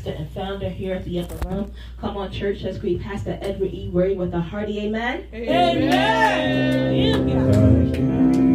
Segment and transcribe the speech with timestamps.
[0.00, 1.72] pastor and founder here at the upper room.
[2.00, 3.90] Come on, church, let's greet Pastor Edward E.
[3.90, 5.26] Word with a hearty amen.
[5.32, 5.76] Amen.
[6.96, 7.28] amen.
[7.28, 8.49] Here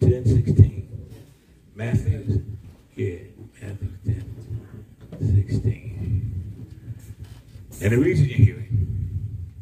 [0.00, 1.08] 10, 16.
[1.74, 2.44] Matthew,
[2.94, 3.18] yeah,
[3.60, 6.66] Matthew 10, 16.
[7.82, 9.52] And the reason you're hearing,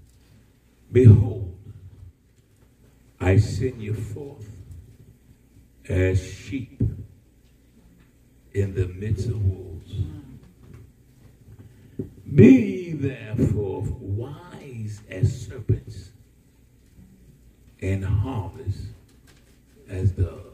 [0.93, 1.57] behold,
[3.21, 4.49] I send you forth
[5.89, 6.81] as sheep
[8.53, 9.93] in the midst of wolves.
[12.35, 16.11] Be therefore wise as serpents
[17.81, 18.89] and harmless
[19.91, 20.47] as doves.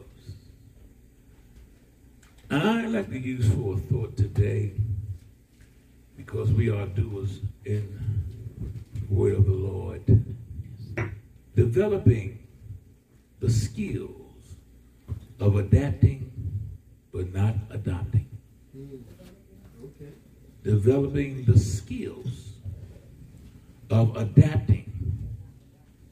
[2.49, 4.73] I'd like to use for a thought today
[6.15, 7.99] because we are doers in
[8.95, 10.01] the word of the Lord.
[11.55, 12.39] Developing
[13.39, 14.55] the skills
[15.39, 16.31] of adapting
[17.11, 18.27] but not adopting.
[20.63, 22.53] Developing the skills
[23.89, 24.91] of adapting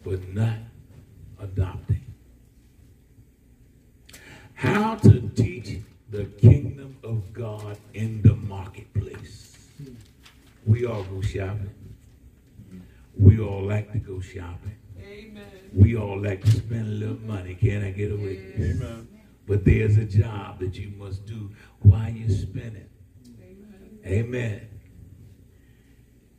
[0.04, 0.58] but not
[1.40, 1.95] adopting.
[4.56, 5.80] How to teach
[6.10, 9.58] the kingdom of God in the marketplace.
[10.66, 11.70] We all go shopping.
[13.18, 14.78] We all like to go shopping.
[15.00, 15.44] Amen.
[15.74, 17.56] We all like to spend a little money.
[17.56, 18.82] Can I get a witness?
[18.82, 19.08] Amen.
[19.46, 22.90] But there's a job that you must do while you're spending.
[23.42, 24.02] Amen.
[24.06, 24.68] Amen.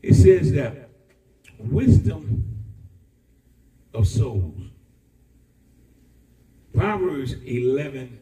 [0.02, 0.88] It says that
[1.58, 2.64] wisdom
[3.94, 4.70] of souls.
[6.76, 8.20] Proverbs 11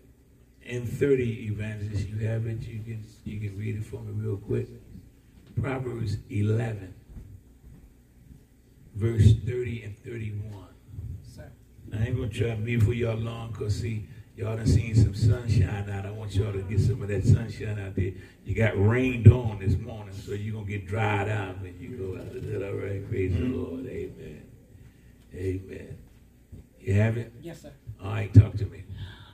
[0.64, 2.62] and 30 evangelists, you have it.
[2.62, 4.68] You can you can read it for me real quick.
[5.60, 6.94] Proverbs 11,
[8.94, 10.66] verse 30 and 31.
[11.24, 11.50] Sir.
[11.92, 14.06] I ain't gonna try to be for y'all long, cause see,
[14.36, 16.06] y'all done seen some sunshine out.
[16.06, 18.12] I want y'all to get some of that sunshine out there.
[18.44, 22.20] You got rained on this morning, so you're gonna get dried out when you go
[22.20, 22.36] out.
[22.36, 23.08] Is that all right?
[23.10, 23.60] Praise the mm-hmm.
[23.60, 23.86] Lord.
[23.86, 24.46] Amen.
[25.34, 25.98] Amen.
[26.80, 27.32] You have it?
[27.42, 27.72] Yes, sir.
[28.04, 28.84] All right, talk to me.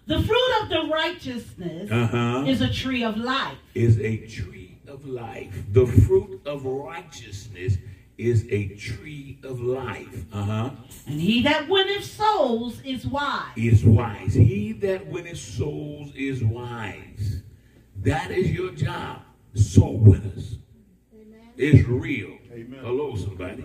[0.07, 2.45] The fruit of the righteousness Uh-huh.
[2.47, 3.59] is a tree of life.
[3.75, 5.65] Is a tree of life.
[5.73, 7.79] The fruit of righteousness
[8.19, 10.25] is a tree of life.
[10.33, 10.71] Uh-huh.
[11.07, 13.53] And he that winneth souls is wise.
[13.57, 14.35] is wise.
[14.35, 17.43] He that winneth souls is wise.
[18.03, 19.23] That is your job.
[19.55, 20.59] Soul winners.
[21.57, 22.39] It's real.
[22.53, 22.81] Amen.
[22.83, 23.65] Hello, somebody.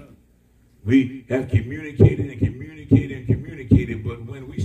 [0.84, 4.65] We have communicated and communicated and communicated, but when we start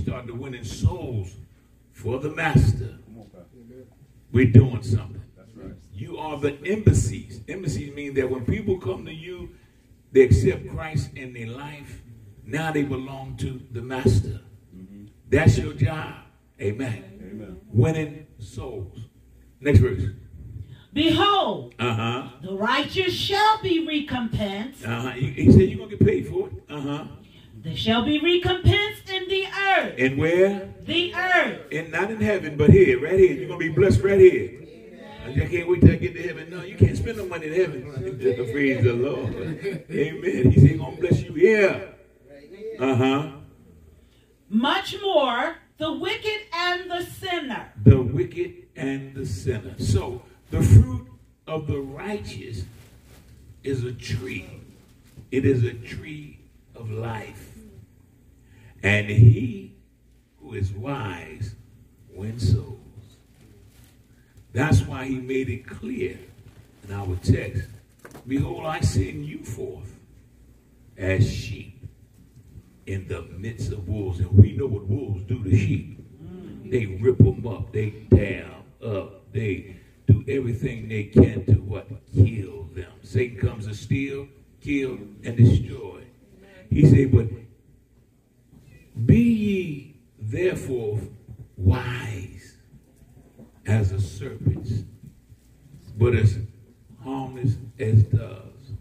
[0.51, 1.35] winning souls
[1.93, 3.57] for the master, Come on, Pastor.
[4.33, 5.21] we're doing something.
[5.55, 5.71] Right.
[5.93, 7.39] You are the embassies.
[7.47, 9.51] Embassies mean that when people come to you,
[10.11, 12.01] they accept Christ in their life.
[12.45, 14.41] Now they belong to the master.
[15.29, 16.15] That's your job.
[16.59, 17.19] Amen.
[17.31, 17.61] Amen.
[17.71, 18.99] Winning souls.
[19.61, 20.03] Next verse.
[20.93, 22.27] Behold, Uh huh.
[22.41, 24.83] the righteous shall be recompensed.
[24.83, 25.09] Uh huh.
[25.11, 26.53] He said you're gonna get paid for it.
[26.69, 27.05] Uh huh.
[27.63, 29.93] They shall be recompensed in the earth.
[29.97, 30.73] And where?
[30.83, 31.61] The earth.
[31.71, 33.33] And not in heaven, but here, right here.
[33.33, 34.57] You're gonna be blessed right here.
[35.25, 36.49] I just can't wait till I get to heaven.
[36.49, 37.83] No, you can't spend no money in heaven.
[38.51, 39.35] Praise the Lord.
[39.91, 40.51] Amen.
[40.51, 41.93] He said, gonna bless you here.
[42.79, 43.31] Uh huh.
[44.49, 47.71] Much more the wicked and the sinner.
[47.83, 49.75] the wicked and the sinner.
[49.77, 51.07] So the fruit
[51.45, 52.65] of the righteous
[53.63, 54.49] is a tree.
[55.29, 56.39] It is a tree
[56.75, 57.50] of life.
[58.83, 59.75] And he
[60.39, 61.55] who is wise
[62.09, 62.77] wins souls.
[64.53, 66.17] That's why he made it clear
[66.87, 67.67] in our text.
[68.27, 69.95] Behold, I send you forth
[70.97, 71.85] as sheep
[72.85, 74.19] in the midst of wolves.
[74.19, 75.97] And we know what wolves do to sheep.
[76.65, 77.71] They rip them up.
[77.71, 79.31] They tear 'em up.
[79.31, 79.75] They
[80.07, 81.87] do everything they can to what?
[82.13, 82.91] Kill them.
[83.03, 84.27] Satan comes to steal,
[84.61, 86.01] kill, and destroy.
[86.69, 87.27] He said, but
[89.05, 90.99] be ye therefore
[91.57, 92.57] wise
[93.65, 94.85] as a serpent,
[95.97, 96.37] but as
[97.03, 98.71] harmless as doves.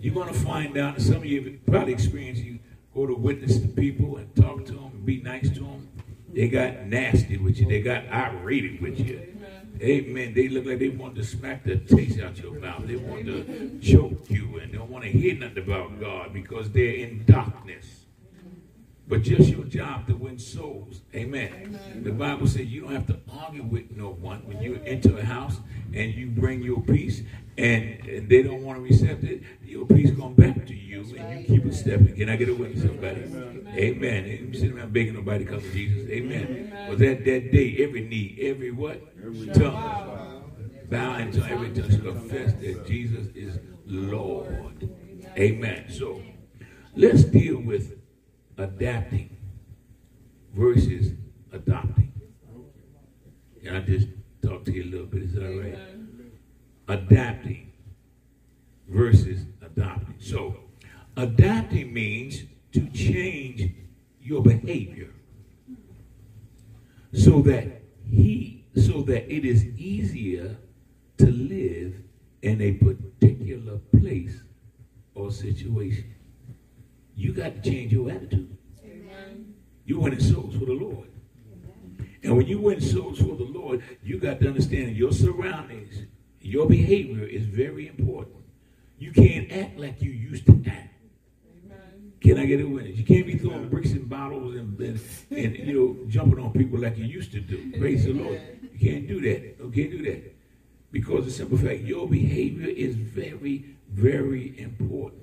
[0.00, 2.58] You're going to find out, some of you have probably experienced, you
[2.94, 5.88] go to witness to people and talk to them and be nice to them.
[6.32, 7.66] They got nasty with you.
[7.66, 9.28] They got irate with you.
[9.80, 10.32] Amen.
[10.34, 12.86] They look like they want to smack the taste out your mouth.
[12.86, 16.70] They want to choke you and they don't want to hear nothing about God because
[16.70, 18.01] they're in darkness.
[19.12, 21.02] But just your job to win souls.
[21.14, 21.52] Amen.
[21.66, 22.02] Amen.
[22.02, 25.22] The Bible says you don't have to argue with no one when you enter a
[25.22, 25.58] house
[25.92, 27.20] and you bring your peace
[27.58, 29.42] and, and they don't want to accept it.
[29.62, 32.16] Your peace come back to you and you keep it stepping.
[32.16, 33.20] Can I get a witness, somebody?
[33.76, 34.24] Amen.
[34.24, 36.08] And you sit around begging nobody to come to Jesus.
[36.08, 36.74] Amen.
[36.88, 38.98] But that, that day, every knee, every what?
[39.52, 40.42] Tongue.
[40.88, 44.88] Bow and tongue, every tongue confess that Jesus is Lord.
[45.36, 45.84] Amen.
[45.90, 46.22] So
[46.96, 48.01] let's deal with
[48.62, 49.36] adapting
[50.54, 51.12] versus
[51.52, 52.12] adopting.
[53.62, 54.08] Can I just
[54.42, 55.22] talk to you a little bit?
[55.24, 55.78] Is that all right?
[56.88, 57.72] Adapting
[58.88, 60.16] versus adopting.
[60.18, 60.56] So,
[61.16, 62.42] adapting means
[62.72, 63.72] to change
[64.20, 65.10] your behavior
[67.12, 70.56] so that he so that it is easier
[71.18, 71.94] to live
[72.40, 74.42] in a particular place
[75.14, 76.14] or situation.
[77.14, 78.56] You got to change your attitude.
[78.84, 79.54] Amen.
[79.84, 81.08] You winning souls for the Lord.
[82.22, 86.06] And when you win souls for the Lord, you got to understand your surroundings,
[86.40, 88.36] your behavior is very important.
[88.98, 90.94] You can't act like you used to act.
[91.64, 92.12] Amen.
[92.20, 92.96] Can I get a witness?
[92.96, 95.00] You can't be throwing bricks and bottles and, and,
[95.30, 97.72] and you know jumping on people like you used to do.
[97.78, 98.40] Praise the Lord.
[98.72, 99.56] You can't do that.
[99.58, 100.36] You can't do that.
[100.92, 105.21] Because the simple fact, your behavior is very, very important.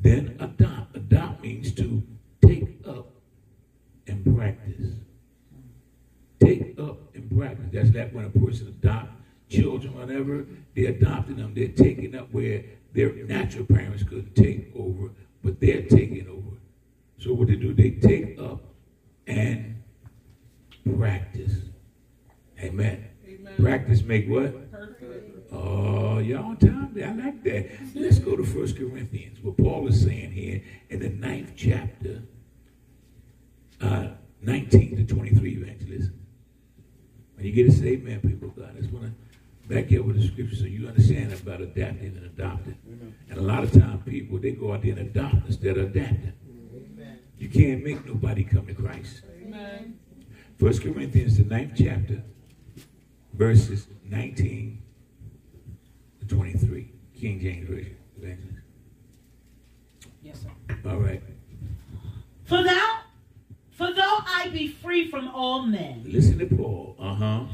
[0.00, 0.96] Then adopt.
[0.96, 2.02] Adopt means to
[2.44, 3.10] take up
[4.06, 4.92] and practice.
[6.40, 7.66] Take up and practice.
[7.72, 9.12] That's like when a person adopt
[9.48, 11.54] children, whatever, they're adopting them.
[11.54, 15.10] They're taking up where their natural parents couldn't take over,
[15.42, 16.56] but they're taking over.
[17.18, 18.62] So what they do, they take up
[19.26, 19.82] and
[20.96, 21.52] practice.
[22.60, 23.04] Amen.
[23.26, 23.54] Amen.
[23.58, 24.54] Practice make what?
[24.98, 25.52] Perfect.
[25.52, 26.94] Oh, y'all on time?
[26.96, 27.70] I like that.
[27.94, 29.38] Let's go to First Corinthians.
[29.40, 32.22] What Paul is saying here in the ninth chapter,
[33.80, 34.08] uh,
[34.42, 36.10] 19 to 23, evangelist.
[37.34, 39.12] When you get to say amen, people of God, I just want to
[39.72, 42.76] back you up with the scripture so you understand about adapting and adopting.
[43.28, 46.32] And a lot of times people, they go out there and adopt instead of adapting.
[47.38, 49.22] You can't make nobody come to Christ.
[49.40, 49.98] Amen.
[50.58, 52.22] First Corinthians, the ninth chapter,
[53.32, 54.87] verses 19 to
[56.28, 56.92] 23.
[57.18, 58.62] King James Version.
[60.22, 60.76] Yes, sir.
[60.88, 61.22] All right.
[62.44, 62.98] For thou,
[63.70, 66.96] for though I be free from all men, Listen to Paul.
[66.98, 67.44] Uh huh.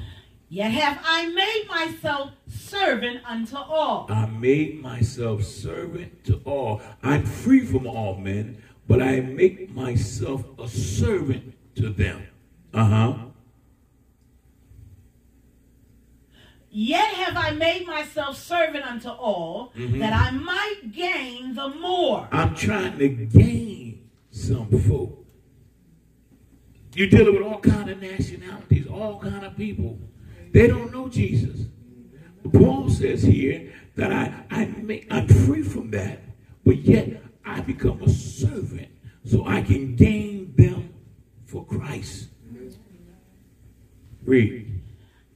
[0.48, 6.80] yet have I made myself servant unto all, I made myself servant to all.
[7.02, 12.26] I'm free from all men, but I make myself a servant to them.
[12.72, 13.23] Uh huh.
[16.74, 20.00] Yet have I made myself servant unto all, Mhm.
[20.00, 22.28] that I might gain the more.
[22.32, 25.24] I'm trying to gain some folk.
[26.96, 29.98] You're dealing with all kind of nationalities, all kind of people.
[30.52, 31.66] They don't know Jesus.
[32.52, 36.20] Paul says here that I, I make, I'm free from that,
[36.64, 38.88] but yet I become a servant
[39.24, 40.90] so I can gain them
[41.46, 42.28] for Christ.
[44.24, 44.73] Read.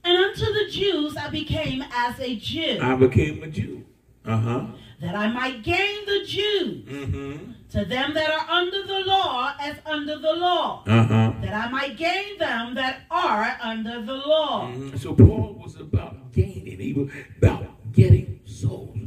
[0.03, 3.85] And unto the Jews I became as a Jew, I became a Jew.
[4.25, 4.65] Uh huh.
[5.01, 6.85] that I might gain the Jews.
[6.85, 7.51] Mm-hmm.
[7.71, 11.33] To them that are under the law, as under the law, Uh huh.
[11.41, 14.67] that I might gain them that are under the law.
[14.71, 14.97] Mm-hmm.
[14.97, 16.79] So Paul was about gaining.
[16.79, 18.97] He was about getting souls.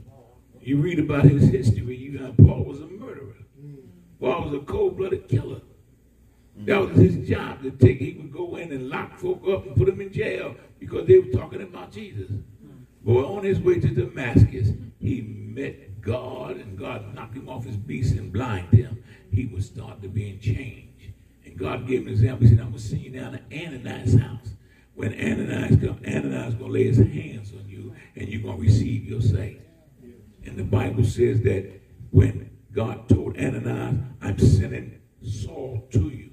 [0.60, 1.96] You read about his history.
[1.96, 3.34] You know, Paul was a murderer.
[4.20, 5.60] Paul was a cold-blooded killer.
[6.56, 7.98] That was his job to take.
[7.98, 11.18] He would go in and lock folk up and put them in jail because they
[11.18, 12.30] were talking about Jesus.
[13.04, 17.76] But on his way to Damascus, he met God, and God knocked him off his
[17.76, 19.02] beast and blinded him.
[19.30, 21.12] He was start to be in change.
[21.44, 22.46] And God gave him an example.
[22.46, 24.54] He said, I'm going to send you down to Ananias' house.
[24.94, 28.56] When Ananias comes, Ananias is going to lay his hands on you, and you're going
[28.56, 29.60] to receive your sight.
[30.44, 36.30] And the Bible says that when God told Ananias, I'm sending Saul to you,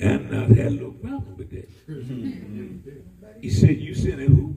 [0.00, 1.68] Ananias had a little problem with that.
[1.90, 3.19] Mm-hmm.
[3.40, 4.56] He said, You sending who?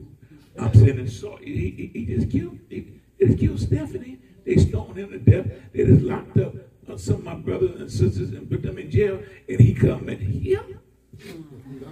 [0.58, 1.38] I'm sending Saul.
[1.38, 4.18] He, he, he just killed he, just killed Stephanie.
[4.44, 5.46] They stoned him to death.
[5.72, 6.54] They just locked up
[6.88, 9.20] uh, some of my brothers and sisters and put them in jail.
[9.48, 10.80] And he come and him.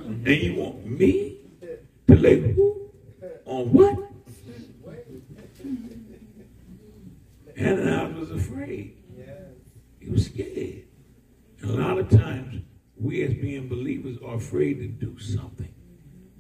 [0.05, 1.39] And you want me
[2.09, 2.91] to lay who?
[3.47, 3.99] On what?
[7.59, 8.97] Ananias was afraid.
[10.01, 10.85] He was scared.
[11.61, 12.63] And a lot of times,
[12.97, 15.72] we as being believers are afraid to do something.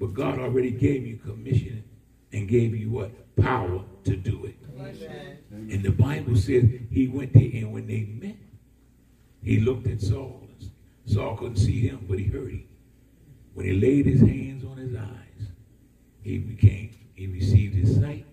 [0.02, 1.84] But God already gave you commission
[2.32, 3.36] and gave you what?
[3.36, 4.56] Power to do it.
[5.52, 8.34] And the Bible says he went there and when they met,
[9.44, 10.42] he looked at Saul
[11.06, 12.66] Saul couldn't see him, but he heard him.
[13.54, 15.48] When he laid his hands on his eyes,
[16.22, 18.26] he became, he received his sight.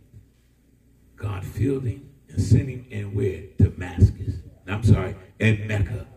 [1.17, 3.43] God filled him and sent him in where?
[3.57, 4.37] Damascus.
[4.67, 6.07] I'm sorry, in Mecca.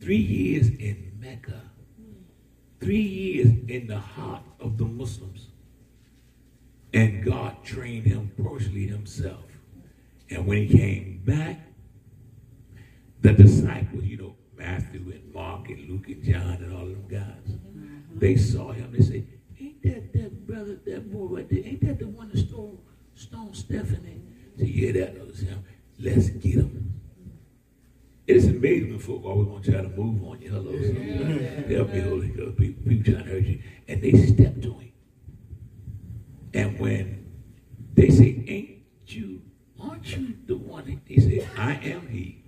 [0.00, 1.62] Three years in Mecca.
[2.84, 5.48] Three years in the heart of the Muslims.
[6.92, 9.46] And God trained him personally himself.
[10.28, 11.60] And when he came back,
[13.22, 17.08] the disciples, you know, Matthew and Mark and Luke and John and all of them
[17.08, 17.56] guys,
[18.16, 18.92] they saw him.
[18.92, 19.26] They said,
[19.58, 21.60] Ain't that that brother, that boy right there?
[21.64, 24.20] Ain't that the one that stole, stoned Stephanie?
[24.58, 25.64] So, Yeah, that was him.
[25.98, 26.83] Let's get him.
[28.26, 30.50] It's amazing when folk always want to try to move on you.
[30.50, 30.72] Hello.
[30.72, 32.56] Help me, Holy Ghost.
[32.56, 33.62] People, people trying to hurt you.
[33.86, 34.92] And they step to him.
[36.54, 37.26] And when
[37.92, 39.42] they say, Ain't you,
[39.78, 41.02] aren't you the one?
[41.06, 42.44] He said, I am he.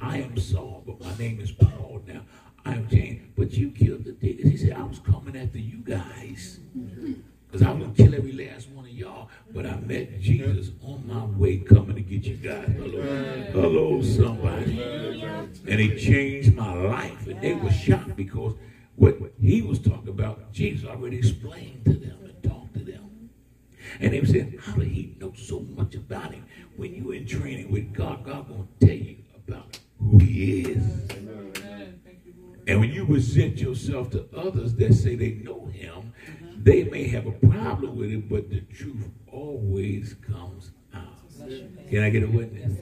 [0.00, 2.22] I am Saul, but my name is Paul now.
[2.64, 3.30] I am James.
[3.36, 4.50] But you killed the diggers.
[4.50, 6.60] He said, I was coming after you guys.
[6.76, 7.12] Mm-hmm.
[7.46, 9.28] Because I'm going to kill every last one of y'all.
[9.50, 12.68] But I met Jesus on my way coming to get you guys.
[12.76, 13.02] Hello.
[13.52, 14.80] Hello, somebody.
[15.66, 17.26] And he changed my life.
[17.26, 18.54] And they were shocked because
[18.96, 23.30] what he was talking about, Jesus already explained to them and talked to them.
[24.00, 26.44] And they said, How did he know so much about him?
[26.76, 31.10] When you're in training with God, God gonna tell you about who he is.
[31.12, 32.00] Amen.
[32.04, 32.60] Thank you, Lord.
[32.68, 36.12] And when you present yourself to others that say they know him,
[36.62, 41.18] they may have a problem with it, but the truth always comes out.
[41.90, 42.78] Can I get a witness?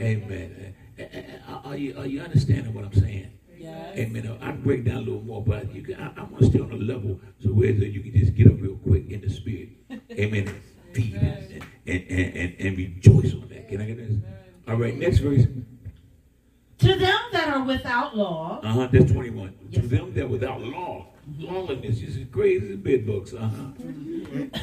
[0.00, 0.74] Amen.
[0.98, 1.02] Uh,
[1.48, 3.30] uh, Are you, are you understanding what I'm saying?
[3.56, 3.98] Yes.
[3.98, 4.38] Amen.
[4.40, 6.72] I break down a little more, but you can, I, I want to stay on
[6.72, 9.70] a level so where you can just get up real quick in the spirit.
[10.12, 10.60] Amen.
[10.94, 13.68] Feed and, and, and, and, and rejoice on that.
[13.68, 14.16] Can I get this?
[14.66, 15.44] All right, next verse.
[16.80, 18.88] To them that are without law, Uh huh.
[18.90, 19.54] That's 21.
[19.70, 21.06] Yes, to them that without law,
[21.38, 23.34] lawlessness is as crazy as bed bugs.
[23.34, 24.60] Uh huh.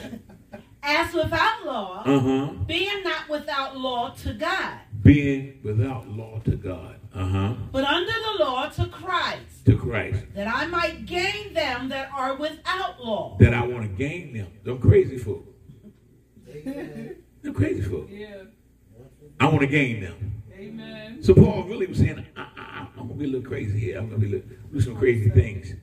[0.84, 2.54] as without law, Uh huh.
[2.66, 6.96] being not without law to God, Being without law to God.
[7.14, 7.54] Uh huh.
[7.72, 10.24] but under the law to Christ, To Christ.
[10.36, 13.38] that I might gain them that are without law.
[13.40, 14.48] That I want to gain them.
[14.64, 15.46] Them crazy folk.
[16.64, 18.08] Them crazy folk.
[18.12, 18.44] Yeah.
[19.40, 20.37] I want to gain them.
[20.78, 21.24] Amen.
[21.24, 23.98] So Paul really was saying, I, I, I'm gonna be a little crazy here.
[23.98, 25.74] I'm gonna be a do some crazy things,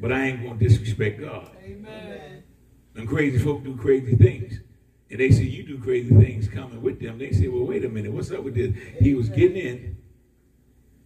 [0.00, 1.50] but I ain't gonna disrespect God.
[1.64, 2.42] Amen.
[2.94, 4.60] Them crazy folk do crazy things,
[5.10, 7.18] and they say you do crazy things coming with them.
[7.18, 8.74] They say, well, wait a minute, what's up with this?
[9.00, 9.96] He was getting in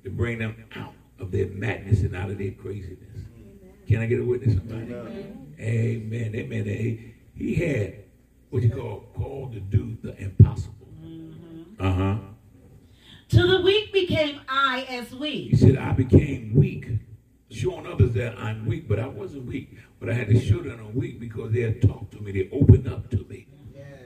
[0.04, 2.98] to bring them out of their madness and out of their craziness.
[3.86, 4.94] Can I get a witness, somebody?
[5.60, 6.34] Amen.
[6.34, 6.64] Amen.
[6.64, 7.94] He, he had
[8.50, 10.88] what you call called to do the impossible.
[11.78, 12.16] Uh huh.
[13.32, 15.52] To the weak became I as weak.
[15.52, 16.86] He said, I became weak,
[17.50, 19.78] showing others that I'm weak, but I wasn't weak.
[19.98, 22.50] But I had to show them I'm weak because they had talked to me, they
[22.52, 23.46] opened up to me.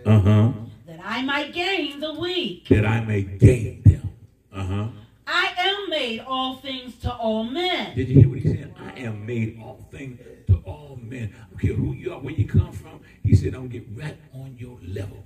[0.04, 0.52] Uh huh.
[0.86, 2.68] that I might gain the weak.
[2.68, 4.10] That I may gain them.
[4.52, 4.88] Uh huh.
[5.26, 7.96] I am made all things to all men.
[7.96, 8.76] Did you hear what he said?
[8.78, 11.34] I am made all things to all men.
[11.34, 13.00] I don't care who you are, where you come from.
[13.24, 15.24] He said, I'm going to get right on your level.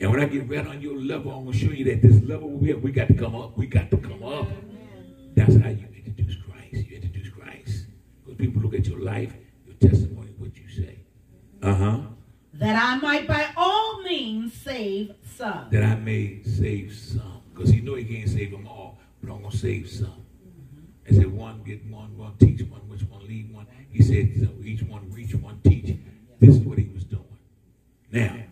[0.00, 2.22] And when I get right on your level, I'm going to show you that this
[2.22, 3.56] level we have, we got to come up.
[3.58, 4.48] We got to come up.
[5.34, 6.88] That's how you introduce Christ.
[6.88, 7.86] You introduce Christ.
[8.24, 9.34] Because people look at your life,
[9.66, 11.00] your testimony, what you say.
[11.62, 11.98] Uh huh.
[12.54, 15.66] that I might by all means save some.
[15.70, 17.42] That I may save some.
[17.52, 20.24] Because he know he can't save them all, but I'm going to save some.
[21.06, 23.66] I said, one get one, one teach one, which one lead one.
[23.90, 25.96] He said, so each one reach, one teach.
[26.38, 27.24] This is what he was doing.
[28.12, 28.49] Now, 23.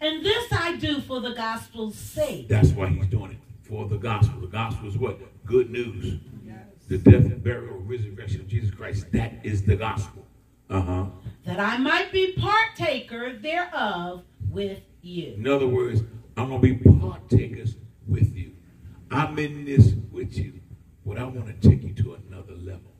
[0.00, 3.38] And this I do for the gospel's sake, That's why he's doing it.
[3.62, 4.40] For the gospel.
[4.40, 5.18] The gospel is what?
[5.44, 6.18] Good news.
[6.88, 9.06] The death, burial, resurrection of Jesus Christ.
[9.12, 10.26] That is the gospel.
[10.68, 11.06] Uh huh.
[11.44, 15.34] that I might be partaker thereof with you.
[15.34, 16.02] In other words,
[16.36, 18.52] I'm going to be partakers with you.
[19.10, 20.60] I'm in this with you,
[21.04, 22.92] but I want to take you to another level.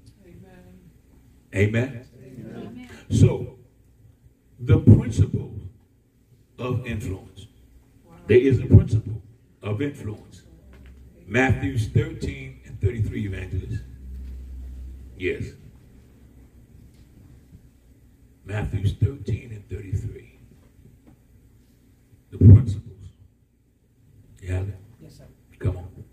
[1.55, 2.05] Amen.
[2.05, 2.89] Amen?
[3.11, 3.59] So,
[4.59, 5.50] the principle
[6.61, 7.47] of influence.
[8.27, 9.23] There is a principle
[9.63, 10.43] of influence.
[11.27, 13.83] Matthews 13 and 33, evangelist.
[15.17, 15.45] Yes.
[18.45, 20.39] Matthews 13 and 33.
[22.31, 23.09] The principles.
[24.41, 24.77] You have it?
[25.03, 25.25] Yes, sir.
[25.59, 26.05] Come on.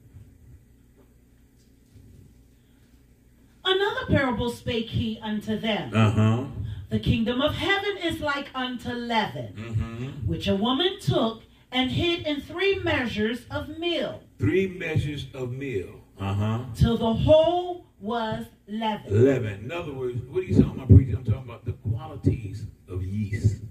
[3.65, 5.91] Another parable spake he unto them.
[5.93, 6.43] Uh huh.
[6.89, 10.05] The kingdom of heaven is like unto leaven, Mm-hmm.
[10.27, 16.01] which a woman took and hid in three measures of meal Three measures of meal.
[16.19, 16.59] Uh huh.
[16.75, 19.11] till the whole was leavened.
[19.25, 19.63] Leaven.
[19.65, 21.17] In other words, what are you talking about, preacher?
[21.17, 23.61] I'm talking about the qualities of yeast.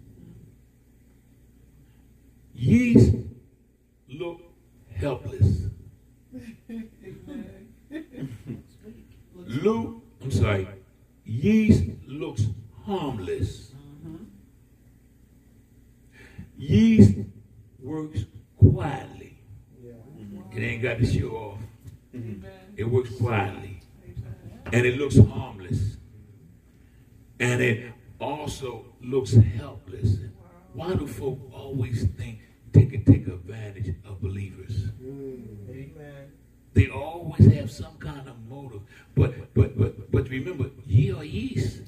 [2.55, 3.15] Yeast
[4.09, 4.41] look
[4.95, 5.63] helpless.
[9.47, 10.69] Luke, I'm sorry,
[11.25, 12.43] yeast looks
[12.87, 13.73] harmless.
[14.07, 14.25] Mm-hmm.
[16.57, 17.19] Yeast
[17.81, 18.25] works
[18.59, 19.39] quietly.
[20.53, 21.59] It ain't got to show off.
[22.15, 22.47] Mm-hmm.
[22.77, 23.81] It works quietly.
[24.73, 25.97] And it looks harmless.
[27.39, 30.17] And it also looks helpless.
[30.73, 32.41] Why do folk always think
[32.73, 34.73] they can take advantage of believers?
[35.03, 35.57] Mm.
[36.77, 38.83] They always have some kind of motive.
[39.15, 41.81] But but but but remember, ye are yeast.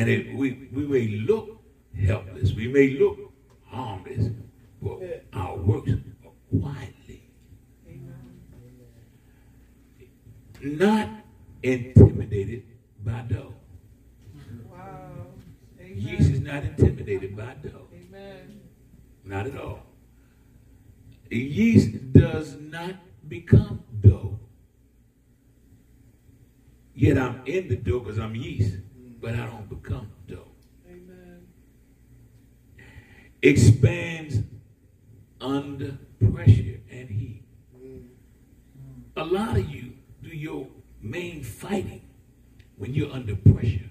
[0.00, 1.60] And it, we, we may look
[1.94, 2.54] helpless.
[2.54, 3.18] We may look
[3.66, 4.30] harmless.
[4.80, 7.28] But our works are quietly.
[10.62, 11.10] Not
[11.62, 12.62] intimidated
[13.04, 13.52] by dough.
[14.72, 15.26] Wow.
[15.78, 17.88] Yeast is not intimidated by dough.
[17.92, 18.58] Amen.
[19.22, 19.82] Not at all.
[21.30, 22.94] Yeast does not
[23.28, 24.40] become dough.
[26.94, 28.76] Yet I'm in the dough because I'm yeast,
[29.20, 30.48] but I don't become dough.
[30.88, 31.46] Amen.
[33.42, 34.38] Expands
[35.40, 35.98] under
[36.32, 37.42] pressure and heat.
[37.76, 38.02] Mm.
[39.16, 40.66] A lot of you do your
[41.00, 42.02] main fighting
[42.76, 43.88] when you're under pressure.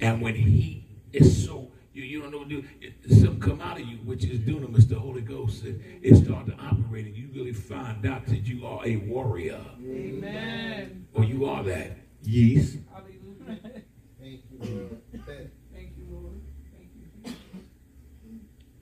[0.00, 2.68] And when heat is so, you, you don't know what to do.
[2.80, 5.64] It- Something come out of you, which is dunamis, the Holy Ghost.
[5.64, 9.60] It, it start to operate and you really find out that you are a warrior.
[9.84, 11.06] Amen.
[11.12, 11.98] Or you are that.
[12.22, 12.78] Yeast.
[14.20, 14.98] Thank you, Lord.
[15.74, 16.40] Thank you, Lord.
[16.72, 17.34] Thank you.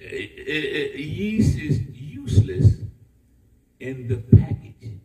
[0.00, 2.76] Eh, eh, eh, yeast is useless
[3.80, 5.00] in the package.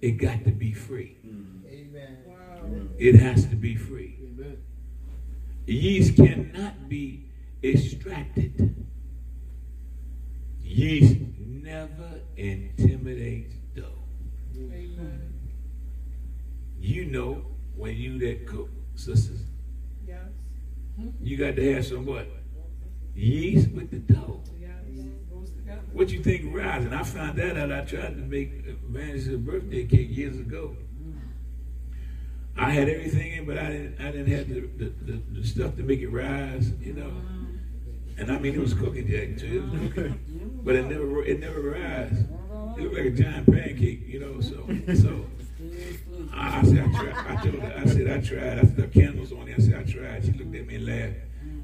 [0.00, 1.16] It got to be free.
[1.68, 2.18] Amen.
[2.98, 4.18] It has to be free.
[5.66, 7.24] Yeast cannot be
[7.64, 8.86] extracted.
[10.62, 14.04] Yeast never intimidates dough.
[14.56, 15.32] Amen.
[16.78, 19.40] You know when you that cook, sisters,
[20.06, 20.18] Yes.
[21.20, 22.26] you got to have some what?
[23.14, 24.42] Yeast with the dough.
[24.60, 24.70] Yes.
[25.92, 26.92] What you think rising?
[26.92, 27.72] I found that out.
[27.72, 30.76] I tried to make Vanessa's birthday cake years ago.
[32.58, 34.00] I had everything in, but I didn't.
[34.00, 36.72] I didn't have the, the, the, the stuff to make it rise.
[36.80, 37.08] You know.
[37.08, 38.20] Mm-hmm.
[38.20, 40.14] And I mean, it was cooking jack too.
[40.64, 42.24] But it never it never rise.
[42.76, 44.02] It looked like a giant pancake.
[44.06, 44.40] You know.
[44.40, 45.26] So so.
[46.38, 47.26] I, said I tried.
[47.26, 47.74] I told her.
[47.76, 48.58] I said I tried.
[48.58, 49.54] I said the candles on there.
[49.56, 50.24] I said I tried.
[50.24, 51.14] She looked at me and laughed.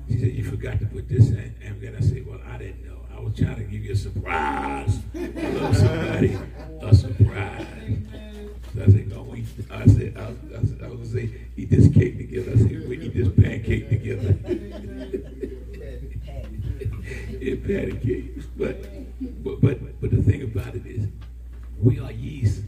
[0.08, 1.54] She said you forgot to put this in.
[1.62, 2.98] And then I said, well, I didn't know.
[3.14, 4.98] I was trying to give you a surprise.
[5.14, 6.38] I love somebody
[6.80, 7.66] a surprise.
[8.74, 10.26] So I said, no, we, I said, I, I,
[10.86, 12.52] I was gonna say, eat this cake together.
[12.52, 14.36] I said, we eat this pancake together.
[17.40, 18.42] it patty cake.
[18.56, 18.82] But,
[19.44, 21.06] but, but, but the thing about it is,
[21.78, 22.62] we are yeast.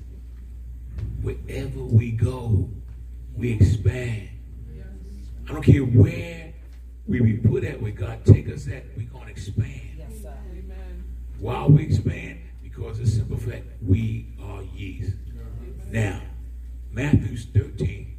[1.24, 2.68] Wherever we go,
[3.34, 4.28] we expand.
[5.48, 6.52] I don't care where
[7.06, 10.02] we be put at, where God take us at, we're going to expand.
[10.02, 11.04] Amen.
[11.38, 12.40] Why we expand?
[12.62, 15.16] Because the simple fact, we are yeast.
[15.90, 16.20] Now,
[16.92, 18.18] Matthew's 13,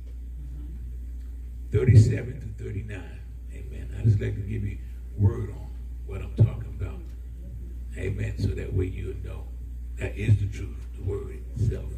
[1.72, 3.20] 37 to 39.
[3.54, 3.96] Amen.
[4.00, 4.80] I just like to give you
[5.16, 5.70] word on
[6.08, 7.00] what I'm talking about.
[8.00, 8.40] Amen.
[8.40, 9.44] So that way you'll know
[10.00, 11.92] that is the truth, the word itself.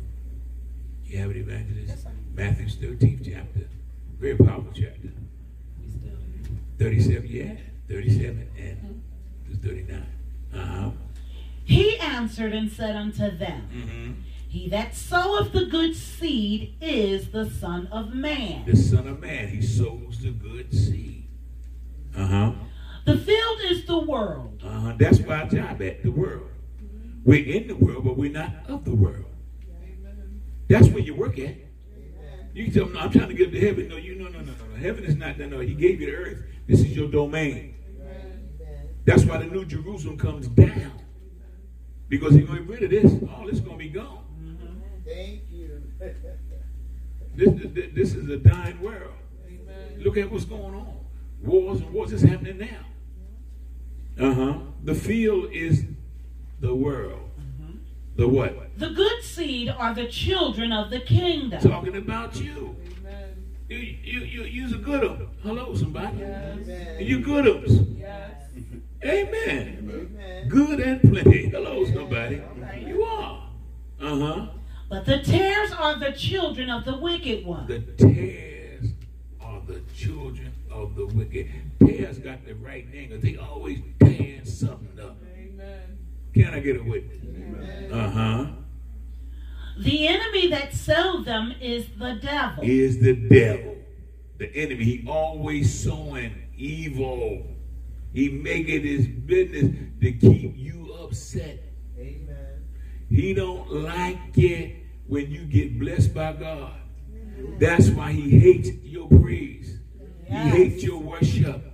[1.70, 2.08] It, evangelist?
[2.34, 3.68] Matthew's 13th chapter.
[4.20, 5.10] Very powerful chapter.
[6.80, 7.56] 37, yeah.
[7.88, 9.04] 37 and
[9.50, 10.06] to 39.
[10.54, 10.92] Uh-huh.
[11.64, 14.12] He answered and said unto them, Mm-hmm.
[14.50, 18.64] He that soweth the good seed is the Son of Man.
[18.66, 21.28] The Son of Man, he sows the good seed.
[22.16, 22.54] Uh-huh.
[23.06, 24.62] The field is the world.
[24.66, 24.94] Uh-huh.
[24.98, 26.48] That's why our job at the world.
[27.26, 29.26] We're in the world, but we're not of the world.
[30.68, 31.56] That's where you work at.
[32.54, 33.88] You can tell them, no, I'm trying to get to heaven.
[33.88, 34.76] No, you no, no, no, no.
[34.82, 35.60] Heaven is not no, no.
[35.60, 36.44] He gave you the earth.
[36.68, 37.76] This is your domain.
[39.06, 40.92] That's why the new Jerusalem comes down.
[42.10, 43.30] Because he's going to get rid of this.
[43.32, 44.24] All this is going to be gone.
[45.06, 45.84] Thank you.
[47.36, 49.14] This, this, this is a dying world.
[49.46, 50.00] Amen.
[50.00, 50.98] Look at what's going on.
[51.44, 52.86] Wars and wars is happening now.
[54.20, 54.60] Uh huh.
[54.84, 55.86] The field is
[56.60, 57.27] the world.
[58.18, 58.80] The what?
[58.80, 61.62] The good seed are the children of the kingdom.
[61.62, 62.76] Talking about you.
[63.00, 63.46] Amen.
[63.70, 65.30] You you you you's a good 'em.
[65.44, 66.18] Hello, somebody.
[66.18, 66.58] Yes.
[66.64, 66.98] Amen.
[67.00, 67.88] You good 'ems.
[67.96, 68.32] Yes.
[69.06, 69.88] Amen.
[69.88, 70.48] Amen.
[70.50, 71.50] Good and plenty.
[71.50, 72.42] Hello, somebody.
[72.84, 73.50] You are.
[74.02, 74.48] Uh huh.
[74.90, 77.68] But the tares are the children of the wicked one.
[77.68, 78.94] The tares
[79.40, 81.52] are the children of the wicked.
[81.80, 85.18] Tares got the right name 'cause they always tearing something up.
[85.38, 85.98] Amen.
[86.34, 87.27] Can I get a witness?
[87.56, 87.92] Amen.
[87.92, 88.46] Uh huh.
[89.80, 92.64] The enemy that sowed them is the devil.
[92.64, 93.76] Is the devil.
[94.38, 94.84] The enemy.
[94.84, 97.46] He always sowing evil.
[98.14, 101.60] He make it his business to keep you upset.
[101.98, 102.66] Amen.
[103.10, 106.74] He don't like it when you get blessed by God.
[107.60, 109.80] That's why he hates your praise.
[110.26, 111.67] He hates your worship.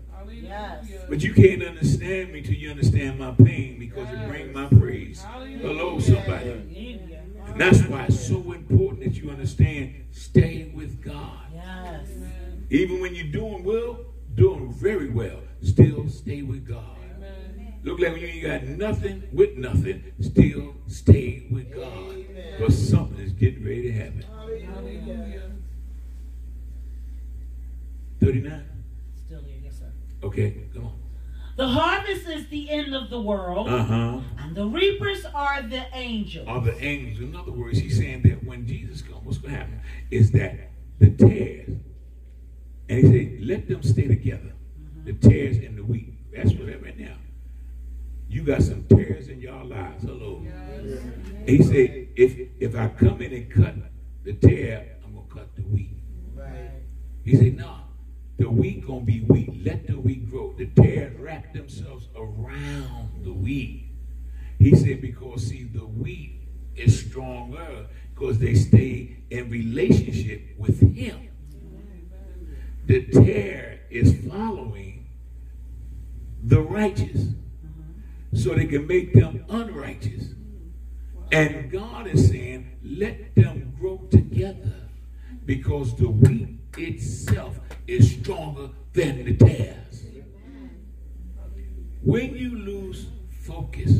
[0.54, 0.86] Yes.
[1.10, 5.24] But you can't understand me till you understand my pain because it brings my praise.
[5.62, 6.28] Hello, somebody.
[6.28, 7.24] Hallelujah.
[7.48, 11.40] And that's why it's so important that you understand stay with God.
[11.54, 12.08] Yes.
[12.70, 14.00] Even when you're doing well,
[14.36, 16.98] doing very well, still stay with God.
[17.18, 17.74] Amen.
[17.84, 22.16] Look like when you ain't got nothing with nothing, still stay with God.
[22.58, 24.24] Because something is getting ready to happen.
[24.32, 25.52] Hallelujah.
[28.22, 28.64] 39?
[29.26, 29.92] Still here, yes, sir.
[30.24, 31.00] Okay, come on.
[31.56, 34.22] The harvest is the end of the world, Uh-huh.
[34.40, 36.48] and the reapers are the angels.
[36.48, 37.20] Are the angels.
[37.20, 40.72] In other words, he's saying that when Jesus comes, what's going to happen is that
[41.00, 41.78] the tares,
[42.90, 44.54] and he said, let them stay together.
[45.06, 46.14] The tares and the wheat.
[46.36, 47.18] That's what that right now.
[48.30, 50.04] You got some tares in your lives.
[50.06, 50.42] Hello.
[50.44, 51.02] Yes.
[51.46, 53.76] He said, if if I come in and cut
[54.24, 55.98] the tear, I'm gonna cut the wheat.
[56.34, 56.72] Right.
[57.24, 57.76] He said, no,
[58.38, 59.64] the wheat gonna be wheat.
[59.64, 60.54] Let the wheat grow.
[60.58, 63.90] The tares wrap themselves around the wheat.
[64.60, 66.42] He said, because see, the wheat
[66.76, 71.30] is stronger because they stay in relationship with him.
[72.86, 75.08] The tear is following
[76.44, 77.28] the righteous
[78.34, 80.34] so they can make them unrighteous.
[81.32, 84.74] And God is saying, let them grow together
[85.46, 90.06] because the wheat itself is stronger than the tares.
[92.02, 93.08] When you lose
[93.42, 93.92] focus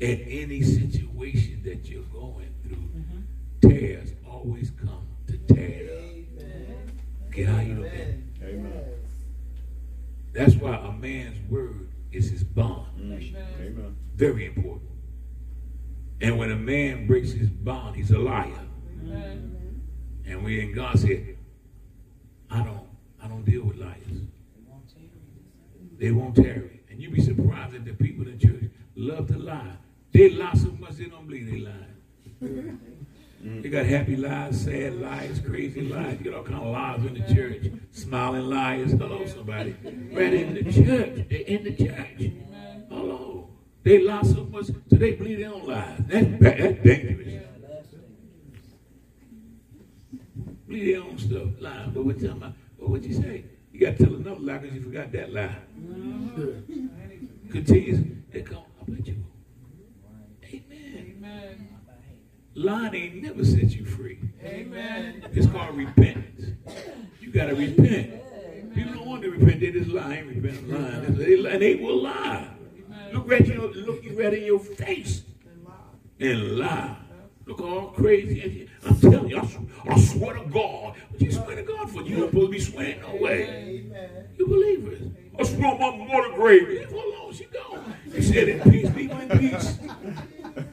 [0.00, 3.68] in any situation that you're going through, mm-hmm.
[3.68, 6.42] tears always come to tear it up.
[6.42, 6.92] Amen.
[7.28, 7.92] Okay, how you know that?
[7.92, 8.30] Amen.
[8.42, 8.84] Amen.
[10.32, 12.86] That's why a man's word is his bond.
[12.98, 13.34] Mm.
[13.60, 13.96] Amen.
[14.14, 14.90] Very important.
[16.20, 18.52] And when a man breaks his bond, he's a liar.
[19.02, 19.82] Amen.
[20.24, 21.36] And when God said,
[22.50, 22.81] I don't,
[23.22, 23.96] I don't deal with liars.
[25.98, 26.80] They won't tarry.
[26.90, 28.64] And you'd be surprised that the people in church
[28.96, 29.76] love to lie.
[30.12, 31.86] They lie so much they don't believe they lie.
[33.44, 36.18] They got happy lies, sad lies, crazy lies.
[36.18, 37.72] You get all kind of lies in the church.
[37.90, 38.92] Smiling liars.
[38.92, 39.74] Hello, somebody.
[40.12, 41.26] Right in the church.
[41.28, 42.32] They're in the church.
[42.88, 43.50] Hello.
[43.82, 45.96] They lie so much so they believe they don't lie.
[46.00, 46.40] That's bad.
[46.40, 47.42] That's dangerous.
[50.66, 51.48] Believe their own stuff.
[51.60, 51.90] Lie.
[51.92, 52.54] But you talking about?
[52.82, 53.44] What would you say?
[53.72, 55.54] You got to tell another lie because you forgot that lie.
[57.48, 58.04] Continues.
[58.32, 58.64] They come.
[58.80, 59.24] I bet you.
[60.44, 61.14] Amen.
[61.16, 61.68] Amen.
[62.54, 64.18] Lying ain't never set you free.
[64.42, 65.24] Amen.
[65.32, 66.56] It's called repentance.
[67.20, 68.74] You got to repent.
[68.74, 69.60] People don't want to repent.
[69.60, 70.02] They just lie.
[70.02, 70.68] I ain't repent.
[70.68, 71.14] Lying.
[71.14, 72.48] They lie, and they will lie.
[73.12, 75.22] Look right, you look you right in your face
[76.18, 76.96] and lie.
[77.46, 78.68] Look all crazy.
[78.86, 80.94] I'm telling you, I, sw- I swear to God.
[81.10, 82.02] What you swear to God for?
[82.02, 83.42] You don't supposed to be swearing no way.
[83.42, 84.28] Amen.
[84.38, 85.00] You believers.
[85.38, 86.68] I swear my mother grave.
[86.68, 87.32] Leave her alone.
[87.32, 87.94] She gone.
[88.12, 89.78] He said in peace, be in peace.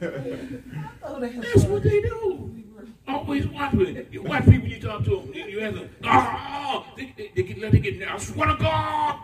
[0.00, 2.64] That's what they do.
[3.08, 4.08] Always watch it.
[4.12, 5.32] You watch people you talk to them.
[5.34, 8.12] You, ask them, ah, they, they, they get, let it get there.
[8.12, 9.18] I swear to God.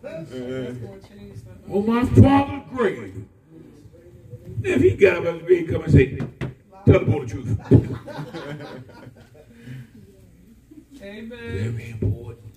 [0.00, 1.72] That's gonna change something.
[1.72, 3.24] on my father's grave.
[4.62, 6.18] If he got up out of his grave, come and say,
[6.84, 7.58] tell the boy the truth.
[11.02, 11.28] Amen.
[11.30, 12.54] Very important.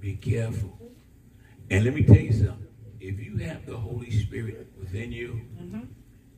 [0.00, 0.78] Be careful.
[1.70, 2.66] And let me tell you something.
[3.00, 5.80] If you have the Holy Spirit within you mm-hmm.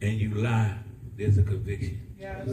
[0.03, 0.77] and you lie,
[1.17, 2.15] there's a conviction.
[2.19, 2.49] Yes.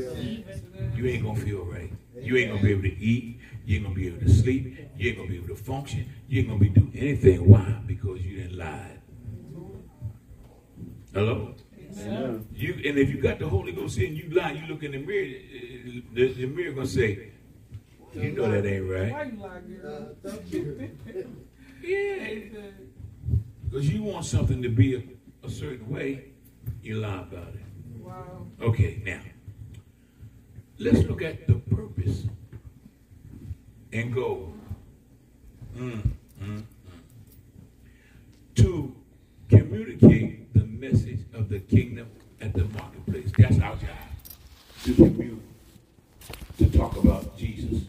[0.96, 1.92] You ain't gonna feel right.
[2.16, 3.40] You ain't gonna be able to eat.
[3.66, 4.78] You ain't gonna be able to sleep.
[4.98, 6.10] You ain't gonna be able to function.
[6.28, 7.48] You ain't gonna be do anything.
[7.48, 7.82] Why?
[7.86, 8.98] Because you didn't lie.
[11.14, 11.56] Hello.
[12.08, 12.48] Amen.
[12.54, 15.00] You and if you got the Holy Ghost in you lie, you look in the
[15.00, 15.26] mirror.
[15.26, 17.32] uh, The, the mirror gonna say,
[18.14, 20.16] "You know that ain't Why right." you lie, Uh, girl?
[20.24, 20.90] thank you.
[21.82, 22.28] Yeah,
[23.64, 25.02] because you want something to be a,
[25.44, 26.26] a certain way,
[26.84, 27.64] you lie about it.
[28.04, 28.46] Wow.
[28.62, 29.22] Okay, now
[30.78, 32.26] let's look at the purpose
[33.94, 34.54] and goal.
[35.78, 36.02] Mm,
[36.44, 36.64] mm,
[38.56, 38.94] mm.
[39.50, 40.39] communicate the
[40.80, 42.08] message of the kingdom
[42.42, 43.32] at the marketplace.
[43.38, 43.90] That's our job.
[44.86, 45.44] To commune,
[46.58, 47.84] to talk about Jesus.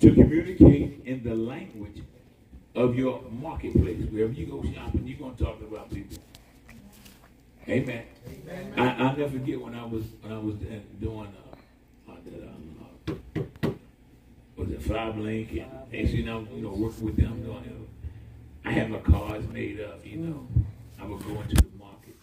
[0.00, 2.02] To communicate in the language
[2.74, 4.04] of your marketplace.
[4.10, 6.18] Wherever you go shopping, you're gonna talk about people.
[7.68, 8.04] Amen.
[8.76, 11.32] I, I'll never forget when I was when I was uh, doing
[12.08, 13.18] uh, uh, that, um,
[13.64, 13.70] uh,
[14.56, 18.68] was it Five Link and actually know, you know working with them doing it.
[18.68, 20.48] I had my cards made up, you know.
[21.00, 22.16] I would go into the market.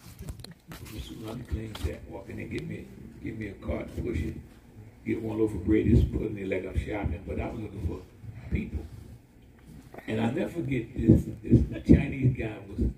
[1.02, 2.86] Soon I be clean that, walk in there, get me
[3.24, 4.36] get me a cart, push it,
[5.06, 7.88] get one loaf of bread, just put it like I'm shopping, but I was looking
[7.88, 8.02] for
[8.54, 8.86] people.
[10.08, 12.90] And I never forget this this Chinese guy was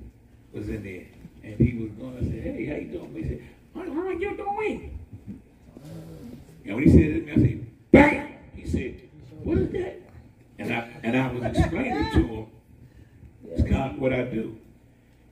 [0.54, 1.06] was in there
[1.44, 3.14] and he was going to say, Hey, how you doing?
[3.16, 3.42] He said,
[3.76, 5.00] How, how you doing?
[6.66, 8.34] And when he said it to me, I said, Bam!
[8.56, 9.02] He said,
[9.44, 10.00] What is that?
[10.60, 12.48] And I and I was explaining to him
[13.52, 14.58] it's of what I do.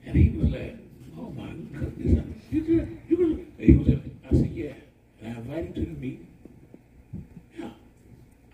[0.04, 0.76] And he was like,
[1.18, 2.98] Oh my goodness, you good?
[3.08, 3.46] You good?
[3.58, 4.72] And he was like, I said, Yeah.
[5.20, 6.26] And I invited him to the meeting.
[7.58, 7.70] Yeah.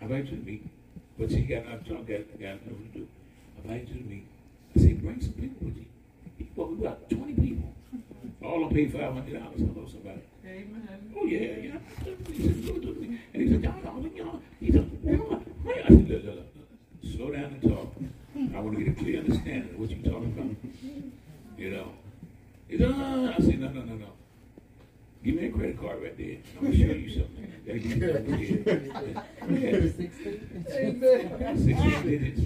[0.01, 0.69] I invited him to the meeting.
[1.17, 3.07] But she got not drunk, got, got nothing to do.
[3.57, 4.29] I invited him to the meeting.
[4.75, 5.85] I said, Bring some people with you.
[6.37, 7.73] He well, we got 20 people.
[8.43, 9.27] All of them paid $500.
[9.27, 10.21] Hello, somebody.
[10.45, 11.13] Amen.
[11.17, 11.77] Oh, yeah, yeah.
[12.31, 12.97] He said, "Look, look, look."
[13.33, 14.41] And he said, y'all, y'all, y'all.
[14.59, 17.13] He said, "Well, I said, look, look, look.
[17.15, 17.93] Slow down and talk.
[18.55, 21.18] I want to get a clear understanding of what you're talking about.
[21.59, 21.91] You know.
[22.69, 24.05] He said, "Ah." I said, no, no, no, no.
[25.21, 26.37] Give me a credit card right there.
[26.57, 27.53] I'm going to show you something.
[27.65, 27.95] Give you
[28.37, 28.93] here.
[29.49, 29.81] Yeah.
[31.51, 32.41] 16 digits.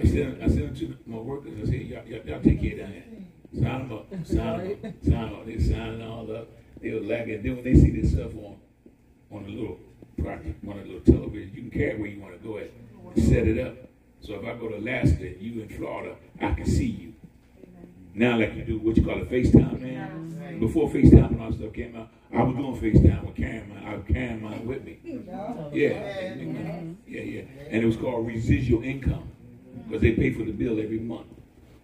[0.00, 1.52] I sent, I them to my workers.
[1.62, 3.04] I said, y'all, y'all, y'all take care down here.
[3.52, 4.06] Sign them up.
[4.24, 5.04] Sign them up.
[5.04, 5.44] Sign them up.
[5.44, 6.48] They sign it all up.
[6.80, 7.42] They were lagging.
[7.42, 8.56] Then when they see this stuff on
[9.30, 9.78] on a little
[10.16, 12.70] project, on a little television, you can carry where you want to go at.
[13.16, 13.74] Set it up.
[14.22, 17.14] So if I go to Alaska and you in Florida, I can see you.
[18.14, 20.58] Now, like you do what you call a FaceTime, man.
[20.58, 23.84] Before FaceTime and all that stuff came out, I was doing FaceTime with carrying mine.
[23.84, 24.98] I uh, was carrying mine with me.
[25.04, 25.90] Yeah,
[26.34, 26.92] mm-hmm.
[27.06, 27.42] yeah, yeah.
[27.70, 29.30] And it was called residual income
[29.86, 31.26] because they pay for the bill every month.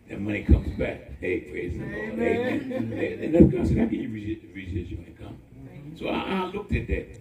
[0.08, 1.18] That money comes back.
[1.20, 2.12] Hey, praise the Lord.
[2.12, 2.92] Amen.
[2.94, 5.36] Hey, And that's God said, I give you residual income.
[5.98, 7.20] So I, I looked at that.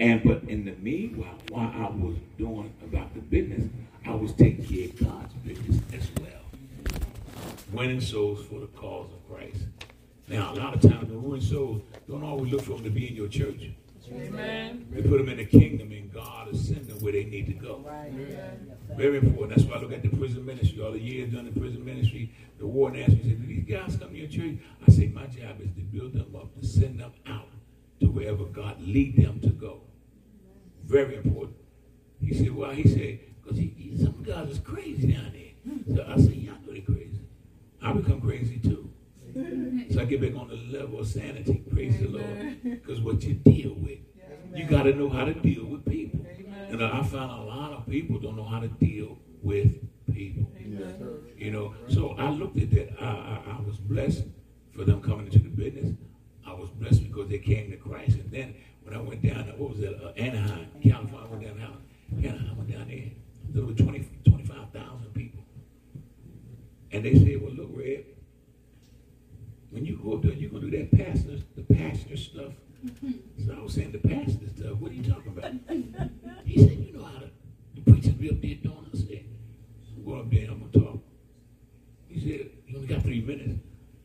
[0.00, 3.68] And but in the meanwhile, while I was doing about the business,
[4.04, 6.27] I was taking care of God's business as well.
[7.72, 9.66] Winning souls for the cause of Christ.
[10.26, 13.08] Now, a lot of times the winning souls don't always look for them to be
[13.08, 13.70] in your church.
[14.10, 14.86] Amen.
[14.90, 17.52] They put them in the kingdom and God is send them where they need to
[17.52, 17.84] go.
[17.86, 18.10] Right.
[18.96, 19.50] Very important.
[19.50, 20.82] That's why I look at the prison ministry.
[20.82, 23.96] All the years done in prison ministry, the warden asked me, said, do these guys
[23.96, 24.58] come to your church?
[24.86, 27.48] I say, my job is to build them up, to send them out
[28.00, 29.82] to wherever God lead them to go.
[30.84, 31.56] Very important.
[32.22, 33.58] He said, well, he said, because
[34.00, 35.94] some guys is crazy down there.
[35.94, 37.17] So I said, I know they're crazy.
[37.82, 38.90] I become crazy too.
[39.92, 41.62] So I get back on the level of sanity.
[41.72, 42.62] Praise the Lord.
[42.62, 43.98] Because what you deal with,
[44.54, 46.24] you got to know how to deal with people.
[46.70, 49.76] And I found a lot of people don't know how to deal with
[50.12, 50.50] people.
[51.36, 52.96] You know, so I looked at that.
[53.00, 54.24] I, I, I was blessed
[54.74, 55.94] for them coming into the business.
[56.46, 58.16] I was blessed because they came to Christ.
[58.18, 61.42] And then when I went down to, what was that, uh, Anaheim, California, I went
[61.44, 62.30] down there.
[62.30, 63.10] Anaheim, I went down there.
[63.50, 65.37] There were 20, 25,000 people.
[66.92, 68.04] And they said, well, look, Red,
[69.70, 72.52] when you go up there, you're going to do that pastor, the pastor stuff.
[72.84, 73.46] Mm-hmm.
[73.46, 75.52] So I was saying, the pastor stuff, what are you talking about?
[76.44, 77.30] He said, you know how to,
[77.74, 79.24] the preachers be up there doing I said,
[79.96, 80.98] I'm going up there I'm going to talk.
[82.08, 83.60] He said, you only got three minutes.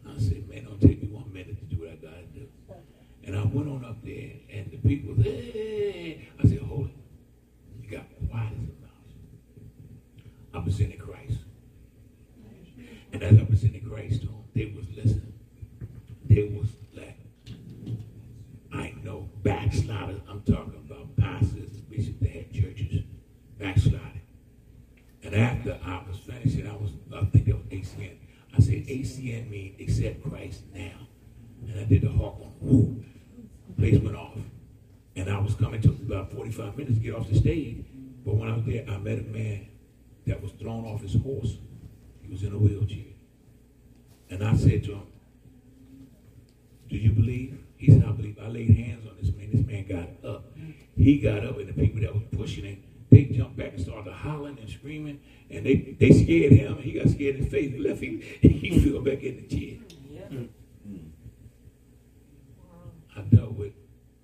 [0.06, 2.48] I said, man, don't take me one minute to do what I got to do.
[3.24, 6.96] And I went on up there and the people, hey, I said, hold it.
[7.82, 9.14] You got quiet as a mouse.
[10.54, 11.43] I presented Christ.
[13.14, 15.34] And as I presented Christ to them, they was listening.
[16.26, 17.18] They was like,
[18.74, 20.20] I know backsliders.
[20.28, 23.04] I'm talking about pastors, bishops that had churches,
[23.60, 24.22] backsliding.
[25.22, 28.18] And after I was finishing, I was, I think was ACN.
[28.56, 31.08] I said, ACN means accept Christ now.
[31.68, 33.04] And I did the hawk on, whoo,
[33.78, 34.38] place went off.
[35.16, 37.86] And I was coming, took about 45 minutes to get off the stage.
[38.26, 39.68] But when I was there, I met a man
[40.26, 41.58] that was thrown off his horse.
[42.24, 43.14] He was in a wheelchair.
[44.30, 45.08] And I said to him,
[46.90, 47.60] Do you believe?
[47.78, 48.38] He said, I believe.
[48.42, 49.50] I laid hands on this man.
[49.52, 50.46] This man got up.
[50.96, 54.14] He got up, and the people that was pushing him, they jumped back and started
[54.14, 55.20] hollering and screaming.
[55.50, 56.78] And they, they scared him.
[56.78, 57.72] He got scared in his face.
[57.72, 58.22] He left him.
[58.42, 59.80] He fell back in the chair.
[63.16, 63.74] I dealt with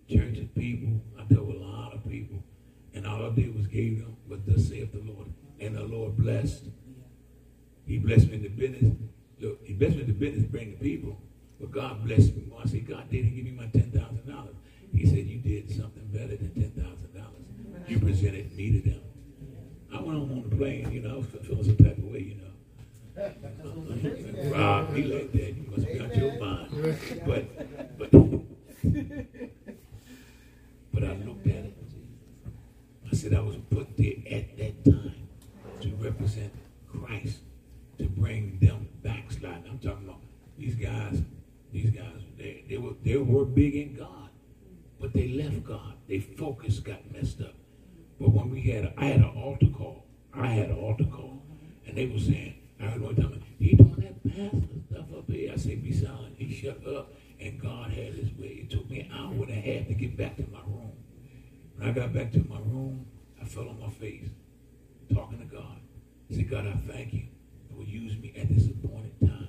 [0.10, 1.02] churches people.
[1.20, 2.44] I dealt with a lot of people.
[2.94, 5.28] And all I did was gave them what thus saith the Lord.
[5.60, 6.64] And the Lord blessed.
[7.90, 8.94] He blessed me in the business.
[9.40, 11.20] Look, the best in the business bring the people.
[11.60, 12.44] But God blessed me.
[12.64, 14.56] I said, God didn't give me my ten thousand dollars.
[14.94, 17.42] He said, You did something better than ten thousand dollars.
[17.88, 19.02] You presented me to them.
[19.92, 22.20] I went home on the plane, you know, I was feeling some type of way,
[22.20, 22.46] you know.
[24.56, 25.56] Rob me like that.
[25.56, 26.70] You must be out your mind.
[27.26, 28.12] But but
[30.94, 31.78] but I looked at it.
[33.12, 35.28] I said I was put there at that time
[35.82, 36.54] to represent
[36.88, 37.40] Christ,
[38.00, 39.70] to bring them backsliding.
[39.70, 40.22] I'm talking about
[40.58, 41.22] these guys,
[41.72, 44.30] these guys, they, they were they were big in God,
[45.00, 45.94] but they left God.
[46.08, 47.54] Their focus got messed up.
[48.20, 50.06] But when we had, I had an altar call.
[50.34, 51.44] I had an altar call,
[51.86, 55.52] and they were saying, I heard one time, he doing that pastor stuff up here.
[55.54, 56.36] I said, be silent.
[56.38, 58.64] He shut up, and God had his way.
[58.64, 60.92] It took me an hour and a half to get back to my room.
[61.76, 63.06] When I got back to my room,
[63.42, 64.30] I fell on my face,
[65.14, 65.80] talking to God.
[66.32, 67.24] I said, God, I thank you
[67.80, 69.48] for using me at this appointed time.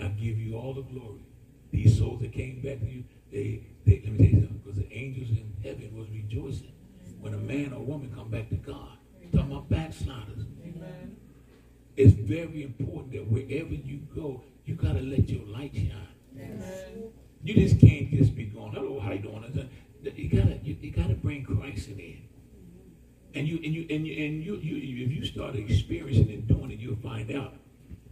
[0.00, 1.20] I give you all the glory.
[1.70, 4.78] These souls that came back to you, they, they let me tell you something, because
[4.78, 6.72] the angels in heaven was rejoicing
[7.20, 8.96] when a man or woman come back to God.
[9.32, 10.44] Talking about backsliders.
[10.62, 11.16] Amen.
[11.96, 16.08] It's very important that wherever you go, you gotta let your light shine.
[16.38, 17.12] Amen.
[17.44, 19.70] You just can't just be going, hello, how you doing?
[20.02, 22.16] You gotta you, you gotta bring Christ in there.
[23.34, 26.70] And you and you and you and you, you if you start experiencing and doing
[26.70, 27.54] it, you'll find out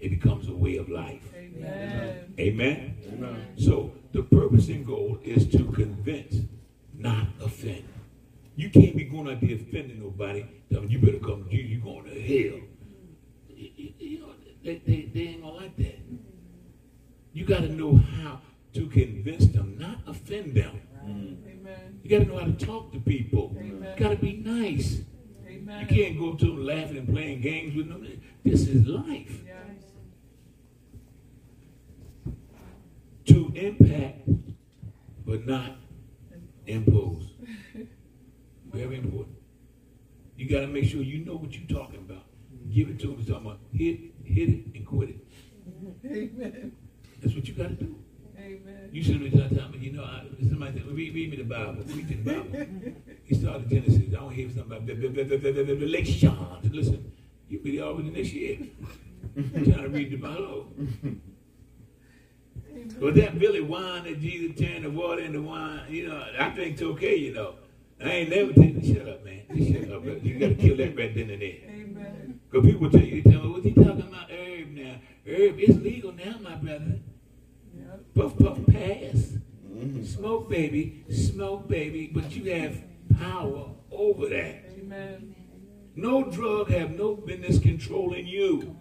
[0.00, 1.22] it becomes a way of life.
[1.36, 2.24] Amen.
[2.38, 3.46] Amen.
[3.58, 6.36] So the purpose and goal is to convince,
[6.96, 7.84] not offend.
[8.56, 10.46] You can't be going out there offending nobody.
[10.72, 11.46] Telling you better come.
[11.50, 12.60] You you going to hell.
[13.48, 14.32] You, you- you know
[14.64, 15.98] they, they, they ain't gonna like that.
[17.32, 18.40] You got to know how
[18.74, 20.80] to convince them, not offend them.
[21.04, 21.36] Mm.
[21.46, 22.00] Amen.
[22.02, 23.54] You got to know how to talk to people.
[23.58, 23.94] Amen.
[23.96, 25.00] You got to be nice.
[25.78, 28.06] You can't go to them laughing and playing games with them.
[28.44, 29.40] This is life.
[29.46, 29.84] Yes.
[33.26, 34.28] To impact,
[35.24, 35.76] but not
[36.66, 37.30] impose.
[38.72, 39.36] Very important.
[40.36, 42.24] You got to make sure you know what you're talking about.
[42.72, 43.24] Give it to them.
[43.24, 45.26] Talking about hit, hit it, and quit it.
[46.04, 46.72] Amen.
[47.20, 47.99] That's what you got to do.
[48.50, 48.88] Amen.
[48.92, 51.42] You should have been telling me, you know, I, somebody said, read, read me the
[51.44, 51.84] Bible.
[51.86, 52.92] Read me the Bible.
[53.24, 54.02] He started Genesis.
[54.08, 56.36] I don't hear something about Revelation.
[56.64, 57.12] Listen,
[57.48, 58.58] you'll be already next year.
[59.34, 60.66] trying to read the Bible.
[62.98, 66.74] But that Billy wine that Jesus turned the water into wine, you know, I think
[66.74, 67.54] it's okay, you know.
[68.02, 69.42] I ain't never taken shut up, man.
[69.54, 70.04] Just shut up.
[70.22, 71.58] You gotta kill that right then and there.
[71.68, 72.40] Amen.
[72.50, 74.94] Because people tell you, they tell me, what's he talking about herb now?
[75.26, 76.98] Herb is legal now, my brother.
[78.20, 79.38] Puff, puff, pass.
[80.04, 81.06] Smoke, baby.
[81.10, 82.10] Smoke, baby.
[82.12, 82.78] But you have
[83.18, 84.62] power over that.
[84.78, 85.34] Amen.
[85.96, 88.76] No drug have no business controlling you.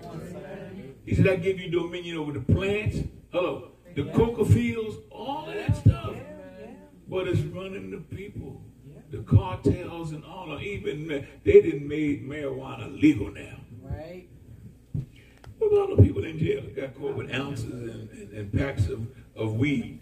[1.06, 2.98] He said, I give you dominion over the plants.
[3.32, 3.72] Hello.
[3.96, 6.18] The coca fields, all of that stuff.
[7.08, 8.62] But it's running the people.
[9.10, 11.08] The cartels and all of even
[11.46, 13.56] they didn't made marijuana legal now.
[13.82, 14.28] Right.
[15.60, 18.88] What about the people in jail that got caught with ounces and, and, and packs
[18.88, 19.08] of,
[19.40, 20.02] of weed?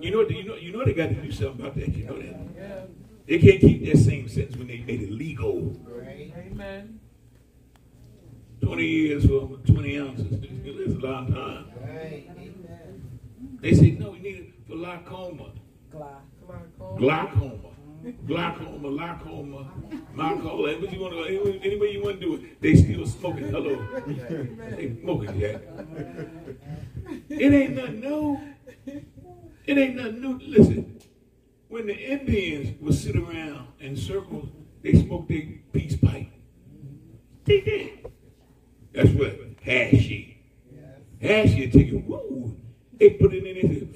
[0.00, 1.88] You know, you know, you know they got to do something about that.
[1.94, 2.88] You know that
[3.26, 5.76] they can't keep that same sentence when they made it legal.
[6.36, 6.98] Amen.
[8.60, 10.26] Twenty years for twenty ounces.
[10.42, 11.66] It's a long time.
[11.84, 13.58] Amen.
[13.60, 15.52] They say no, we need it for glaucoma,
[15.90, 16.96] Glaucoma.
[16.96, 17.70] glaucoma,
[18.26, 19.70] glaucoma, glaucoma,
[20.14, 20.78] glaucoma.
[20.80, 21.60] What you want to?
[21.62, 23.48] Any way you want to do it, they still smoking.
[23.50, 23.76] Hello,
[24.76, 25.60] they smoking, Jack.
[27.42, 28.40] It ain't nothing new.
[29.66, 30.38] It ain't nothing new.
[30.46, 31.00] Listen,
[31.66, 34.48] when the Indians would sit around in circles,
[34.80, 36.30] they smoked their peace pipe.
[37.44, 38.06] They did.
[38.92, 40.36] That's what hashy.
[41.20, 42.56] Hashy, take it, woo.
[43.00, 43.88] They put it in there.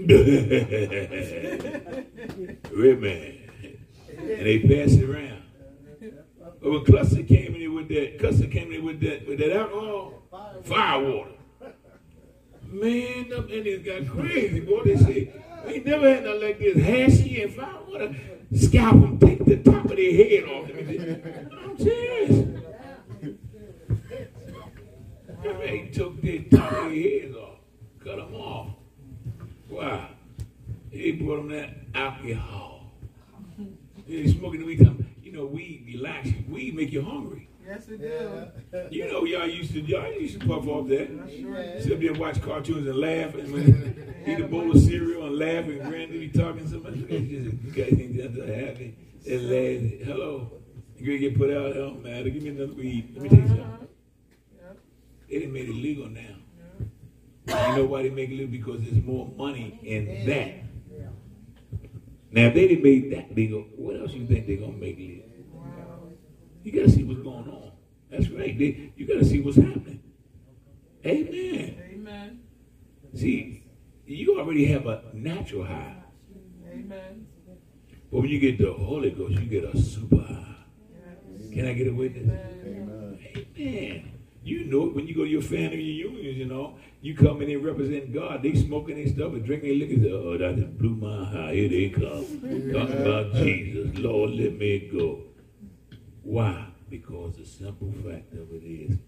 [2.72, 3.38] Red man.
[4.18, 5.42] And they pass it around.
[6.62, 10.12] But when Custer came in with that, Custer came in with that, with that alcohol,
[10.62, 11.32] fire water.
[12.70, 14.84] Man, them Indians got crazy, boy.
[14.84, 15.32] They say,
[15.66, 16.76] we ain't never had nothing like this.
[16.76, 18.14] Hashy and fire water.
[18.54, 20.70] Scalp them, take the top of their head off.
[20.70, 22.46] I'm serious.
[25.42, 27.58] They took their top of their heads off,
[28.02, 28.68] cut them off.
[29.68, 30.08] Wow.
[30.92, 32.92] They brought them that alcohol.
[34.08, 34.80] They smoking the weed.
[35.22, 36.28] You know, weed relax.
[36.48, 37.48] Weed make you hungry.
[37.70, 38.88] Yes, it do.
[38.90, 41.06] You know, y'all used to y'all used to puff off that.
[41.06, 41.80] Sure.
[41.80, 45.26] Sit up there and watch cartoons and laugh and when eat a bowl of cereal
[45.26, 46.94] and laugh and granddaddy talking so much.
[46.96, 48.96] You guys think that's so happy.
[49.24, 50.00] They're laughing.
[50.02, 50.50] Hello.
[50.96, 51.76] You gonna get put out?
[51.76, 53.12] Oh man, give me another weed.
[53.14, 53.56] Let me tell you uh-huh.
[53.56, 53.88] something.
[55.28, 57.68] They didn't make it legal now.
[57.68, 58.48] You know why they make it legal?
[58.48, 60.54] Because there's more money in that.
[62.32, 65.19] Now, if they didn't make that legal, what else you think they're gonna make legal?
[66.62, 67.72] You gotta see what's going on.
[68.10, 68.58] That's right.
[68.58, 70.02] They, you gotta see what's happening.
[71.06, 71.82] Amen.
[71.92, 72.40] Amen.
[73.14, 73.64] See,
[74.06, 75.96] you already have a natural high.
[76.70, 77.26] Amen.
[78.10, 80.56] But when you get the Holy Ghost, you get a super high.
[81.52, 82.28] Can I get a witness?
[82.64, 83.18] Amen.
[83.58, 84.12] Amen.
[84.42, 87.50] You know it when you go to your family reunions, you know, you come in
[87.50, 88.42] and represent God.
[88.42, 90.14] They smoking their stuff and drinking their liquor.
[90.14, 91.54] Oh, that just blew my high.
[91.54, 92.24] Here they come.
[92.72, 93.98] Talking about Jesus.
[93.98, 95.29] Lord, let me go.
[96.22, 96.66] Why?
[96.88, 98.98] Because the simple fact of it is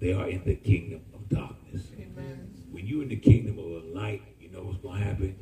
[0.00, 1.88] they are in the kingdom of darkness.
[1.98, 2.54] Amen.
[2.70, 5.36] When you are in the kingdom of a light, you know what's gonna happen?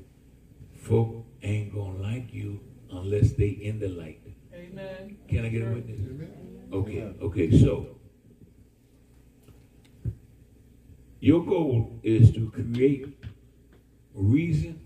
[0.74, 2.60] Folk ain't gonna like you
[2.90, 4.20] unless they in the light.
[4.54, 5.16] Amen.
[5.28, 6.00] Can I get a witness?
[6.72, 7.96] Okay, okay, so
[11.20, 13.16] your goal is to create
[14.14, 14.80] reason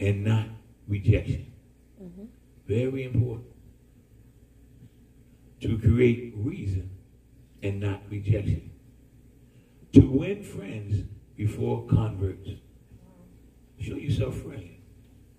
[0.00, 0.46] and not
[0.88, 1.52] rejection.
[2.02, 2.24] Mm-hmm.
[2.66, 3.53] Very important.
[5.64, 6.90] To create reason
[7.62, 8.70] and not rejection.
[9.94, 11.04] To win friends
[11.38, 12.50] before converts.
[13.80, 14.82] Show yourself friendly.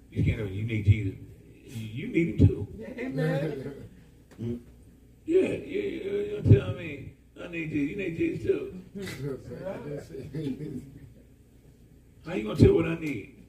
[0.10, 0.52] You can't.
[0.52, 1.20] You need Jesus.
[1.68, 2.68] You need him too.
[2.98, 3.74] Amen.
[5.28, 6.12] Yeah, yeah, yeah.
[6.12, 7.14] You don't tell me.
[7.44, 7.90] I need Jesus.
[7.90, 8.82] You need Jesus too.
[12.26, 13.48] How you gonna tell what I need?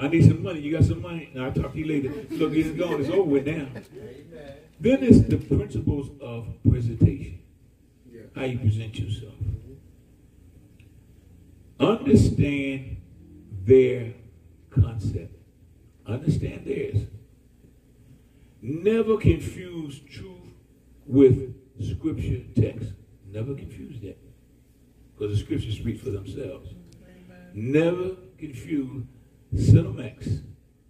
[0.00, 0.60] I need some money.
[0.60, 1.30] You got some money?
[1.34, 2.10] Now I'll talk to you later.
[2.30, 3.00] Look, it's gone.
[3.00, 3.66] It's over with now.
[4.80, 7.40] Then it's the principles of presentation.
[8.34, 9.34] How you present yourself.
[11.80, 12.98] Understand
[13.64, 14.14] their
[14.70, 15.34] concept.
[16.06, 17.06] Understand theirs.
[18.62, 20.52] Never confuse truth
[21.06, 22.92] with scripture text.
[23.26, 24.18] Never confuse that.
[25.16, 26.70] Because the scriptures speak for themselves.
[27.52, 29.04] Never confuse
[29.56, 30.42] semantics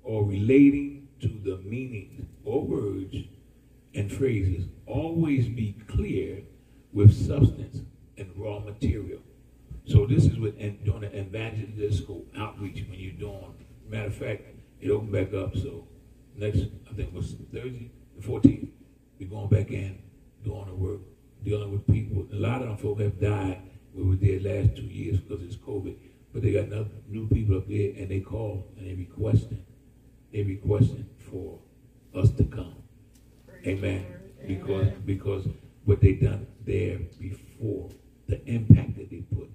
[0.03, 3.17] or relating to the meaning or words
[3.95, 4.67] and phrases.
[4.87, 6.43] Always be clear
[6.93, 7.81] with substance
[8.17, 9.21] and raw material.
[9.87, 13.55] So this is what and doing an evangelistical outreach when you're doing.
[13.89, 14.43] Matter of fact,
[14.81, 15.57] it opened back up.
[15.57, 15.89] So
[16.37, 16.59] next,
[16.91, 18.69] I think it was Thursday, the 14th,
[19.19, 19.99] we're going back in,
[20.45, 21.01] doing the work,
[21.43, 22.27] dealing with people.
[22.33, 23.63] A lot of them folk have died.
[23.95, 25.97] We were there last two years because it's COVID.
[26.33, 29.65] But they got enough new people up there, and they call and they requesting,
[30.33, 31.59] they requesting for
[32.15, 32.78] us to come.
[33.67, 34.07] Amen.
[34.47, 35.47] Because because
[35.85, 37.91] what they done there before,
[38.29, 39.51] the impact that they put,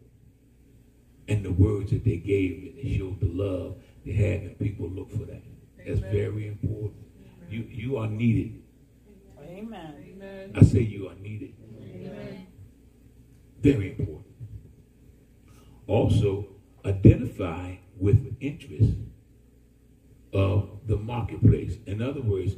[1.28, 4.89] and the words that they gave, and they showed the love they had, and people
[4.89, 5.41] look for that.
[5.86, 7.06] That's very important.
[7.49, 8.62] You you are needed.
[9.39, 9.95] Amen.
[10.16, 10.51] Amen.
[10.56, 11.54] I say you are needed.
[11.82, 12.47] Amen.
[13.62, 14.36] Very important.
[15.88, 16.47] Also,
[16.86, 18.93] identify with interest
[20.34, 21.78] of the marketplace.
[21.86, 22.54] In other words,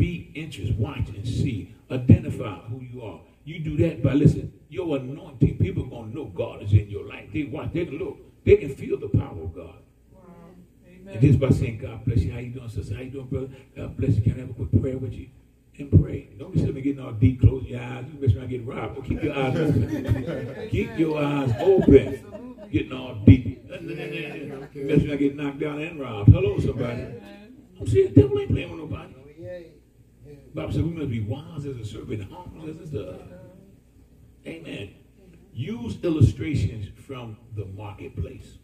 [0.00, 3.20] be interest, watch and see, identify who you are.
[3.44, 5.58] You do that by listen, your anointing.
[5.58, 7.28] People gonna know God is in your life.
[7.32, 9.76] They watch, they can look, they can feel the power of God.
[10.12, 10.22] Wow.
[10.86, 11.20] And Amen.
[11.20, 12.94] just by saying, God bless you, how you doing, sister?
[12.94, 13.48] How you doing, brother?
[13.76, 14.22] God bless you.
[14.22, 15.28] Can I have a quick prayer with you?
[15.78, 16.30] And pray.
[16.38, 18.04] Don't be sitting there getting all deep, close your eyes.
[18.12, 18.96] You mess around get robbed.
[18.96, 20.68] Well, keep your eyes open.
[20.70, 22.68] keep your eyes open.
[22.70, 23.68] Getting all deep.
[23.68, 26.32] Mess around get knocked down and robbed.
[26.32, 27.06] Hello, somebody.
[27.80, 29.14] I'm saying, the devil ain't playing with nobody.
[30.54, 33.22] Bible said we must be wise as a serpent, harmless as a dove.
[34.46, 34.94] Amen.
[35.52, 38.58] Use illustrations from the marketplace.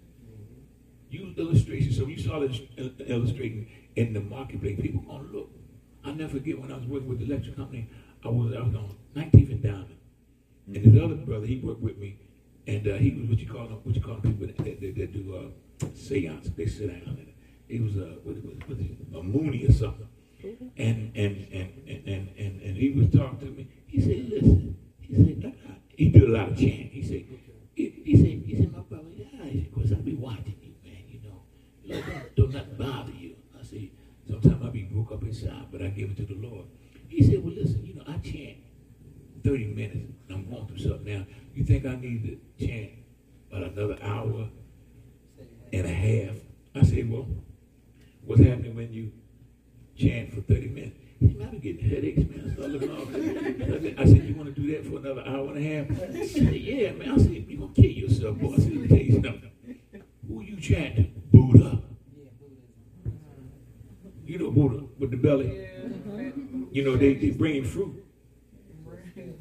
[1.10, 1.96] Use illustrations.
[1.96, 5.50] So when you saw this il- illustrating in the marketplace, people gonna look.
[6.04, 7.88] I never forget when I was working with the electric company.
[8.24, 9.96] I was I was on 19th and Diamond,
[10.66, 12.18] and this other brother he worked with me,
[12.66, 14.94] and uh, he was what you call them, what you call people that, that, that,
[14.96, 16.48] that do uh, seance.
[16.56, 17.16] They sit down.
[17.16, 17.32] And
[17.68, 20.08] he was a what, what, what it, a Mooney or something,
[20.42, 23.68] and and and and and, and, he was talking to me.
[23.86, 25.36] He said, "Listen," he said,
[25.96, 26.90] he do a lot of chanting.
[26.90, 27.24] He said,
[27.74, 31.02] he, said, he said, my brother, yeah, said, cause I be watching you, man.
[31.08, 31.42] You know,
[31.86, 33.36] know don't, don't not bother you.
[33.58, 33.88] I said,
[34.28, 36.66] sometimes I be broke up inside, but I give it to the Lord.
[37.08, 38.58] He said, well, listen, you know, I chant
[39.42, 41.26] 30 minutes, and I'm going through something now.
[41.54, 42.90] You think I need to chant
[43.50, 44.48] about another hour
[45.72, 46.36] and a half?
[46.74, 47.26] I said, well,
[48.22, 49.12] what's happening when you
[49.96, 50.96] chant for 30 minutes?
[51.18, 52.50] He I be getting headaches, man.
[52.50, 55.58] I started looking all I said, you want to do that for another hour and
[55.58, 56.14] a half?
[56.14, 57.12] He said, yeah, man.
[57.12, 58.52] I said, you're going to kill yourself, boy.
[58.52, 59.50] I said, let me tell you something.
[60.28, 61.22] Who you chanting?
[61.32, 61.80] Buddha.
[64.26, 65.68] You know Buddha with the belly.
[66.72, 68.04] You know, they, they bringing fruit.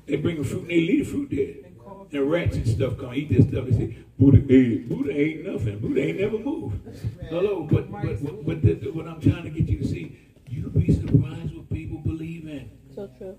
[0.06, 1.56] They bringing fruit and they leave the fruit there.
[2.12, 3.66] And rats and stuff come eat this stuff.
[3.66, 5.80] They say, Buddha, hey, Buddha ain't nothing.
[5.80, 6.78] Buddha ain't never moved.
[7.30, 10.18] Hello, but but but, but what I'm trying to get you to see,
[10.56, 12.72] you'll be surprised what people believe in.
[12.94, 13.38] So true.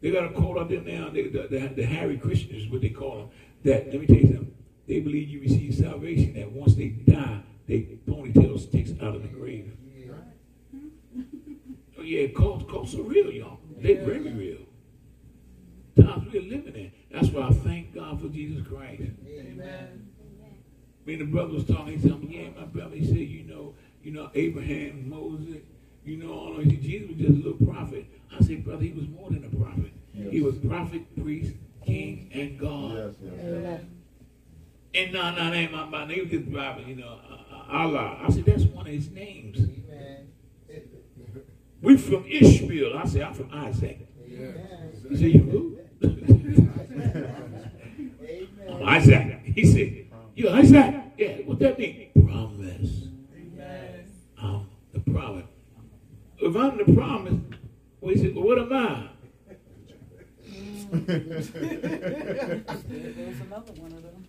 [0.00, 1.10] They got a call out there now.
[1.10, 3.28] They, the, the, the Hare Krishnas is what they call them.
[3.64, 4.54] That let me tell you something.
[4.86, 6.34] They believe you receive salvation.
[6.34, 9.72] That once they die, they ponytail sticks out of the grave.
[11.98, 13.58] Oh yeah, cults, cults are real, y'all.
[13.78, 14.58] They very real.
[15.96, 16.92] Times we're living in.
[17.10, 19.02] That's why I thank God for Jesus Christ.
[19.26, 20.08] Amen.
[21.04, 21.98] Me and the brother was talking.
[21.98, 25.62] He told me, "Yeah, my brother." He said, "You know, you know Abraham, Moses.
[26.04, 26.62] You know, all.
[26.62, 29.92] Jesus was just a little prophet." I said, "Brother, he was more than a prophet.
[30.30, 33.44] He was prophet, priest, king, and God." Yes, yes.
[33.44, 33.90] Amen.
[34.94, 36.28] And no, no, that ain't my, my name.
[36.30, 38.18] Just prophet, you know, uh, uh, Allah.
[38.22, 39.58] I said, "That's one of his names."
[41.80, 42.96] We from Ishmael.
[42.98, 45.78] I said, "I'm from Isaac." He said, "You who?"
[48.68, 49.40] I'm Isaac.
[49.44, 51.36] He said, "You Isaac?" Yeah.
[51.44, 52.10] What that mean?
[52.14, 53.08] Promise.
[53.36, 54.10] Amen.
[54.40, 55.46] I'm the prophet.
[56.40, 57.40] If I'm the promise,
[58.16, 59.08] said, well, what am I?
[60.90, 61.50] There's
[63.40, 64.24] another one of them.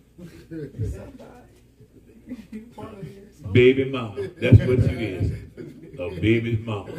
[3.52, 4.28] Baby mama.
[4.40, 5.32] That's what you is.
[5.98, 6.92] A baby's mama.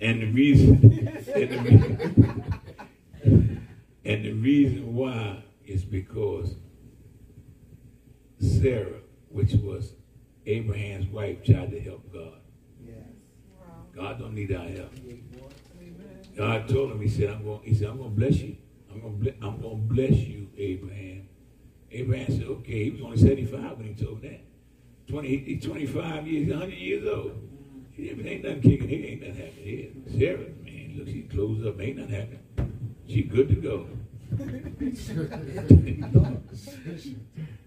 [0.00, 0.70] And the reason,
[1.34, 2.54] and the reason,
[4.04, 6.54] and the reason why is because
[8.40, 9.94] Sarah, which was
[10.46, 12.40] Abraham's wife, tried to help God.
[13.98, 14.92] God don't need our help.
[16.36, 17.62] God told him, He said, I'm going.
[17.64, 18.56] He said, I'm going to bless you.
[18.92, 19.34] I'm going to.
[19.42, 21.28] I'm going to bless you, Abraham.
[21.90, 22.84] Abraham said, okay.
[22.84, 24.40] He was only 75 when he told that.
[25.08, 27.48] 20, he's 25 years, 100 years old.
[27.92, 29.06] He ain't nothing kicking here.
[29.06, 29.88] Ain't nothing happening here.
[30.18, 31.80] Sarah, man, look, she closed up.
[31.80, 32.40] Ain't nothing happening.
[33.08, 33.86] She good to go.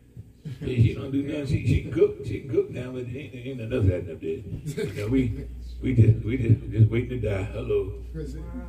[0.60, 1.48] She don't do nothing.
[1.48, 2.24] She she cook.
[2.26, 4.86] She cook now, but ain't ain't nothing happening up there.
[4.86, 5.48] You know, we
[5.82, 7.44] we just we just just waiting to die.
[7.44, 7.94] Hello.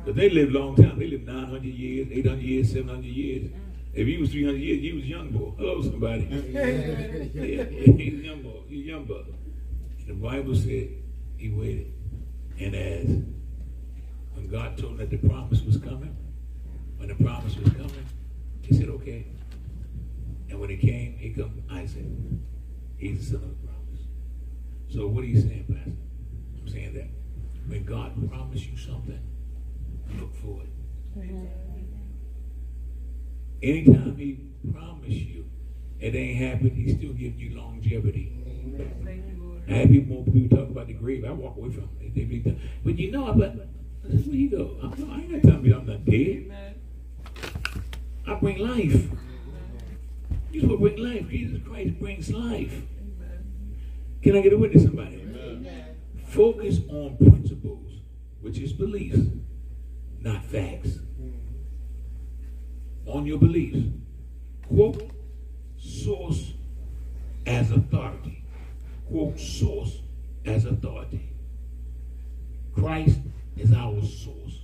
[0.05, 0.97] But they live long time.
[0.97, 3.51] They live 900 years, 800 years, 700 years.
[3.93, 5.53] If he was 300 years, he was young boy.
[5.57, 6.23] Hello, somebody.
[6.23, 8.61] yeah, yeah, he's young boy.
[8.67, 9.23] He's young boy.
[9.99, 10.89] And the Bible said
[11.37, 11.93] he waited.
[12.59, 13.05] And as
[14.33, 16.15] when God told him that the promise was coming,
[16.97, 18.05] when the promise was coming,
[18.61, 19.27] he said, okay.
[20.49, 22.05] And when it came, he come Isaac.
[22.97, 24.01] He's the son of the promise.
[24.89, 25.91] So what are you saying, Pastor?
[26.75, 27.07] I'm that
[27.67, 29.19] when God promised you something,
[30.19, 30.69] look for it.
[33.61, 34.39] Anytime he
[34.71, 35.45] promised you,
[35.99, 38.31] it ain't happened, he still giving you longevity.
[39.69, 41.23] I have people, more people talk about the grave.
[41.25, 42.13] I walk away from it.
[42.13, 42.39] They be,
[42.83, 44.77] but you know, but where you go?
[44.83, 46.15] I, I ain't time to be I'm not dead.
[46.15, 46.75] Amen.
[48.27, 49.09] I bring life.
[50.51, 51.29] You supposed to bring life.
[51.29, 52.73] Jesus Christ brings life.
[52.73, 53.75] Amen.
[54.21, 55.23] Can I get a witness, somebody?
[56.33, 57.91] Focus on principles,
[58.41, 59.19] which is beliefs,
[60.19, 60.97] not facts.
[63.05, 63.87] On your beliefs.
[64.67, 65.11] Quote
[65.77, 66.53] source
[67.45, 68.43] as authority.
[69.07, 70.01] Quote source
[70.43, 71.29] as authority.
[72.73, 73.19] Christ
[73.55, 74.61] is our source.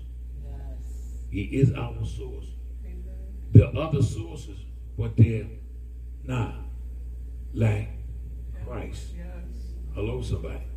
[1.29, 2.47] He is our source.
[2.83, 3.03] Amen.
[3.51, 4.57] There are other sources,
[4.97, 5.45] but they're
[6.23, 6.55] not
[7.53, 7.89] like
[8.65, 9.13] Christ.
[9.15, 9.75] Yes.
[9.93, 10.68] Hello, somebody.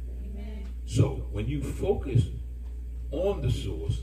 [0.85, 2.25] So when you focus
[3.11, 4.03] on the source,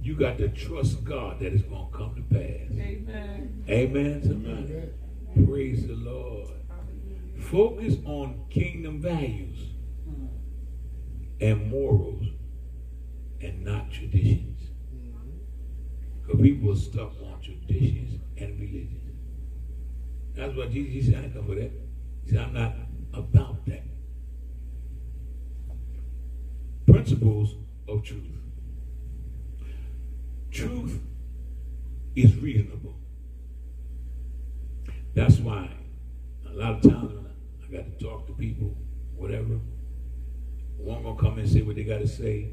[0.00, 2.70] you got to trust God that it's going to come to pass.
[2.78, 3.64] Amen.
[3.68, 5.46] Amen, somebody.
[5.46, 6.50] Praise the Lord.
[7.40, 9.58] Focus on kingdom values
[11.40, 12.26] and morals
[13.40, 14.62] and not traditions.
[14.94, 15.30] Mm-hmm.
[16.22, 19.00] Because people are stuck on traditions and religion.
[20.34, 21.70] That's what Jesus he said, I didn't come for that.
[22.24, 22.74] He said, I'm not
[23.12, 23.82] about that.
[26.86, 27.56] Principles
[27.88, 28.22] of truth.
[30.50, 31.00] Truth
[32.14, 32.94] is reasonable.
[35.14, 35.70] That's why
[36.48, 38.76] a lot of times when I, got to talk to people,
[39.16, 39.58] whatever,
[40.76, 42.50] one gonna come and say what they gotta say,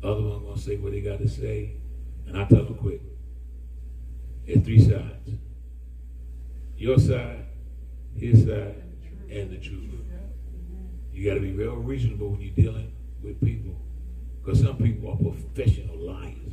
[0.00, 1.76] the other one gonna say what they gotta say,
[2.26, 3.02] and I tell them quick.
[4.46, 5.30] There's three sides.
[6.76, 7.44] Your side,
[8.16, 8.82] his side,
[9.30, 9.90] and the truth.
[11.12, 12.93] You gotta be real reasonable when you're dealing
[13.24, 13.80] with people.
[14.42, 16.52] Because some people are professional liars.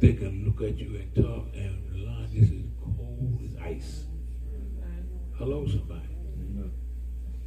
[0.00, 2.28] They can look at you and talk and lie.
[2.32, 4.04] This is cold as ice.
[5.36, 6.08] Hello, somebody.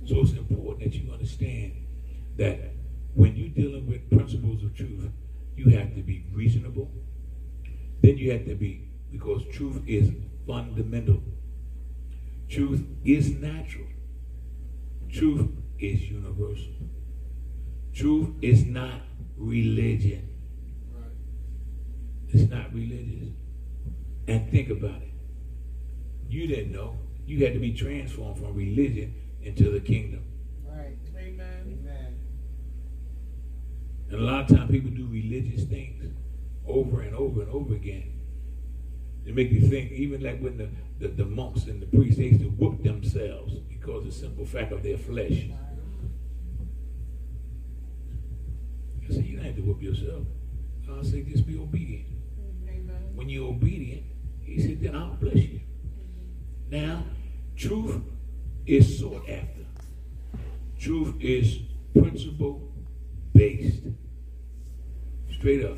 [0.06, 1.74] So it's important that you understand
[2.38, 2.74] that
[3.14, 5.10] when you're dealing with principles of truth,
[5.56, 6.92] you have to be reasonable.
[8.02, 10.12] Then you have to be because truth is
[10.46, 11.22] fundamental.
[12.50, 13.88] Truth is natural.
[15.12, 15.50] Truth
[15.80, 16.74] is universal.
[17.98, 19.02] Truth is not
[19.38, 20.30] religion.
[22.30, 23.30] It's not religious.
[24.28, 25.14] And think about it.
[26.30, 27.00] You didn't know.
[27.26, 30.24] You had to be transformed from religion into the kingdom.
[30.64, 31.00] Right.
[31.18, 31.80] Amen.
[31.82, 32.20] Amen.
[34.12, 36.14] And a lot of times people do religious things
[36.68, 38.14] over and over and over again.
[39.26, 40.70] It make you think, even like when the,
[41.00, 44.46] the, the monks and the priests, they used to whoop themselves because of the simple
[44.46, 45.46] fact of their flesh.
[49.58, 50.24] To whoop yourself.
[50.86, 52.08] God said, just be obedient.
[52.70, 53.12] Amen.
[53.16, 54.04] When you're obedient,
[54.42, 55.62] he said, then I'll bless you.
[56.70, 57.04] Now,
[57.56, 58.02] truth
[58.66, 59.66] is sought after.
[60.80, 61.60] Truth is
[62.00, 62.72] principle
[63.34, 63.82] based.
[65.32, 65.78] Straight up.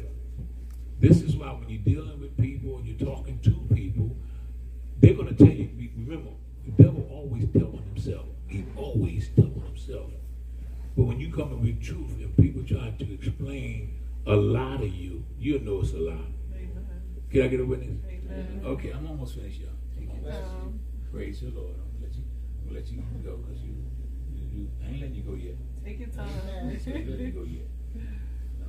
[1.00, 4.16] This is why when you're dealing with people and you're talking to people,
[4.98, 6.32] they're going to tell you, remember,
[6.66, 8.26] the devil always tell on himself.
[8.48, 9.49] He always tell on himself.
[11.00, 14.86] But when you come in with truth and people try to explain a lie to
[14.86, 16.12] you, you'll know it's a lie.
[16.54, 16.86] Amen.
[17.32, 18.04] Can I get a witness?
[18.06, 18.62] Amen.
[18.66, 19.70] Okay, I'm almost finished, y'all.
[19.96, 20.10] Thank.
[20.12, 20.78] Um,
[21.10, 21.76] Praise the Lord.
[21.80, 22.24] I'm gonna let you,
[22.60, 23.76] I'm gonna let you go because you,
[24.36, 25.56] you, you, I ain't letting you go yet.
[25.86, 26.28] take your time.
[26.46, 27.68] I ain't letting you go yet.
[27.96, 28.66] No.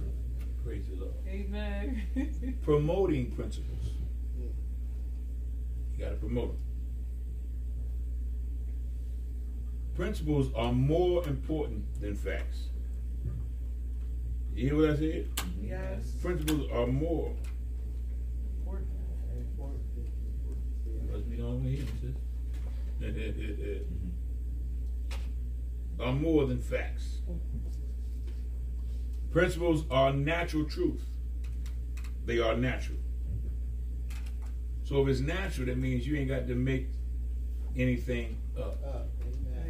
[0.64, 1.14] Praise the Lord.
[1.26, 2.60] Amen.
[2.62, 3.88] Promoting principles.
[4.38, 6.69] You gotta promote them.
[10.00, 12.68] Principles are more important than facts.
[14.54, 15.28] You hear what I said?
[15.60, 16.12] yes.
[16.22, 17.36] Principles are more.
[18.64, 18.88] Important.
[21.12, 23.14] Must be on here, sis.
[23.52, 23.78] Eh.
[26.02, 27.18] Are more than facts.
[29.30, 31.02] Principles are natural truth.
[32.24, 32.96] They are natural.
[34.84, 36.88] So if it's natural, that means you ain't got to make
[37.76, 38.82] anything up.
[38.82, 39.19] Up.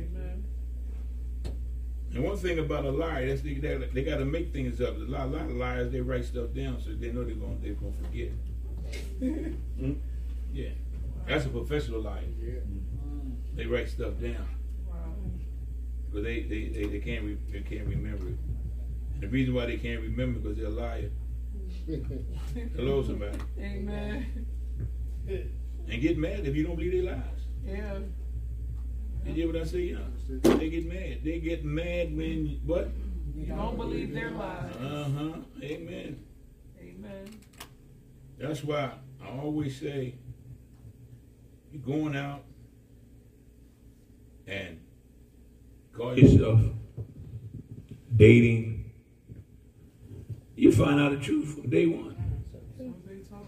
[0.04, 0.44] Amen.
[1.44, 1.56] Amen.
[2.12, 4.96] And one thing about a liar, that's they, they, they got to make things up.
[4.96, 7.60] A lot, a lot of liars, they write stuff down so they know they're going
[7.62, 8.30] they're gonna forget.
[9.78, 9.92] Hmm?
[10.52, 10.70] Yeah,
[11.26, 12.24] that's a professional liar.
[12.40, 12.60] Yeah.
[13.54, 14.48] They write stuff down.
[14.88, 14.96] Wow.
[16.12, 18.36] But they, they, they, they can't re, they can't remember it.
[19.14, 21.10] And the reason why they can't remember because they're a liar.
[22.76, 23.38] Hello, somebody.
[23.60, 24.46] Amen.
[25.28, 27.22] And get mad if you don't believe their lies.
[27.64, 27.98] Yeah.
[29.26, 29.80] You hear what I say?
[29.80, 29.98] Yeah.
[30.28, 31.18] They get mad.
[31.24, 32.90] They get mad when what?
[33.36, 34.76] You don't believe their lies.
[34.76, 35.32] Uh huh.
[35.62, 36.24] Amen.
[36.80, 37.40] Amen.
[38.38, 38.92] That's why
[39.22, 40.14] I always say
[41.72, 42.42] you're going out
[44.46, 44.80] and
[45.92, 46.60] call yourself
[48.16, 48.92] dating.
[50.56, 52.16] You find out the truth from day one.
[52.52, 53.46] That's what they taught.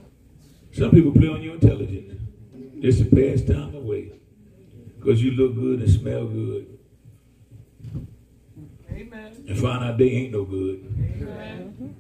[0.73, 2.21] Some people play on your intelligence.
[2.77, 4.13] It's a pass time away.
[5.03, 6.79] Because you look good and smell good.
[8.89, 9.45] Amen.
[9.49, 10.85] And find out they ain't no good.
[11.21, 11.97] Amen.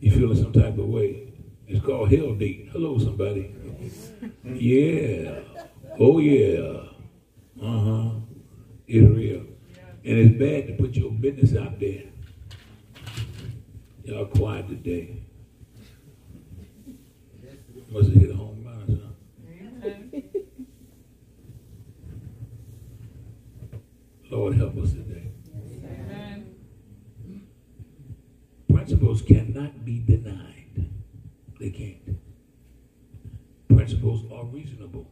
[0.00, 1.34] You feeling some type of way.
[1.66, 2.70] It's called hell date.
[2.72, 3.54] Hello, somebody.
[4.42, 5.40] Yeah.
[5.98, 6.80] Oh, yeah.
[7.62, 8.10] Uh huh.
[8.86, 9.44] It's real.
[10.04, 12.04] And it's bad to put your business out there.
[14.04, 15.24] Y'all quiet today.
[17.90, 19.88] Must have hit home run, huh?
[19.88, 20.22] Amen.
[24.30, 25.30] Lord, help us today.
[25.54, 26.56] Amen.
[28.72, 30.90] Principles cannot be denied.
[31.60, 32.18] They can't.
[33.68, 35.08] Principles are reasonable.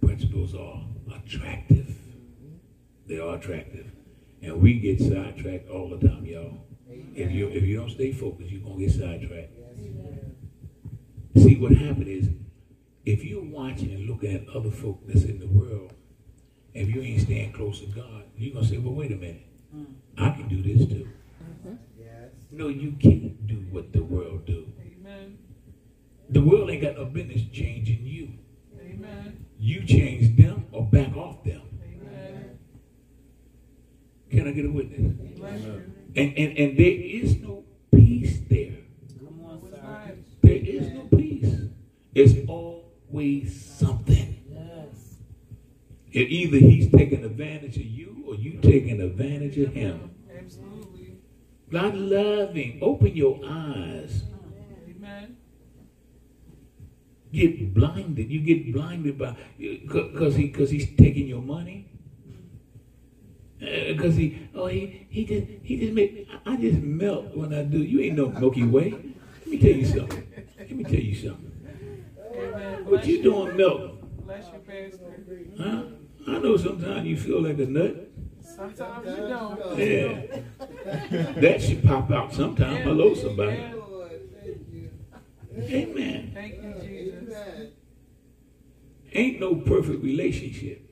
[0.00, 0.84] Principles are
[1.16, 1.96] attractive.
[3.06, 3.90] They are attractive.
[4.40, 6.66] And we get sidetracked all the time, y'all.
[7.14, 9.52] If you if you don't stay focused, you're gonna get sidetracked.
[11.36, 12.28] See what happened is
[13.04, 15.92] if you're watching and looking at other folk that's in the world,
[16.74, 19.46] if you ain't staying close to God, you're gonna say, Well, wait a minute.
[20.18, 21.08] I can do this too.
[21.98, 22.30] Yes.
[22.50, 24.70] No, you can't do what the world do.
[24.80, 25.38] Amen.
[26.28, 28.30] The world ain't got no business changing you.
[28.80, 29.44] Amen.
[29.58, 31.62] You change them or back off them.
[31.82, 32.58] Amen.
[34.30, 35.38] Can I get a witness?
[35.38, 35.82] Bless you.
[36.14, 37.64] And and, and there is no
[37.94, 38.72] peace there.
[39.18, 40.16] Come on, Was sir.
[40.42, 41.54] There is no peace.
[42.14, 44.21] It's always something.
[46.12, 50.14] It either he's taking advantage of you or you taking advantage of him.
[50.36, 51.16] Absolutely.
[51.70, 52.78] Not loving.
[52.82, 54.24] Open your eyes.
[54.90, 55.38] Amen.
[57.32, 58.30] Get blinded.
[58.30, 61.88] You get blinded by uh, because he because he's taking your money.
[63.62, 67.54] Uh, because he oh he he just he just make I I just melt when
[67.54, 67.82] I do.
[67.82, 68.90] You ain't no Milky Way.
[68.90, 70.26] Let me tell you something.
[70.58, 71.52] Let me tell you something.
[72.34, 72.84] Amen.
[72.84, 73.98] What Bless you doing, Milton?
[74.26, 75.18] Bless you, Pastor.
[75.58, 75.82] Huh?
[76.26, 78.10] I know sometimes you feel like a nut.
[78.40, 79.78] Sometimes you don't.
[79.78, 80.40] Yeah.
[81.40, 82.82] That should pop out sometime.
[82.82, 83.56] Hello, somebody.
[83.56, 83.74] Yeah.
[83.74, 84.10] Lord,
[84.42, 84.90] thank you.
[85.58, 86.30] Amen.
[86.34, 87.70] Thank you, Jesus.
[89.14, 90.90] Ain't no perfect relationship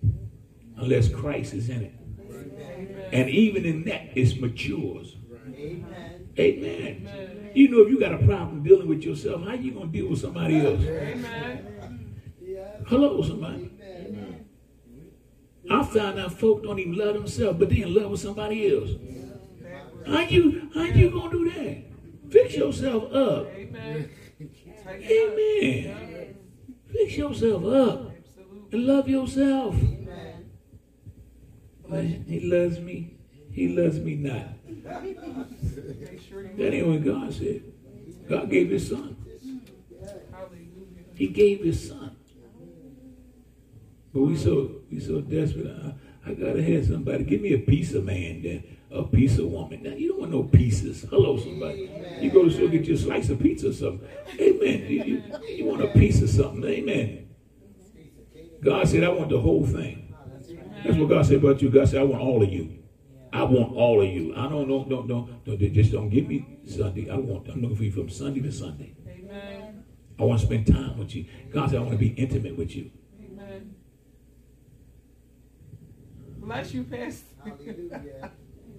[0.76, 1.94] unless Christ is in it.
[2.20, 3.08] Amen.
[3.12, 5.16] And even in that, it's matures.
[5.54, 6.28] Amen.
[6.38, 6.66] Amen.
[6.66, 7.50] Amen.
[7.54, 10.20] You know, if you got a problem dealing with yourself, how you gonna deal with
[10.20, 10.82] somebody else?
[10.82, 11.66] Amen.
[12.86, 13.70] Hello, somebody.
[13.82, 14.39] Amen.
[15.70, 18.90] I found out folk don't even love themselves, but they in love with somebody else.
[20.06, 21.84] How you how you gonna do that?
[22.30, 23.46] Fix yourself up.
[23.46, 24.10] Amen.
[24.88, 26.36] Amen.
[26.90, 28.12] Fix yourself up
[28.72, 29.76] and love yourself.
[31.90, 33.16] He loves me.
[33.52, 34.46] He loves me not.
[34.84, 37.62] That ain't what God said.
[38.28, 39.16] God gave his son.
[41.14, 42.16] He gave his son.
[44.12, 45.66] But we so we so desperate.
[45.66, 47.24] I, I gotta have somebody.
[47.24, 48.76] Give me a piece of man then.
[48.90, 49.82] A piece of woman.
[49.84, 51.06] Now you don't want no pieces.
[51.08, 51.90] Hello, somebody.
[52.20, 54.08] You go to store get you a slice of pizza or something.
[54.40, 54.86] Amen.
[54.88, 56.64] You, you, you want a piece of something.
[56.64, 57.28] Amen.
[58.62, 60.14] God said, I want the whole thing.
[60.84, 61.70] That's what God said about you.
[61.70, 62.78] God said, I want all of you.
[63.32, 64.34] I want all of you.
[64.34, 67.08] I don't don't don't don't, don't just don't give me Sunday.
[67.08, 68.96] I want I'm looking for you from Sunday to Sunday.
[69.06, 69.84] Amen.
[70.18, 71.26] I want to spend time with you.
[71.52, 72.90] God said, I want to be intimate with you.
[76.50, 77.24] Bless you, Pastor.
[77.44, 78.32] Hallelujah.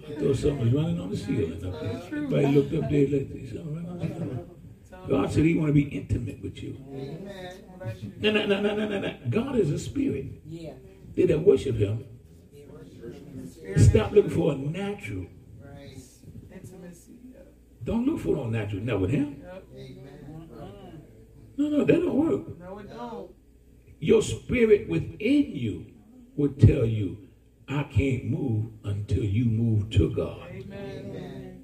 [0.06, 2.02] I thought something was running on the ceiling up there.
[2.10, 2.26] True.
[2.26, 4.50] Everybody looked up there, like, "Is something running on the ceiling?"
[5.08, 6.76] God said He want to be intimate with you.
[6.92, 7.64] Amen.
[8.20, 9.18] No, no, no, no, no, no, no.
[9.30, 10.42] God is a spirit.
[10.46, 10.74] Yeah.
[11.16, 12.04] They that worship Him
[13.50, 15.28] Spirit stop looking for a natural.
[15.64, 15.98] Right.
[16.52, 17.20] intimacy.
[17.32, 17.54] Yep.
[17.86, 18.82] Don't look for no natural.
[18.82, 19.42] Not with Him.
[19.42, 19.64] Yep.
[19.78, 20.52] Amen.
[21.56, 22.60] No, no, that don't work.
[22.60, 23.32] No, it don't.
[24.02, 25.86] Your spirit within you
[26.36, 27.30] would tell you,
[27.72, 30.48] I can't move until you move to God.
[30.52, 31.62] Amen.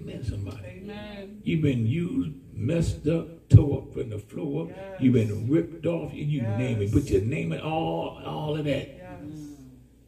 [0.00, 0.82] Amen, somebody.
[0.82, 1.40] Amen.
[1.42, 4.68] You've been used, messed up, tore up from the floor.
[4.68, 5.00] Yes.
[5.00, 6.14] You've been ripped off.
[6.14, 6.58] You Yes.
[6.58, 6.92] name it.
[6.92, 8.88] Put your name in all, all of that.
[8.96, 9.20] Yes.
[9.24, 9.56] Mm.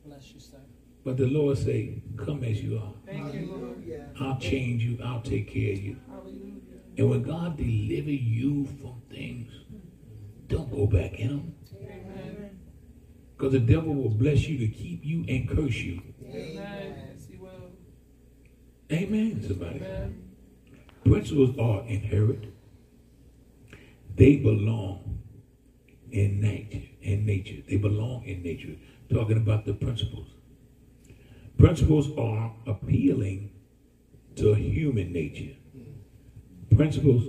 [0.06, 0.58] Bless you, sir.
[1.02, 2.92] But the Lord say, come as you are.
[3.04, 3.84] Thank you, Lord.
[4.20, 4.98] I'll change you.
[5.02, 5.96] I'll take care of you.
[6.08, 6.60] Hallelujah.
[6.98, 9.50] And when God deliver you from things,
[10.46, 11.54] don't go back in them.
[13.40, 16.02] Because the devil will bless you to keep you and curse you.
[16.26, 16.56] Amen.
[16.58, 17.70] Yes, he will.
[18.92, 19.76] Amen, somebody.
[19.76, 20.30] Amen.
[21.06, 22.52] Principles are inherent.
[24.14, 25.22] They belong
[26.10, 26.86] in nature.
[27.00, 28.76] In nature, they belong in nature.
[29.10, 30.28] Talking about the principles.
[31.56, 33.52] Principles are appealing
[34.36, 35.56] to human nature.
[36.76, 37.24] Principles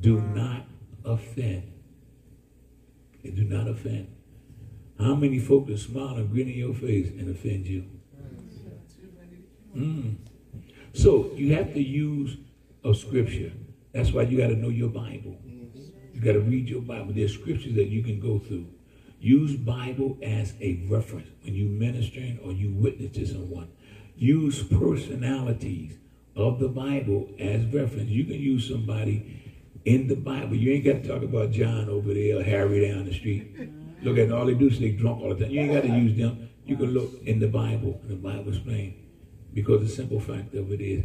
[0.00, 0.64] do not
[1.04, 1.70] offend.
[3.22, 4.16] They do not offend.
[5.02, 7.84] How many folk that smile and grin in your face and offend you?
[9.76, 10.16] Mm.
[10.92, 12.36] So you have to use
[12.84, 13.52] a scripture.
[13.92, 15.38] That's why you got to know your Bible.
[16.12, 17.12] You got to read your Bible.
[17.12, 18.66] There's scriptures that you can go through.
[19.20, 23.70] Use Bible as a reference when you ministering or you witness to someone.
[24.16, 25.96] Use personalities
[26.36, 28.10] of the Bible as reference.
[28.10, 30.54] You can use somebody in the Bible.
[30.54, 33.56] You ain't got to talk about John over there or Harry down the street.
[34.02, 35.50] Look at all they do is they drunk all the time.
[35.52, 36.48] You ain't got to use them.
[36.64, 38.94] You can look in the Bible, and the Bible explains.
[39.54, 41.04] Because the simple fact of it is,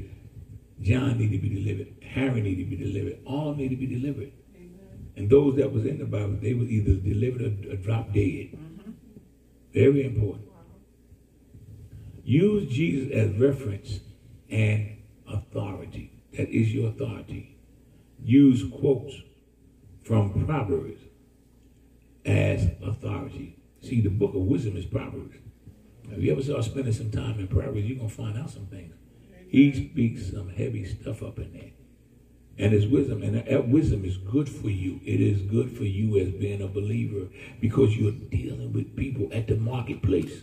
[0.81, 1.93] John need to be delivered.
[2.03, 3.19] Harry need to be delivered.
[3.25, 4.31] All need to be delivered.
[4.55, 5.11] Amen.
[5.15, 8.51] And those that was in the Bible, they were either delivered or, or dropped dead.
[8.53, 8.91] Mm-hmm.
[9.73, 10.47] Very important.
[12.23, 13.99] Use Jesus as reference
[14.49, 16.11] and authority.
[16.33, 17.57] That is your authority.
[18.23, 19.13] Use quotes
[20.03, 21.01] from Proverbs
[22.27, 23.57] as authority.
[23.81, 25.37] See, the book of wisdom is Proverbs.
[26.11, 28.67] If you ever saw spending some time in Proverbs, you're going to find out some
[28.67, 28.93] things.
[29.49, 31.71] He speaks some heavy stuff up in there.
[32.59, 34.99] And his wisdom, and that wisdom is good for you.
[35.05, 37.27] It is good for you as being a believer
[37.61, 40.41] because you're dealing with people at the marketplace.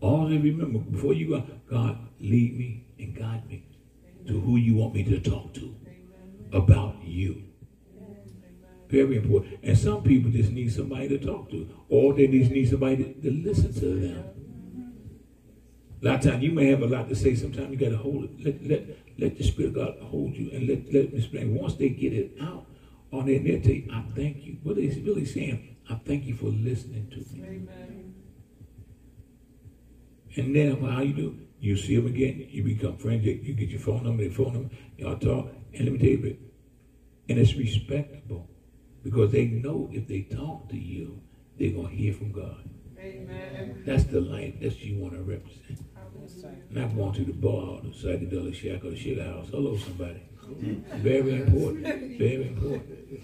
[0.00, 3.64] All they remember before you go, God, lead me and guide me
[4.26, 5.74] to who you want me to talk to
[6.52, 7.44] about you.
[8.88, 9.58] Very important.
[9.62, 13.14] And some people just need somebody to talk to, or they just need somebody to,
[13.14, 14.24] to listen to them.
[16.02, 17.34] A lot of times you may have a lot to say.
[17.34, 18.44] Sometimes you got to hold it.
[18.44, 21.54] Let, let, let the Spirit of God hold you and let, let them explain.
[21.54, 22.66] Once they get it out
[23.12, 24.58] on their net, say, I thank you.
[24.62, 25.76] What is really saying?
[25.88, 27.42] I thank you for listening to me.
[27.44, 28.14] Amen.
[30.36, 31.38] And then how you do?
[31.58, 34.52] You see them again, you become friends, you, you get your phone number, their phone
[34.52, 35.48] number, y'all talk.
[35.72, 36.36] And let me tell you,
[37.28, 38.48] And it's respectable
[39.06, 41.22] because they know if they talk to you,
[41.58, 42.68] they're going to hear from God.
[42.98, 43.84] Amen.
[43.86, 45.78] That's the life that you want to represent.
[46.70, 49.46] Not going to the bar, the psychedelic shack, or the shit house.
[49.50, 50.22] Hello, somebody.
[50.96, 51.84] Very important.
[52.18, 53.22] Very important.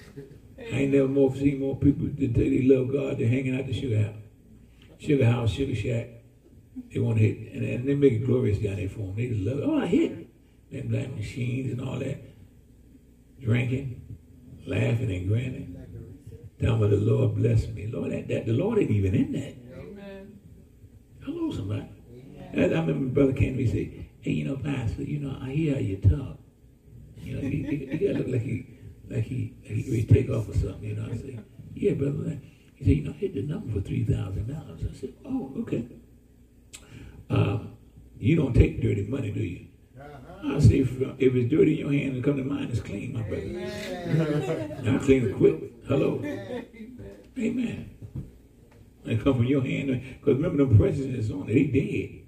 [0.56, 3.66] I ain't never more seen more people that say they love God than hanging out
[3.66, 4.14] the sugar house.
[5.00, 6.08] Sugar house, sugar shack.
[6.92, 9.16] They want to hit, and, and they make it glorious down there for them.
[9.16, 9.64] They just love it.
[9.64, 10.70] Oh, I hit.
[10.70, 12.18] Them black machines and all that.
[13.40, 14.01] Drinking,
[14.66, 15.76] laughing and grinning.
[16.60, 17.88] Down where the Lord bless me.
[17.88, 19.54] Lord, that, that the Lord ain't even in that.
[19.78, 20.38] Amen.
[21.24, 21.88] Hello, somebody.
[22.52, 25.18] And I remember my brother came to me and said, Hey, you know, Pastor, you
[25.18, 26.38] know, I hear how you talk.
[27.16, 30.48] You know, he, he, he gotta look like he like he like he take off
[30.48, 31.08] or something, you know.
[31.10, 31.44] I said,
[31.74, 32.38] Yeah, brother.
[32.74, 34.82] He said, you know, hit the number for three thousand dollars.
[34.88, 35.86] I said, Oh, okay.
[37.30, 37.76] Um,
[38.18, 39.66] you don't take dirty money, do you?
[40.44, 43.12] I say, if, if it's dirty in your hand and come to mine, it's clean,
[43.12, 43.44] my brother.
[44.96, 45.72] I clean it quick.
[45.86, 46.18] Hello.
[47.38, 47.90] Amen.
[49.04, 51.54] And come from your hand, because remember the presence is on it.
[51.54, 52.18] They dead.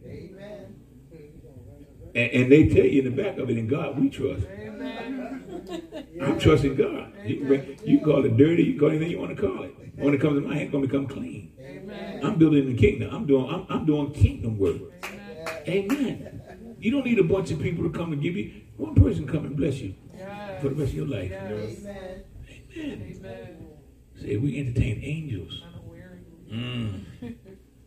[2.17, 4.47] And, and they tell you in the back of it, in God we trust.
[6.23, 7.13] I'm trusting God.
[7.25, 9.75] You you call it dirty, you call it anything you want to call it.
[9.97, 11.53] When it comes to my hand, it's going to become clean.
[11.61, 12.25] Amen.
[12.25, 13.15] I'm building the kingdom.
[13.15, 14.81] I'm doing I'm, I'm doing kingdom work.
[15.67, 16.41] Amen.
[16.85, 18.61] You don't need a bunch of people to come and give you.
[18.77, 19.95] One person come and bless you
[20.61, 21.31] for the rest of your life.
[21.31, 21.79] Yes.
[21.81, 22.25] Amen.
[22.77, 23.67] Amen.
[24.21, 25.63] Say we entertain angels.
[25.67, 26.19] Unaware.
[26.53, 27.05] Mm.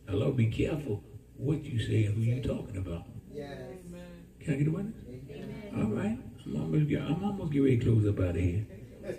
[0.08, 1.04] Hello, be careful
[1.36, 3.04] what you say and who you talking about.
[3.32, 4.24] Amen.
[4.40, 4.96] Can I get a witness?
[5.76, 6.18] All right.
[6.44, 8.66] I'm almost, get- I'm almost getting ready to close up out of here.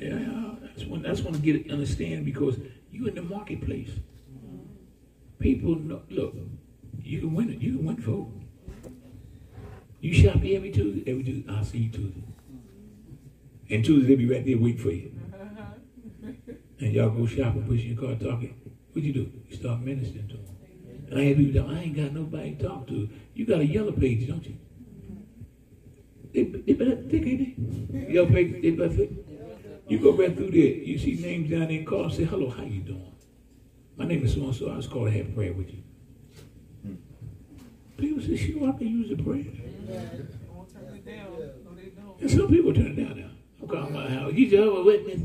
[0.00, 1.02] Yeah, that's one.
[1.02, 2.56] That's one to get it, understand because
[2.90, 3.90] you in the marketplace.
[5.40, 6.00] People know.
[6.08, 6.34] Look,
[7.02, 7.58] you can win it.
[7.60, 8.30] You can win folk.
[10.00, 11.10] You shop here every Tuesday.
[11.10, 12.22] Every Tuesday, I'll see you Tuesday.
[13.70, 15.12] And Tuesday they'll be right there waiting for you.
[16.80, 18.58] And y'all go shopping, pushing your car, talking.
[18.92, 19.30] What you do?
[19.50, 20.56] You start ministering to them.
[21.10, 23.06] And I have people tell, I ain't got nobody to talk to.
[23.34, 24.56] You got a yellow page, don't you?
[26.32, 28.12] They, they better thick, ain't they?
[28.14, 29.10] Yellow page, they better thick.
[29.88, 30.60] You go right through there.
[30.60, 33.12] You see names down there and call and say, hello, how you doing?
[33.98, 34.70] My name is so-and-so.
[34.70, 35.82] I was called to have prayer with you.
[36.82, 36.94] Hmm.
[37.98, 39.69] People say, sure, I can use a prayer.
[39.90, 41.36] Don't turn it down.
[41.64, 42.30] No, they don't.
[42.30, 43.30] Some people turn it down now.
[43.60, 44.32] I'm calling my house.
[44.32, 45.20] You Jehovah Witness.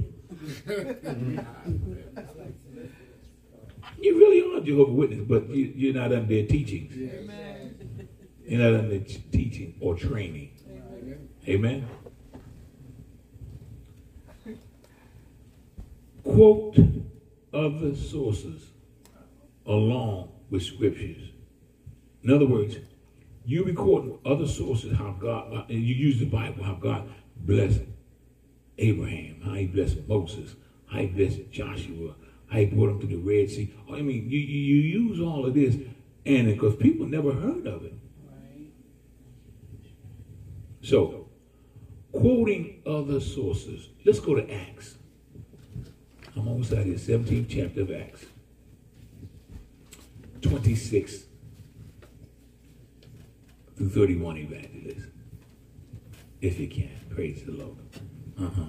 [3.99, 6.93] you really are Jehovah Witness, but you, you're not under their teachings.
[6.93, 8.09] Amen.
[8.45, 10.51] You're not under teaching or training.
[11.47, 11.88] Amen.
[16.24, 16.80] Quote
[17.53, 18.63] other sources
[19.66, 21.30] along with scriptures.
[22.24, 22.78] In other words,
[23.46, 27.82] you record other sources how God, uh, and you use the Bible, how God blessed
[28.78, 30.56] Abraham, how he blessed Moses,
[30.88, 32.16] how he blessed Joshua,
[32.48, 33.74] how he brought him to the Red Sea.
[33.91, 35.76] I mean, you, you, use all of this,
[36.26, 37.93] and because people never heard of it.
[40.82, 41.28] So,
[42.12, 43.89] quoting other sources.
[44.06, 44.98] Let's go to Acts.
[46.36, 48.26] I'm almost out here, 17th chapter of Acts.
[50.41, 51.26] 26
[53.76, 55.08] through 31 evangelists.
[56.42, 56.90] If you can.
[57.10, 57.78] Praise the Lord.
[58.40, 58.64] Uh-huh.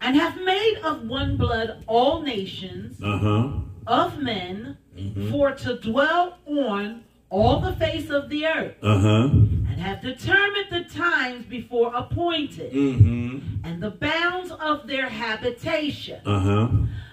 [0.00, 3.60] And have made of one blood all nations Uh-huh.
[3.86, 5.30] of men Mhm.
[5.30, 9.28] for to dwell on all the face of the earth, Uh-huh.
[9.32, 13.38] and have determined the times before appointed, Mm-hmm.
[13.64, 16.68] and the bounds of their habitation, Uh-huh.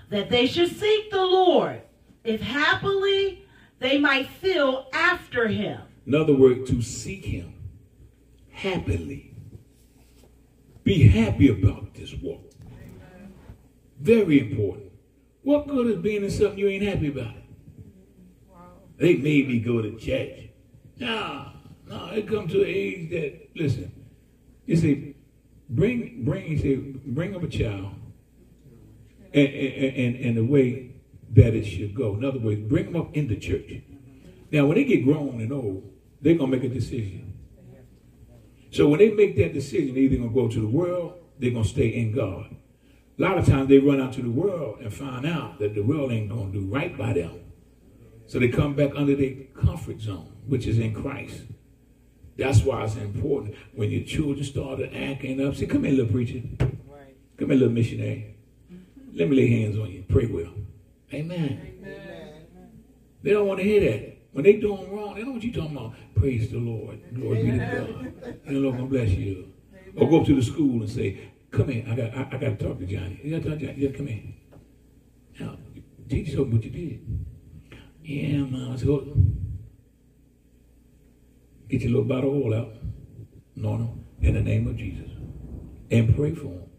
[0.09, 1.82] that they should seek the Lord,
[2.24, 3.40] if happily
[3.82, 5.82] they might feel after him.
[6.05, 7.53] In other words, to seek him
[8.51, 9.34] happily.
[10.84, 12.43] Be happy about this walk.
[13.99, 14.91] Very important.
[15.41, 17.34] What good is being in something you ain't happy about?
[18.97, 20.49] They made me go to church.
[20.97, 21.51] No,
[21.88, 23.91] no, it come to an age that listen.
[24.67, 25.15] You see,
[25.69, 27.95] bring bring you say bring up a child
[29.34, 30.90] and and, and, and the way
[31.34, 32.15] that it should go.
[32.15, 33.82] In other words, bring them up in the church.
[34.51, 35.89] Now, when they get grown and old,
[36.21, 37.34] they're gonna make a decision.
[38.71, 41.65] So when they make that decision, they're either gonna go to the world, they're gonna
[41.65, 42.55] stay in God.
[43.17, 45.82] A lot of times they run out to the world and find out that the
[45.82, 47.39] world ain't gonna do right by them.
[48.27, 51.41] So they come back under their comfort zone, which is in Christ.
[52.38, 55.55] That's why it's important when your children start to acting up.
[55.55, 56.41] Say, come here, little preacher.
[56.59, 57.15] Right.
[57.38, 58.36] Come here, little missionary.
[59.13, 60.05] Let me lay hands on you.
[60.07, 60.61] Pray them.
[61.14, 61.78] Amen.
[61.80, 62.47] Amen.
[63.24, 64.18] They don't want to hear that.
[64.32, 65.93] When they doing wrong, they know what you talking about.
[66.16, 67.01] Praise the Lord.
[67.14, 68.36] Glory be to God.
[68.45, 69.51] And the Lord gonna bless you.
[69.97, 72.55] Or go up to the school and say, come here, I got I, I gotta
[72.55, 73.20] talk to Johnny.
[73.24, 73.80] You gotta talk to Johnny.
[73.80, 74.34] Yeah, come here.
[75.39, 75.57] Now,
[76.07, 77.26] teacher told me what you did.
[78.03, 78.72] Yeah, mom.
[78.72, 79.05] I said, go,
[81.70, 82.74] get your little bottle of oil out.
[83.55, 83.99] No, no.
[84.22, 85.12] In the name of Jesus.
[85.91, 86.70] And pray for him.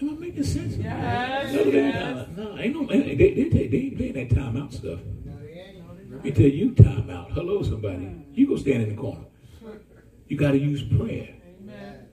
[0.00, 0.76] Am I making sense?
[0.76, 2.28] Yes, No, they, yes.
[2.36, 5.00] no, ain't no, they, they, they, they ain't playing that timeout stuff.
[5.24, 6.22] No, they ain't.
[6.22, 7.32] They tell you time out.
[7.32, 8.24] Hello, somebody.
[8.32, 9.24] You go stand in the corner.
[10.28, 11.34] You got to use prayer.
[11.62, 12.06] Amen.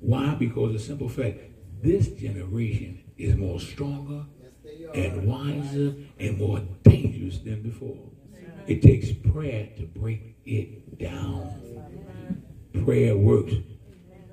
[0.00, 0.34] Why?
[0.34, 1.38] Because the simple fact,
[1.82, 4.24] this generation is more stronger
[4.64, 7.96] Yes, and wiser and more dangerous than before.
[8.66, 11.52] It takes prayer to break it down.
[12.84, 13.54] Prayer works.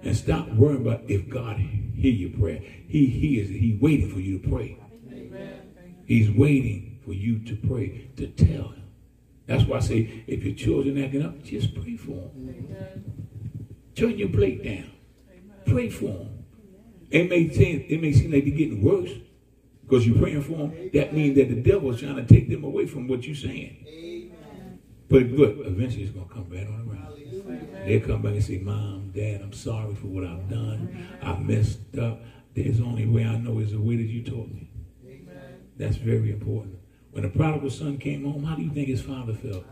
[0.05, 2.61] And stop worrying about if God hear your prayer.
[2.87, 3.57] He hears it.
[3.57, 4.77] He's waiting for you to pray.
[5.11, 5.61] Amen.
[6.05, 8.83] He's waiting for you to pray, to tell him.
[9.47, 12.31] That's why I say, if your children acting up, just pray for them.
[12.49, 13.29] Amen.
[13.95, 14.91] Turn your plate down.
[15.31, 15.55] Amen.
[15.65, 16.45] Pray for them.
[17.09, 19.11] It may seem, it may seem like they're getting worse
[19.83, 20.89] because you're praying for them.
[20.93, 23.85] That means that the devil is trying to take them away from what you're saying.
[25.23, 27.85] But eventually it's going to come back on around.
[27.85, 31.07] They'll come back and say, Mom, Dad, I'm sorry for what I've done.
[31.21, 32.21] I messed up.
[32.53, 34.69] There's only way I know is the way that you taught me.
[35.77, 36.79] That's very important.
[37.11, 39.65] When the prodigal son came home, how do you think his father felt?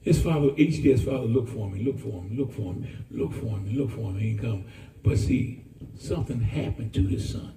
[0.00, 3.04] His father, each day his father looked for him, looked for him, looked for him,
[3.10, 4.18] looked for him, look for him.
[4.18, 4.64] He didn't come.
[5.02, 5.66] But see,
[5.98, 7.54] something happened to his son.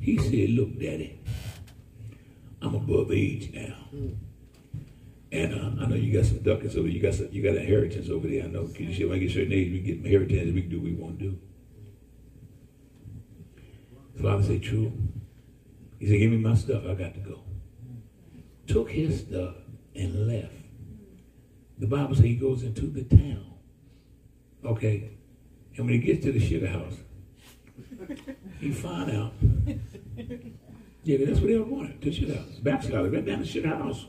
[0.00, 1.20] He said, Look, daddy,
[2.60, 3.76] I'm above age now.
[5.30, 6.92] And uh, I know you got some ducats over there.
[6.92, 8.44] You got some, you got inheritance over there.
[8.44, 8.68] I know.
[8.78, 10.54] You said when I get certain age, we get inheritance.
[10.54, 11.38] We can do what we want to do.
[14.22, 14.92] Father said, True.
[15.98, 16.84] He said, Give me my stuff.
[16.88, 17.40] I got to go.
[18.66, 19.54] Took his stuff
[19.94, 20.52] and left.
[21.78, 23.52] The Bible says he goes into the town.
[24.64, 25.10] Okay.
[25.76, 26.94] And when he gets to the sugar house,
[28.60, 29.32] he find out.
[31.04, 32.58] Yeah, that's what they going to the sugar house.
[32.60, 34.06] Backslider, right down the sugar house.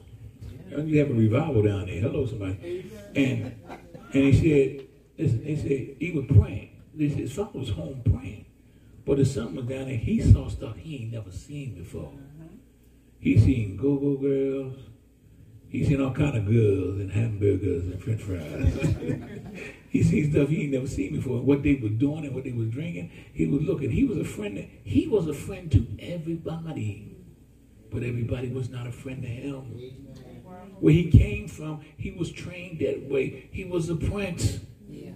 [0.78, 2.02] You have a revival down there.
[2.02, 2.92] Hello, somebody.
[3.16, 3.56] And
[4.14, 6.82] and he said, listen, he said he was praying.
[6.94, 8.46] This his father was home praying.
[9.06, 9.98] But his son was down there.
[9.98, 12.14] He saw stuff he ain't never seen before.
[13.20, 14.76] He seen go-go girls.
[15.68, 18.74] He seen all kind of girls and hamburgers and french fries.
[19.90, 21.42] he seen stuff he ain't never seen before.
[21.42, 23.12] What they were doing and what they were drinking.
[23.34, 23.92] He was looking.
[23.92, 24.56] He was a friend.
[24.58, 27.16] To, he was a friend to everybody.
[27.92, 29.76] But everybody was not a friend to him.
[30.80, 33.50] Where he came from, he was trained that way.
[33.52, 34.60] He was a prince.
[34.88, 35.12] Yeah.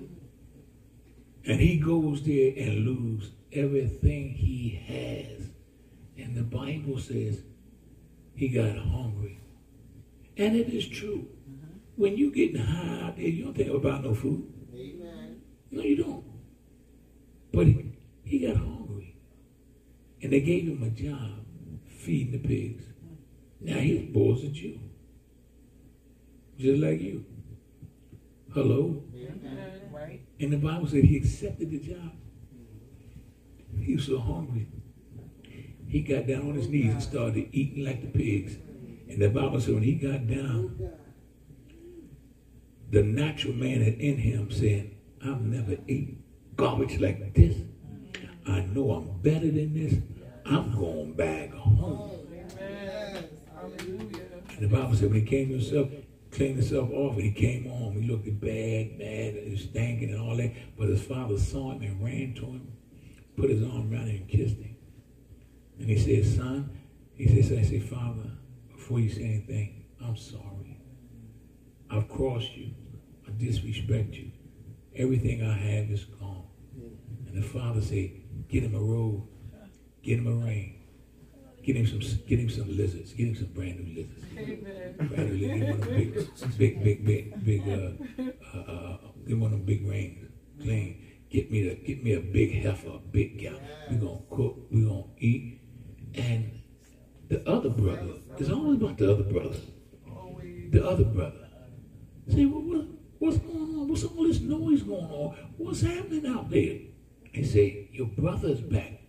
[1.45, 5.49] And he goes there and lose everything he has.
[6.17, 7.41] And the Bible says
[8.35, 9.39] he got hungry.
[10.37, 11.27] And it is true.
[11.49, 11.77] Mm-hmm.
[11.95, 14.51] When you getting high out there, you don't think about no food.
[14.73, 15.41] Amen.
[15.71, 16.23] No, you don't.
[17.51, 19.15] But he, he got hungry.
[20.21, 21.45] And they gave him a job
[21.85, 22.83] feeding the pigs.
[23.61, 24.79] Now he's boys a Jew.
[26.57, 27.25] Just like you.
[28.53, 29.03] Hello?
[30.39, 32.11] And the Bible said he accepted the job.
[33.79, 34.67] He was so hungry.
[35.87, 38.57] He got down on his knees and started eating like the pigs.
[39.09, 40.91] And the Bible said when he got down,
[42.89, 44.91] the natural man in him said,
[45.23, 46.17] I've never ate
[46.55, 47.57] garbage like this.
[48.47, 49.95] I know I'm better than this.
[50.45, 52.11] I'm going back home.
[54.49, 55.89] And the Bible said when he came to himself,
[56.33, 60.09] cleaned himself off, and he came home, he looked bad, bad, and he was stinking
[60.09, 60.51] and all that.
[60.77, 62.71] But his father saw him and ran to him,
[63.37, 64.75] put his arm around him and kissed him.
[65.79, 66.77] And he said, son,
[67.15, 68.31] he said, son, he said, father,
[68.75, 70.79] before you say anything, I'm sorry.
[71.89, 72.71] I've crossed you.
[73.27, 74.31] I disrespect you.
[74.95, 76.47] Everything I have is gone.
[77.27, 78.11] And the father said,
[78.47, 79.23] get him a robe,
[80.03, 80.82] get him a ring,
[81.63, 84.25] get him some, get him some lizards, get him some brand new lizards.
[84.37, 84.95] Amen.
[85.09, 85.59] Brand new lizards.
[85.59, 89.59] Get one of them big, big, big, big, big, uh, uh, uh, get one of
[89.59, 90.29] them big rings,
[90.61, 91.09] clean.
[91.29, 93.57] Get me the, get me a big heifer, a big cow.
[93.89, 95.61] We gonna cook, we gonna eat,
[96.13, 96.61] and
[97.29, 99.57] the other brother, it's always about the other brother.
[100.69, 101.47] The other brother.
[102.27, 102.85] Say, well, what,
[103.19, 103.87] what's going on?
[103.87, 105.35] What's all this noise going on?
[105.57, 106.79] What's happening out there?
[107.31, 109.02] He say, your brother's back.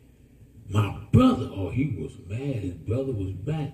[0.69, 2.63] My brother, oh, he was mad.
[2.63, 3.73] His brother was back.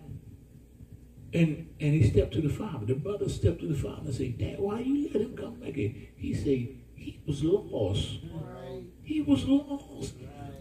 [1.33, 2.87] And and he stepped to the father.
[2.87, 5.75] The brother stepped to the father and said, Dad, why you let him come back
[5.75, 5.93] here?
[6.17, 8.19] He said, he was lost.
[8.35, 8.83] Right.
[9.05, 10.15] He was lost.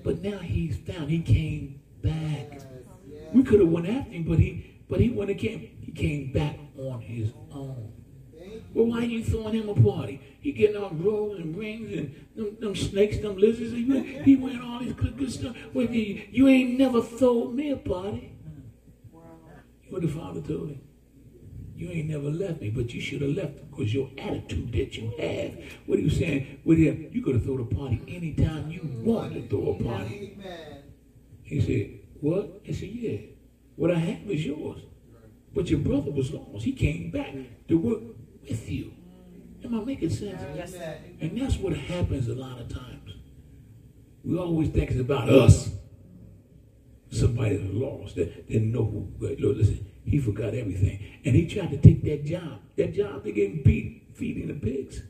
[0.04, 1.10] But now he's found.
[1.10, 2.50] He came back.
[2.52, 2.66] Yes.
[3.08, 3.22] Yes.
[3.34, 6.58] We could have went after him, but he But he went came, he came back
[6.78, 7.99] on his own.
[8.74, 10.22] Well, why are you throwing him a party?
[10.41, 13.72] He getting all rolls and rings and them, them snakes, them lizards.
[13.72, 15.56] He went, he went all this good, good stuff.
[15.74, 18.34] Well, you, you ain't never thrown me a party.
[19.90, 20.82] What the father told him.
[21.76, 25.14] You ain't never left me, but you should have left because your attitude that you
[25.18, 25.58] have.
[25.86, 26.60] What are you saying?
[26.66, 30.38] With him, you could have thrown a party anytime you want to throw a party.
[31.41, 32.60] He said, What?
[32.64, 33.18] He said, Yeah.
[33.78, 34.82] What I had was yours.
[35.56, 36.66] But your brother was lost.
[36.66, 37.34] He came back
[37.70, 38.02] to work
[38.50, 38.94] with you.
[39.64, 40.42] Am I making sense?
[40.42, 41.18] Amen.
[41.22, 43.14] And that's what happens a lot of times.
[44.24, 45.70] We always think it's about us.
[47.12, 49.12] Somebody lost that didn't know who.
[49.20, 51.04] Look, listen, he forgot everything.
[51.26, 52.60] And he tried to take that job.
[52.78, 55.02] That job they gave him feed, feeding the pigs.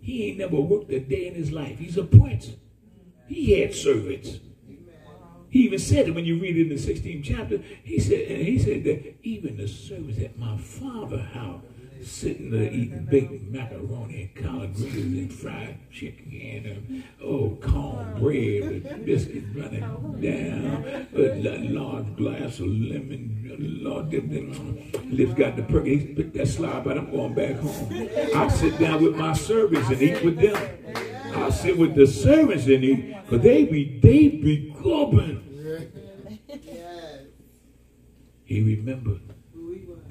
[0.00, 1.78] He ain't never worked a day in his life.
[1.78, 2.52] He's a prince.
[3.26, 4.40] He had servants.
[5.48, 7.58] He even said it when you read it in the 16th chapter.
[7.84, 11.62] He said, and he said that even the servants at my father's house
[12.04, 16.32] sitting there eating baked macaroni and collard greens and fried chicken
[16.66, 19.80] and oh cornbread with biscuits running
[20.20, 23.38] down, a large glass of lemon.
[23.82, 25.86] Lord, them um, lips got the perk.
[25.86, 28.08] He picked that slide, but I'm going back home.
[28.34, 31.34] I'll sit down with my servants and eat with them.
[31.34, 35.40] I'll sit with the servants and eat, but they be they be grubbing.
[38.44, 39.20] He remembered.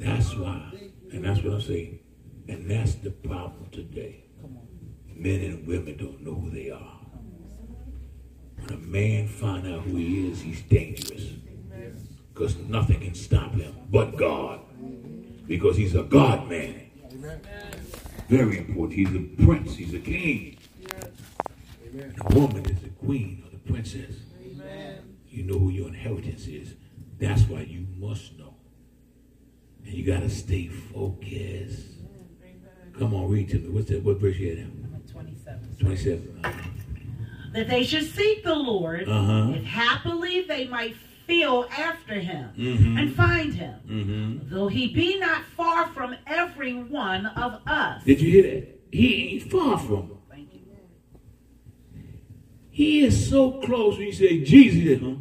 [0.02, 0.74] That's why.
[1.12, 2.00] And that's what I'm saying.
[2.48, 4.26] And that's the problem today.
[5.08, 7.00] Men and women don't know who they are.
[8.56, 11.34] When a man find out who he is, he's dangerous.
[12.34, 14.62] Because nothing can stop him but God.
[15.46, 16.90] Because he's a God man.
[18.28, 18.94] Very important.
[18.94, 19.76] He's a prince.
[19.76, 20.58] He's a king.
[21.94, 24.16] And a woman is the queen or the princess.
[25.30, 26.74] You know who your inheritance is.
[27.20, 28.51] That's why you must know.
[29.86, 31.88] And you got to stay focused.
[32.98, 33.70] Come on, read to me.
[33.70, 34.04] What's that?
[34.04, 35.00] What verse you at now?
[35.12, 35.76] 27.
[35.80, 36.42] 27.
[37.54, 39.54] That they should seek the Lord, Uh-huh.
[39.56, 40.96] if happily they might
[41.28, 43.00] feel after him Mhm.
[43.00, 44.54] and find him, Mm-hmm.
[44.54, 48.04] though he be not far from every one of us.
[48.04, 48.80] Did you hear that?
[48.92, 50.18] He ain't far from you.
[52.70, 55.02] He is so close when you say Jesus.
[55.02, 55.16] Huh?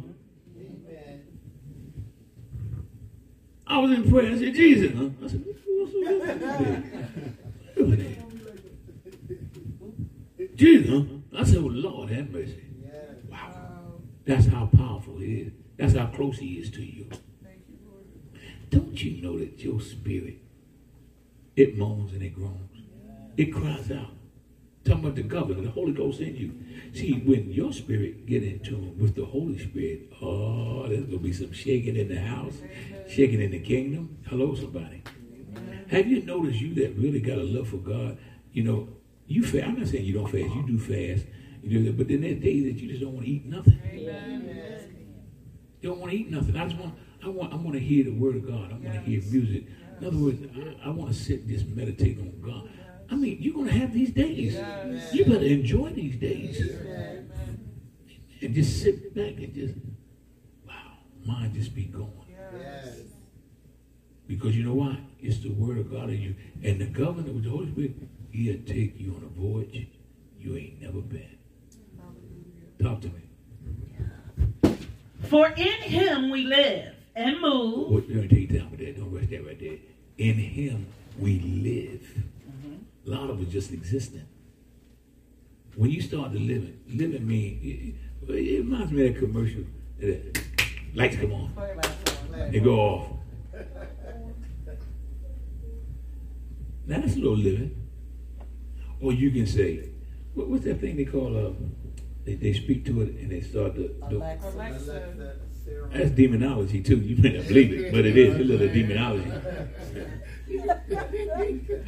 [3.71, 4.33] I was in prayer.
[4.33, 4.91] I said, Jesus.
[4.93, 5.09] Huh?
[5.23, 5.45] I said,
[5.77, 5.93] what's
[7.95, 8.17] that.
[10.55, 10.89] Jesus.
[10.89, 11.03] Huh?
[11.39, 12.65] I said, Lord, have mercy.
[13.29, 13.53] Wow.
[14.25, 15.53] That's how powerful he is.
[15.77, 17.07] That's how close he is to you.
[18.69, 20.39] Don't you know that your spirit,
[21.55, 22.81] it moans and it groans.
[23.37, 24.11] It cries out.
[24.83, 26.53] Talking about the governor, the Holy Ghost in you.
[26.93, 31.33] See, when your spirit get in tune with the Holy Spirit, oh, there's gonna be
[31.33, 32.61] some shaking in the house,
[33.07, 34.17] shaking in the kingdom.
[34.27, 35.03] Hello, somebody.
[35.89, 38.17] Have you noticed you that really got a love for God?
[38.53, 38.89] You know,
[39.27, 39.65] you fast.
[39.65, 40.55] I'm not saying you don't fast.
[40.55, 41.27] You do fast.
[41.63, 43.79] You that, but then there's days that you just don't want to eat nothing.
[45.81, 46.55] You don't want to eat nothing.
[46.55, 48.71] I just want, I want, I want to hear the word of God.
[48.71, 49.65] I want to hear music.
[49.99, 50.41] In other words,
[50.83, 52.69] I, I want to sit and just meditate on God.
[53.11, 54.55] I mean, you're going to have these days.
[55.13, 56.61] You better enjoy these days.
[58.41, 59.75] And just sit back and just,
[60.65, 62.09] wow, mind just be going.
[62.29, 63.01] Yes.
[64.27, 64.97] Because you know why?
[65.19, 66.35] It's the word of God in you.
[66.63, 67.95] And the governor with the Holy Spirit,
[68.31, 69.89] he'll take you on a voyage
[70.39, 71.37] you ain't never been.
[72.81, 74.75] Talk to me.
[75.27, 77.91] For in him we live and move.
[77.91, 78.97] What, let me take down with that.
[78.97, 79.77] Don't rush that right there.
[80.17, 80.87] In him
[81.19, 82.23] we live.
[83.05, 84.25] A lot of us just existing.
[85.75, 89.63] When you start to live it, living mean it, it reminds me of that commercial.
[89.99, 90.43] that
[90.93, 91.53] Lights come on,
[92.51, 93.07] they go off.
[96.85, 97.77] Now that's a little living.
[98.99, 99.89] Or you can say,
[100.33, 101.35] what, what's that thing they call?
[101.35, 101.53] Uh,
[102.25, 103.87] they, they speak to it and they start to.
[104.09, 104.49] to Alexa.
[104.49, 105.35] Alexa,
[105.91, 106.97] that's demonology too.
[106.97, 109.31] You may not believe it, but it is a little demonology.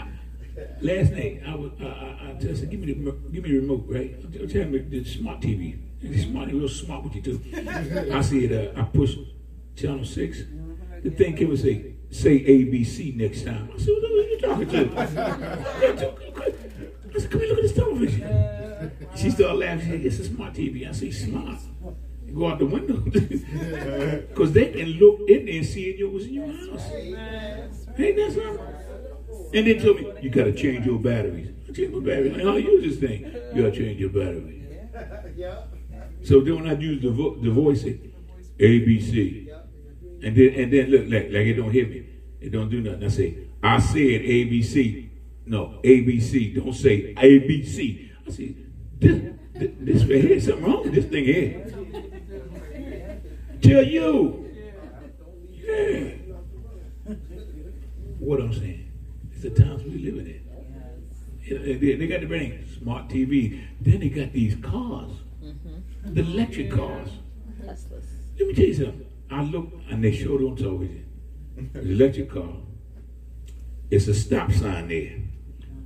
[0.81, 3.49] Last night, I was I, I, I just said, give me the remote- give me
[3.51, 4.15] the remote, right?
[4.39, 5.77] I'm telling me the smart TV.
[6.01, 7.41] The smart, real smart with you too.
[8.13, 8.75] I see it.
[8.77, 9.15] Uh, I push
[9.75, 10.41] channel six.
[11.03, 13.69] The thing came and say say ABC next time.
[13.73, 14.99] I said, what are you talking to?
[14.99, 15.05] I
[17.19, 18.91] said, come here, look at this television.
[19.15, 19.85] She started laughing.
[19.85, 20.87] She said, it's a smart TV.
[20.87, 21.59] I say, smart.
[22.33, 22.97] Go out the window.
[24.29, 26.89] Because they can look in there and see it was in your house.
[26.91, 28.59] Ain't that something?
[29.53, 31.49] And they told me, you got to change your batteries.
[31.69, 32.33] I change my batteries.
[32.33, 33.21] Like, how you use this thing?
[33.53, 34.59] You got to change your batteries.
[35.35, 35.63] Yeah.
[36.23, 37.99] So then when I use the, vo- the voice, it,
[38.59, 39.49] ABC.
[40.23, 42.05] And then and then look like like it don't hit me.
[42.39, 43.03] It don't do nothing.
[43.03, 45.09] I say, I said ABC.
[45.47, 46.55] No, ABC.
[46.55, 48.11] Don't say ABC.
[48.27, 48.55] I say,
[48.99, 51.65] this this, this right here, something wrong with this thing here.
[53.61, 54.49] Tell you.
[55.51, 56.09] Yeah.
[58.19, 58.91] What I'm saying.
[59.43, 61.99] The times we living in.
[61.99, 63.61] They, got the brain, smart TV.
[63.81, 65.11] Then they got these cars,
[65.43, 66.13] mm-hmm.
[66.13, 67.09] the electric cars.
[67.67, 69.05] Let me tell you something.
[69.29, 71.09] I look and they showed on television.
[71.73, 72.55] The electric car.
[73.91, 75.17] It's a stop sign there.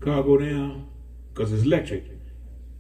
[0.02, 0.88] Car go down
[1.34, 2.04] because it's electric.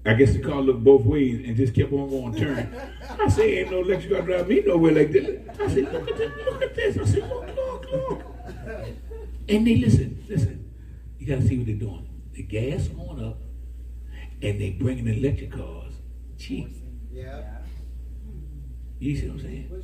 [0.06, 2.80] I guess the car looked both ways and just kept on going turn.
[3.20, 5.42] I say, ain't no electric car drive me nowhere like this.
[5.60, 6.98] I said, look at this, look at this.
[7.00, 8.22] I said, look, look, look.
[9.50, 10.57] And they listen, listen.
[11.28, 12.08] You gotta see what they're doing.
[12.32, 13.38] The gas going up,
[14.42, 15.92] and they bringing electric cars
[16.38, 16.70] cheap.
[17.12, 17.42] Yeah.
[18.98, 19.84] You see what I'm saying?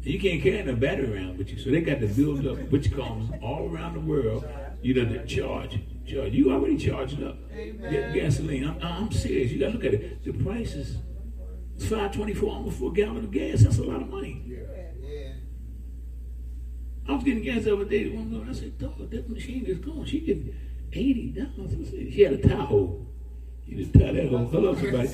[0.00, 2.90] You can't carry no battery around with you, so they got to build up which
[2.90, 4.46] comes all around the world.
[4.80, 6.32] You know, to charge, charge.
[6.32, 7.36] You already charged up.
[7.54, 8.64] Get gasoline.
[8.64, 9.52] I'm, I'm serious.
[9.52, 10.24] You got to look at it.
[10.24, 10.96] The price is
[11.86, 13.60] five twenty four almost for a gallon of gas.
[13.60, 14.42] That's a lot of money.
[14.46, 14.83] Yeah.
[17.08, 18.08] I was getting gas the other day.
[18.08, 20.04] One girl, I said, "Dog, that machine is gone.
[20.06, 20.54] She getting
[20.92, 23.06] eighty dollars." She had a Tahoe.
[23.66, 24.46] You just tie that hole.
[24.46, 25.08] Hello, somebody.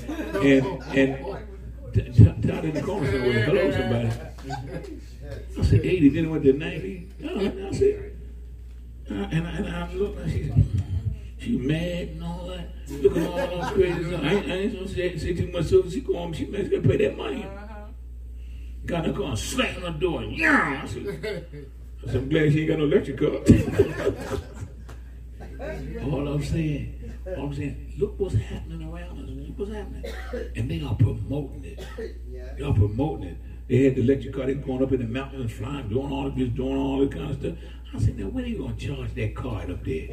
[0.48, 3.42] And and t- t- in the corner somewhere.
[3.44, 4.10] Hello, somebody.
[5.58, 6.08] I said eighty.
[6.10, 7.08] Then it went to ninety.
[7.24, 8.12] I said,
[9.10, 10.18] uh, and I, and I looked.
[10.20, 10.64] And she said,
[11.38, 12.68] she mad and all that.
[12.88, 14.04] Looking all all crazy.
[14.10, 15.66] So I, ain't- I ain't supposed to say, say too much.
[15.66, 16.32] So she go home.
[16.32, 17.46] She man, she gotta pay that money.
[18.86, 20.22] Got in the car and slammed the door.
[20.24, 20.80] Yeah.
[20.82, 21.66] I said,
[22.06, 23.30] Said, I'm glad she ain't got no electric car.
[26.02, 29.30] all I'm saying, all I'm saying, look what's happening around us.
[29.30, 30.04] Look what's happening.
[30.56, 31.86] And they are promoting it.
[32.56, 33.36] They are promoting it.
[33.68, 36.48] They had the electric car, they going up in the mountains, flying, doing all this,
[36.48, 37.54] doing all this kind of stuff.
[37.94, 40.06] I said, now when are you gonna charge that card up there?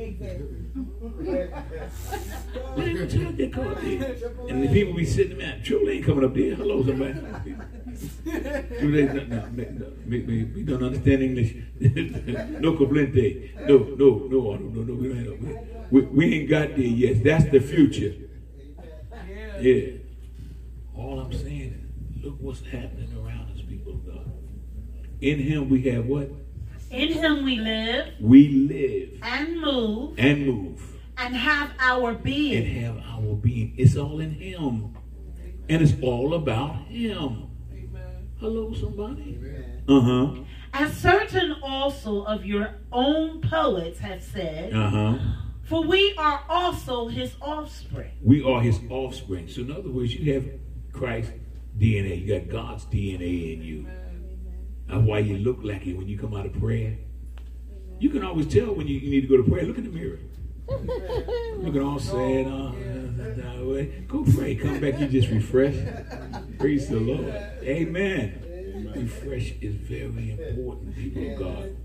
[2.74, 4.16] When are you gonna charge that card up there?
[4.50, 6.56] And the people be sitting there, True ain't coming up there.
[6.56, 7.20] Hello, somebody.
[8.26, 11.56] Do they no, no, no, we, we, we don't understand English.
[12.62, 13.56] no complainte.
[13.68, 17.24] No, no, no, no, no, no, we, don't have- we, we ain't got there yet.
[17.24, 18.14] That's the future.
[19.60, 19.98] Yeah.
[20.96, 21.74] All I'm saying
[22.18, 24.32] is, look what's happening around us, people of God.
[25.22, 26.30] In Him we have what?
[26.90, 30.82] In him we live We live and move and move
[31.18, 32.64] and have our being.
[32.66, 33.74] and have our being.
[33.78, 34.96] It's all in Him.
[35.68, 37.47] And it's all about Him.
[38.40, 39.40] Hello, somebody?
[39.88, 40.34] Uh huh.
[40.74, 45.18] As certain also of your own poets have said, Uh huh.
[45.64, 48.12] for we are also his offspring.
[48.22, 49.48] We are His offspring.
[49.48, 50.46] So, in other words, you have
[50.92, 51.32] Christ
[51.80, 52.22] DNA.
[52.26, 53.88] You got God's DNA in you.
[54.88, 56.98] That's why you look like it when you come out of prayer.
[58.00, 59.66] You can always tell when you, you need to go to prayer.
[59.66, 60.20] Look in the mirror.
[60.70, 62.48] Looking all sad.
[62.48, 62.72] Uh,
[63.36, 64.04] that way.
[64.08, 64.56] Go pray.
[64.56, 65.00] Come back.
[65.00, 65.76] You just refresh.
[66.60, 67.34] Praise the Lord.
[67.64, 68.94] Amen.
[68.96, 71.78] Refresh is very important, people of God.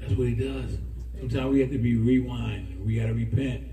[0.00, 0.78] That's what He does.
[1.18, 2.84] Sometimes we have to be rewind.
[2.84, 3.68] We got to repent.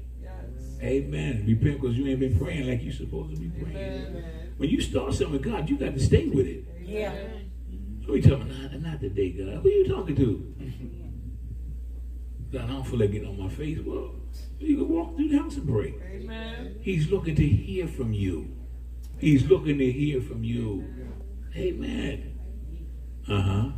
[0.82, 1.46] Amen.
[1.48, 4.24] Repent because you ain't been praying like you're supposed to be praying.
[4.58, 6.66] When you start something with God, you got to stay with it.
[6.82, 7.14] Yeah.
[8.06, 8.72] Who are you talking about?
[8.72, 9.62] Not, not today, God.
[9.64, 10.56] Who are you talking to?
[12.56, 13.80] God, I don't feel like getting on my face.
[13.86, 14.12] Well,
[14.60, 15.94] you can walk through the house and pray.
[16.14, 16.78] Amen.
[16.82, 18.56] He's looking to hear from you.
[19.20, 20.86] He's looking to hear from you.
[21.56, 22.40] Amen.
[23.28, 23.70] Uh huh.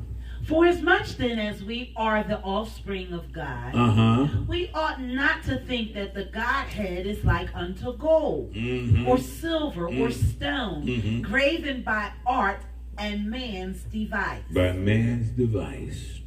[0.47, 4.27] For as much then as we are the offspring of God, Uh huh.
[4.47, 9.07] we ought not to think that the Godhead is like unto gold, Mm-hmm.
[9.07, 10.13] or silver, or Mm.
[10.13, 11.21] stone, Mhm.
[11.23, 12.61] graven by art
[12.99, 14.43] and man's device.
[14.53, 16.21] By man's device.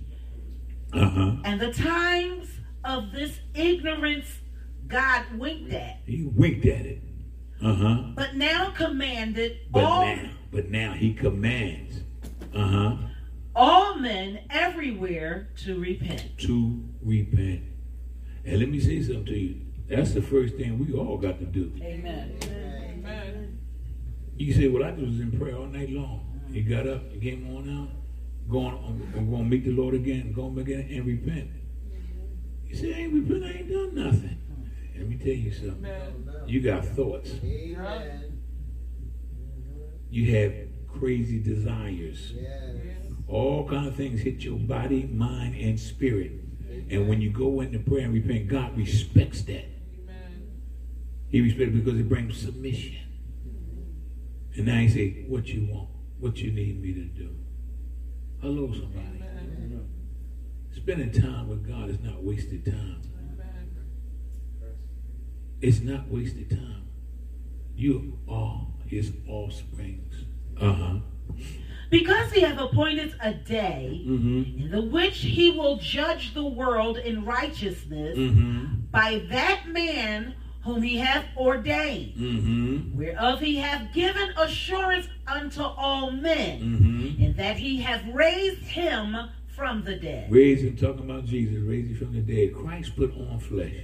[0.93, 1.33] Uh huh.
[1.45, 2.49] And the times
[2.85, 4.27] of this ignorance
[4.87, 7.03] God winked at, He winked at it.
[7.63, 8.03] Uh huh.
[8.15, 12.01] but now commanded But all, now, but now he commands.
[12.55, 12.97] Uh huh.
[13.55, 16.39] all men everywhere to repent.
[16.39, 17.63] To repent.
[18.45, 19.61] And let me say something to you.
[19.89, 21.71] That's the first thing we all got to do.
[21.83, 22.39] Amen.
[22.45, 23.59] Amen.
[24.37, 26.41] You say, well, I was in prayer all night long.
[26.49, 27.91] You got up, you came on out,
[28.51, 31.51] going, I'm, I'm going to meet the Lord again, going back in and repent.
[32.67, 34.39] You say, I ain't repent, I ain't done nothing.
[34.97, 35.87] Let me tell you something.
[35.87, 36.43] Amen.
[36.47, 37.31] You got thoughts.
[37.43, 38.43] Amen.
[40.11, 40.53] You have
[40.99, 42.33] crazy desires.
[42.33, 42.77] Yes.
[43.27, 46.33] All kind of things hit your body, mind, and spirit.
[46.91, 49.67] And when you go into prayer and repent, God respects that.
[50.03, 50.51] Amen.
[51.29, 52.99] He respects it because it brings submission.
[54.57, 57.37] And now he say, what you want, what you need me to do.
[58.41, 59.23] Hello, somebody.
[59.23, 59.87] Amen.
[60.75, 63.03] Spending time with God is not wasted time.
[63.35, 63.71] Amen.
[65.61, 66.85] It's not wasted time.
[67.77, 70.15] You are his offsprings.
[70.61, 70.97] Uh-huh.
[71.91, 74.61] Because he hath appointed a day Mm-hmm.
[74.63, 78.65] in the which he will judge the world in righteousness Mm-hmm.
[78.91, 80.35] by that man
[80.65, 82.97] whom he hath ordained, Mm-hmm.
[82.99, 87.23] whereof he hath given assurance unto all men, Mm-hmm.
[87.25, 89.17] and that he hath raised him
[89.57, 90.31] from the dead.
[90.31, 92.55] Raise him, talking about Jesus, raise him from the dead.
[92.55, 93.75] Christ put on flesh.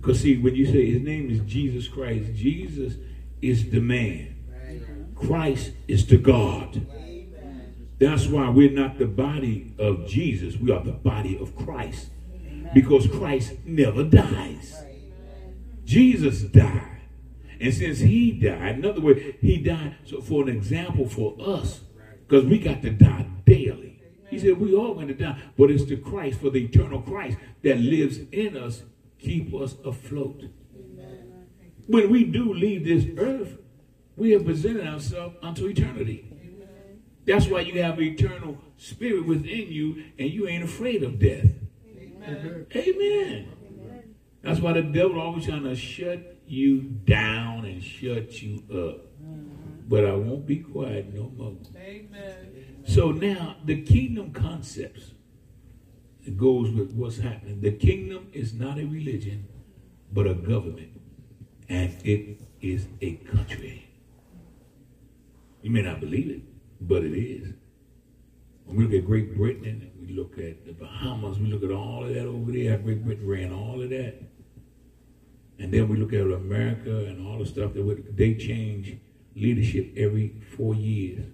[0.00, 2.94] Because see, when you say his name is Jesus Christ, Jesus
[3.40, 4.36] is the man.
[5.14, 6.86] Christ is the God.
[7.98, 10.56] That's why we're not the body of Jesus.
[10.56, 12.08] We are the body of Christ.
[12.74, 14.82] Because Christ never dies.
[15.84, 16.91] Jesus died.
[17.62, 21.80] And since he died, in other words, he died so for an example for us.
[22.26, 24.02] Because we got to die daily.
[24.28, 25.40] He said we all going to die.
[25.56, 28.82] But it's the Christ, for the eternal Christ that lives in us,
[29.20, 30.42] keep us afloat.
[31.86, 33.58] When we do leave this earth,
[34.16, 36.28] we have presented ourselves unto eternity.
[37.24, 41.46] That's why you have eternal spirit within you and you ain't afraid of death.
[42.74, 43.52] Amen.
[44.42, 49.06] That's why the devil always trying to shut you down and shut you up.
[49.22, 49.88] Mm-hmm.
[49.88, 51.56] But I won't be quiet no more.
[51.76, 52.82] Amen.
[52.86, 55.12] So now the kingdom concepts
[56.24, 57.60] it goes with what's happening.
[57.60, 59.48] The kingdom is not a religion,
[60.12, 61.00] but a government,
[61.68, 63.88] and it is a country.
[65.62, 66.42] You may not believe it,
[66.80, 67.54] but it is.
[68.66, 72.04] When we look at Great Britain we look at the Bahamas, we look at all
[72.04, 72.78] of that over there.
[72.78, 74.22] Great Britain ran all of that.
[75.58, 78.96] And then we look at America and all the stuff that would, they change
[79.36, 81.24] leadership every four years.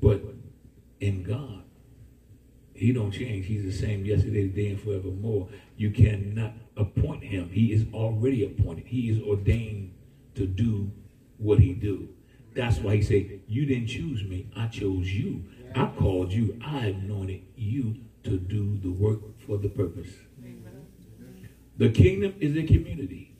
[0.00, 0.22] But
[1.00, 1.64] in God,
[2.74, 3.46] He don't change.
[3.46, 5.48] He's the same yesterday, today, and forevermore.
[5.76, 7.50] You cannot appoint him.
[7.50, 8.86] He is already appointed.
[8.86, 9.94] He is ordained
[10.36, 10.90] to do
[11.38, 12.08] what he do.
[12.54, 15.44] That's why he said, You didn't choose me, I chose you.
[15.74, 20.10] I called you, I anointed you to do the work for the purpose.
[21.78, 23.36] The kingdom is a community.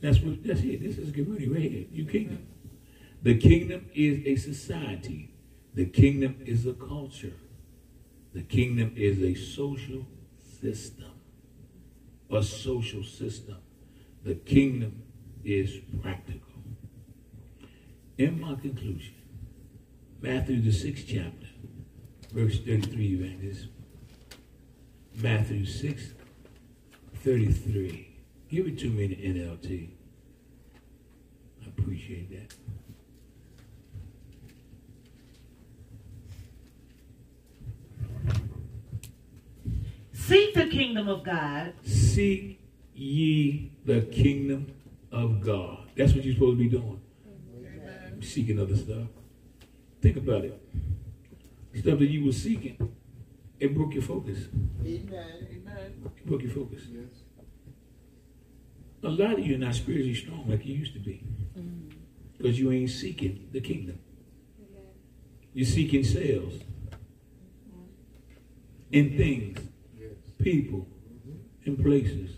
[0.00, 0.82] That's what that's it.
[0.82, 1.86] This is a community right here.
[1.90, 2.46] You kingdom.
[3.22, 5.34] The kingdom is a society.
[5.74, 7.34] The kingdom is a culture.
[8.32, 10.06] The kingdom is a social
[10.60, 11.10] system.
[12.30, 13.58] A social system.
[14.24, 15.02] The kingdom
[15.44, 16.40] is practical.
[18.16, 19.14] In my conclusion,
[20.20, 21.46] Matthew the sixth chapter,
[22.32, 23.68] verse 33, evangelist.
[25.14, 26.14] Matthew 6,
[27.28, 28.08] 33.
[28.48, 29.90] Give it to me in the NLT.
[31.62, 32.54] I appreciate that.
[40.14, 42.60] Seek the kingdom of God Seek
[42.94, 44.72] ye the kingdom
[45.12, 45.90] of God.
[45.98, 47.02] That's what you're supposed to be doing.
[48.22, 49.06] Seeking other stuff.
[50.00, 50.58] Think about it.
[51.74, 52.94] Stuff that you were seeking,
[53.60, 54.46] it broke your focus.
[54.82, 55.46] Amen.
[55.50, 56.10] Amen.
[56.16, 56.84] It broke your focus.
[59.02, 61.22] A lot of you are not spiritually strong like you used to be.
[62.36, 63.98] Because you ain't seeking the kingdom.
[65.52, 66.54] You're seeking sales.
[68.90, 69.58] In things,
[70.38, 70.88] people,
[71.64, 72.36] and places.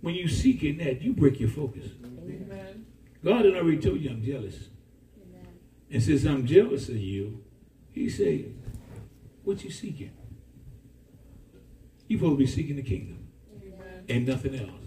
[0.00, 1.86] When you seeking that, you break your focus.
[2.04, 2.86] Amen.
[3.24, 4.68] God had already told you I'm jealous.
[5.90, 7.42] And since I'm jealous of you,
[7.92, 8.54] he said,
[9.44, 10.10] what you seeking?
[12.08, 13.28] You supposed to be seeking the kingdom
[13.62, 14.04] Amen.
[14.08, 14.83] and nothing else.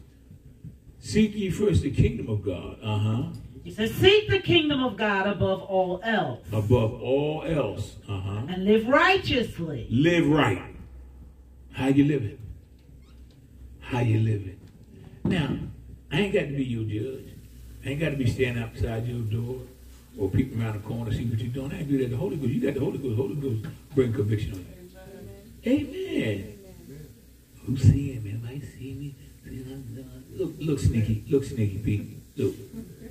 [1.08, 2.80] Seek ye first the kingdom of God.
[2.84, 3.24] Uh-huh.
[3.64, 7.96] He says, Seek the kingdom of God above all else Above all else.
[8.10, 8.42] Uh-huh.
[8.50, 9.88] and live righteously.
[9.90, 10.76] Live right.
[11.72, 12.38] How you living?
[13.80, 14.60] How you living?
[15.24, 15.58] Now,
[16.12, 17.30] I ain't got to be your judge.
[17.86, 19.62] I ain't got to be standing outside your door
[20.18, 21.72] or peeping around the corner see what you're doing.
[21.72, 22.10] I ain't do that.
[22.10, 23.16] The Holy Ghost, you got the Holy Ghost.
[23.16, 23.66] The Holy Ghost
[23.96, 25.72] bring conviction on you.
[25.72, 26.58] Amen.
[26.90, 27.08] Amen.
[27.66, 28.32] Who's seeing me?
[28.32, 29.16] Anybody see me?
[30.38, 31.26] Look, look sneaky.
[31.30, 32.38] Look sneaky, Pete.
[32.38, 32.56] Look,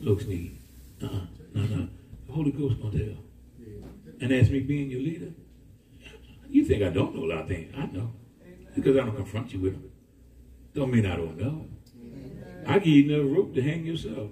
[0.01, 0.61] look sneaky.
[1.03, 1.27] Uh-uh.
[1.55, 1.89] No, no.
[2.27, 3.17] The Holy Ghost gonna tell.
[4.21, 5.33] And as me being your leader,
[6.49, 7.75] you think I don't know a lot of things.
[7.77, 8.13] I know.
[8.77, 9.91] Because I don't confront you with them.
[10.73, 11.67] Don't mean I don't know.
[12.65, 14.31] I give you another rope to hang yourself.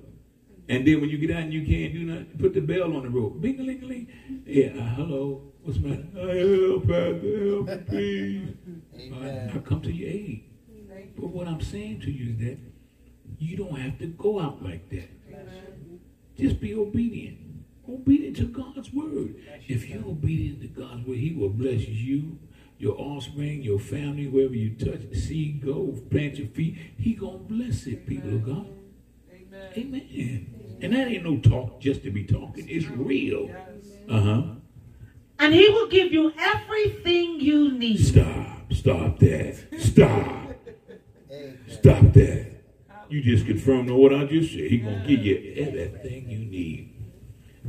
[0.68, 3.02] And then when you get out and you can't do nothing, put the bell on
[3.02, 3.40] the rope.
[3.40, 4.08] Bing a ling a ling.
[4.46, 5.52] Yeah, uh, hello.
[5.62, 6.04] What's the matter?
[6.14, 9.12] Help, help me, please.
[9.12, 10.44] I, I come to your aid.
[11.16, 12.58] But what I'm saying to you is that
[13.44, 15.10] you don't have to go out like that.
[16.36, 17.38] Just be obedient.
[17.88, 19.36] Obedient to God's word.
[19.68, 22.38] If you're obedient to God's word, He will bless you,
[22.78, 26.76] your offspring, your family, wherever you touch, see, go, plant your feet.
[26.98, 28.66] He gonna bless it, people of God.
[29.30, 29.72] Amen.
[29.76, 30.78] Amen.
[30.80, 32.66] And that ain't no talk just to be talking.
[32.68, 33.50] It's real.
[34.08, 34.42] Uh huh.
[35.38, 37.98] And he will give you everything you need.
[37.98, 38.72] Stop.
[38.72, 39.56] Stop that.
[39.78, 40.56] Stop.
[41.68, 42.53] Stop that.
[43.14, 44.62] You just confirmed on what I just said.
[44.62, 47.12] He gonna give you everything you need.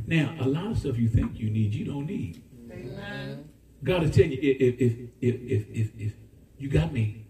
[0.08, 2.42] Now, a lot of stuff you think you need, you don't need.
[2.72, 3.48] Amen.
[3.84, 4.92] God is telling you, if if
[5.22, 6.14] if if if, if
[6.58, 7.28] you got me,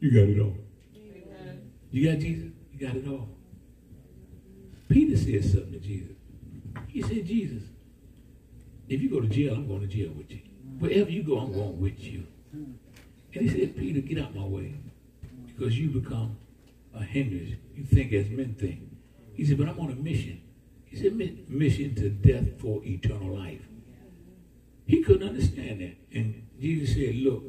[0.00, 0.56] you got it all.
[0.96, 1.70] Amen.
[1.90, 3.28] You got Jesus, you got it all.
[4.88, 6.16] Peter said something to Jesus.
[6.86, 7.64] He said, Jesus,
[8.88, 10.40] if you go to jail, I'm going to jail with you.
[10.78, 12.26] Wherever you go, I'm going with you.
[12.54, 12.78] And
[13.34, 14.74] he said, Peter, get out my way.
[15.46, 16.38] Because you become
[16.98, 17.54] a hindrance.
[17.74, 18.82] You think as men think.
[19.34, 20.42] He said, but I'm on a mission.
[20.84, 21.14] He said,
[21.48, 23.62] mission to death for eternal life.
[24.86, 25.96] He couldn't understand that.
[26.12, 27.44] And Jesus said, look,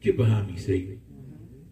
[0.00, 1.00] get behind me, Satan.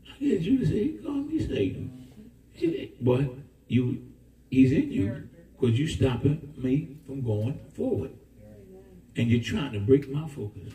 [0.08, 2.08] I guess Judas said, he called me Satan.
[2.52, 3.24] He said, but
[3.66, 4.06] you,
[4.50, 5.28] he's in you
[5.58, 8.12] because you're stopping me from going forward.
[9.16, 10.74] And you're trying to break my focus.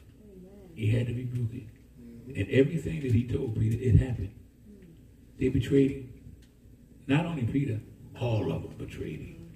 [0.76, 2.38] He had to rebuke it.
[2.38, 4.34] And everything that he told Peter, it happened.
[5.40, 6.11] They betrayed him.
[7.08, 7.80] Not only Peter,
[8.20, 9.50] all of them betrayed him.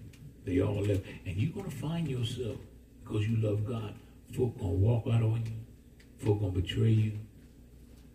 [0.45, 1.01] They all left.
[1.25, 2.57] And you're going to find yourself,
[3.03, 3.93] because you love God,
[4.33, 5.53] folk going to walk out on you.
[6.17, 7.13] Folk going to betray you.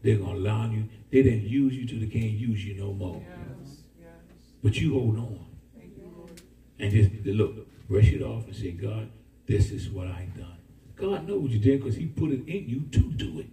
[0.03, 0.89] They're going to lie on you.
[1.11, 3.23] They didn't use you till they can't use you no more.
[3.23, 3.83] Yes.
[3.99, 4.09] Yes.
[4.63, 5.47] But you hold on.
[5.77, 6.41] Thank you, Lord.
[6.79, 9.11] And just look, brush it off and say, God,
[9.47, 10.57] this is what I've done.
[10.97, 13.47] God knows what you did because he put it in you to do it.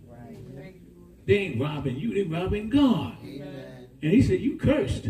[0.56, 1.26] Thank you, Lord.
[1.26, 3.18] They ain't robbing you, they robbing God.
[3.24, 3.88] Amen.
[4.02, 5.10] And he said, you cursed.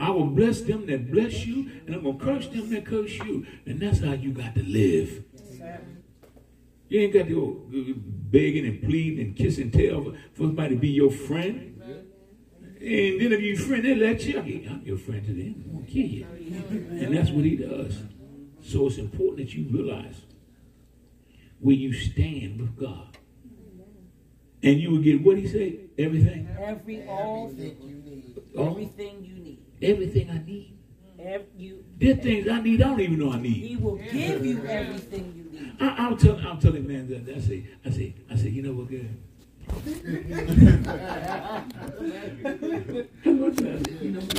[0.00, 3.12] I will bless them that bless you, and I'm going to curse them that curse
[3.18, 3.46] you.
[3.66, 5.24] And that's how you got to live.
[6.88, 7.60] You ain't got to go
[8.30, 11.66] begging and pleading and kissing tail for, for somebody to be your friend.
[12.80, 14.38] And then if you friend, they let you.
[14.38, 15.64] "Okay, I'm your friend to the end.
[15.66, 16.26] I'm going to kill you.
[17.04, 18.02] And that's what he does.
[18.62, 20.16] So it's important that you realize
[21.60, 23.18] where you stand with God.
[24.62, 25.80] And you will get what he say?
[25.98, 26.48] Everything.
[26.58, 28.42] Every all Everything you need.
[28.58, 29.59] Everything you need.
[29.82, 30.76] Everything I need.
[31.18, 33.52] Ev- you, There are things I need I don't even know I need.
[33.52, 35.72] he will give you everything you need.
[35.78, 38.62] I, I'll tell I'll tell him man that I say I say I say you
[38.62, 39.00] know what girl.
[41.70, 44.36] I want to- I say, you know what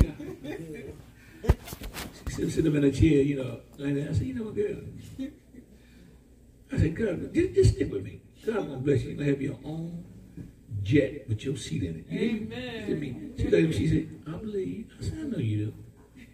[2.32, 4.08] sit, sit up in a chair, you know, like that.
[4.10, 4.76] I said, you know what, girl?
[6.72, 8.20] I said, girl, just, just stick with me.
[8.46, 9.08] God gonna bless you.
[9.10, 10.04] You're gonna have your own
[10.82, 12.06] jet with your seat in it.
[12.08, 12.48] You?
[12.50, 13.00] Amen.
[13.00, 13.16] Me.
[13.36, 14.86] She looked at me, she said, I believe.
[14.98, 15.74] I said, I know you do.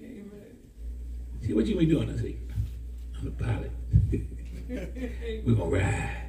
[0.00, 0.56] Amen.
[1.42, 2.10] See, what you be doing?
[2.10, 2.38] I said,
[3.16, 3.70] I'm the pilot.
[5.46, 6.24] We're gonna ride.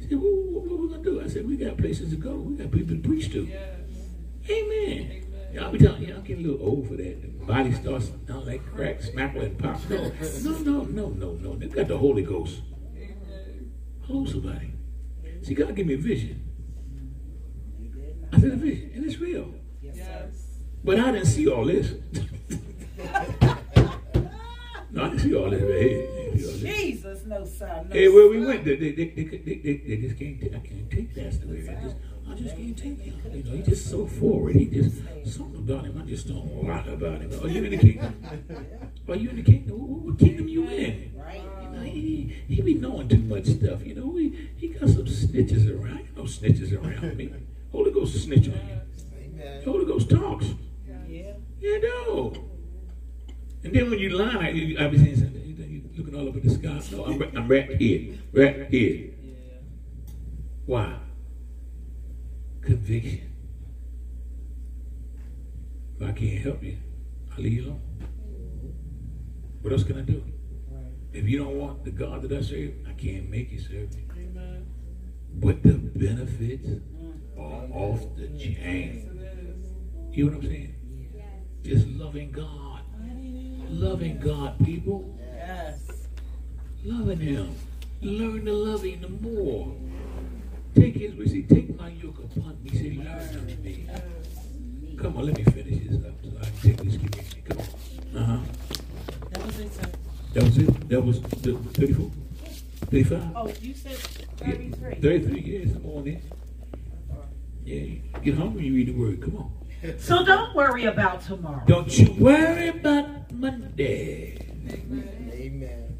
[0.00, 1.22] She said, what, what, what we gonna do?
[1.22, 2.34] I said, we got places to go.
[2.34, 3.44] We got people to preach to.
[3.44, 3.78] Yes.
[4.50, 5.24] Amen.
[5.52, 7.22] Y'all be telling y'all getting a little old for that.
[7.22, 9.78] The body starts sounding like crack, smackle, and pop.
[9.88, 10.10] No,
[10.42, 11.56] no, no, no, no, no.
[11.56, 12.60] They got the Holy Ghost.
[12.96, 13.72] Amen.
[14.04, 14.72] Hello, somebody.
[15.42, 16.43] See, God give me a vision.
[18.34, 19.54] I said and it's real.
[19.80, 20.02] Yes.
[20.82, 21.92] But I didn't see all this.
[24.90, 25.60] no, I didn't see all this.
[25.60, 26.60] See all this.
[26.60, 27.88] Jesus, no son.
[27.88, 30.42] No Hey, where we went, they, they, they, they, they, they, they just can't.
[30.52, 31.26] I can't take that.
[31.26, 31.96] I just,
[32.28, 33.22] I just can't take him.
[33.32, 34.56] You know, he's just so forward.
[34.56, 34.96] He just
[35.26, 36.02] something about him.
[36.02, 37.32] I just don't like about him.
[37.40, 38.24] Are you in the kingdom?
[39.08, 39.78] Are you in the kingdom?
[39.78, 41.12] What, what kingdom you in?
[41.14, 41.40] Right.
[41.62, 43.86] You know, he, he be knowing too much stuff.
[43.86, 46.00] You know, he, he got some snitches around.
[46.00, 47.32] Ain't no snitches around me.
[47.74, 48.80] Holy Ghost snitch on you.
[49.18, 49.64] Amen.
[49.64, 50.46] Holy Ghost talks.
[51.08, 51.32] Yeah.
[51.60, 52.32] You know.
[53.64, 55.42] And then when you lie, I, you- I be saying something.
[55.44, 56.80] You know, you looking all up at the sky.
[56.96, 58.14] No, I'm, right- I'm right here.
[58.32, 59.10] Right here.
[60.66, 60.98] Why?
[62.60, 63.32] Conviction.
[66.00, 66.76] If I can't help you,
[67.36, 67.80] I'll leave you alone.
[69.62, 70.22] What else can I do?
[71.12, 74.04] If you don't want the God that I serve, I can't make you serve me.
[74.12, 74.66] Amen.
[75.34, 76.68] But the benefits
[77.44, 79.10] are off the chain.
[80.12, 80.74] You know what I'm saying?
[81.62, 82.80] Just loving God.
[83.68, 85.18] Loving God, people.
[85.18, 86.06] Yes.
[86.84, 87.56] Loving Him.
[88.00, 89.74] Learn to love Him the more.
[90.74, 92.70] Take His we say, take my yoke upon me.
[92.70, 93.88] Say, learn of me.
[94.96, 97.42] Come on, let me finish this up so I can take this community.
[97.48, 98.22] Come on.
[98.22, 98.38] Uh huh.
[99.30, 99.90] That was it, sir.
[100.34, 100.88] That was it.
[100.88, 102.10] That was the 34?
[102.90, 103.22] 35?
[103.34, 103.96] Oh, you said
[104.36, 104.94] 33.
[105.00, 105.72] 33 years.
[105.72, 106.22] I'm on it.
[107.64, 108.20] Yeah.
[108.22, 109.22] Get hungry, you read the word.
[109.22, 109.50] Come on.
[109.98, 111.62] So don't worry about tomorrow.
[111.66, 114.38] Don't you worry about Monday.
[115.32, 115.98] Amen.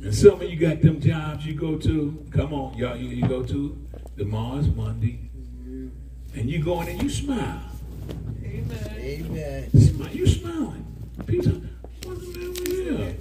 [0.00, 2.24] And some of you got them jobs you go to.
[2.30, 2.96] Come on, y'all.
[2.96, 3.76] You, you go to
[4.16, 5.30] the Mars Monday,
[6.34, 7.62] and you go in and you smile.
[8.44, 8.94] Amen.
[8.96, 9.70] Amen.
[9.80, 10.10] Smile.
[10.10, 10.84] You smiling.
[11.26, 11.60] People, say,
[12.04, 13.16] what's the matter with you?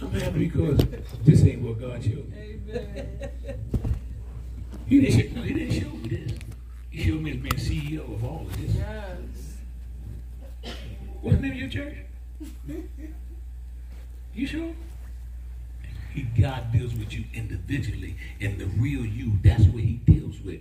[0.00, 0.78] I'm happy because
[1.24, 2.38] this ain't what God showed me.
[2.38, 3.28] Amen.
[4.86, 6.32] He didn't, show, he didn't show me this.
[6.92, 8.76] He showed me as being CEO of all of this.
[8.76, 10.74] Yes.
[11.22, 11.96] What's the name of your church?
[14.34, 14.74] You sure?
[16.12, 20.60] He God deals with you individually, and the real you, that's what he deals with.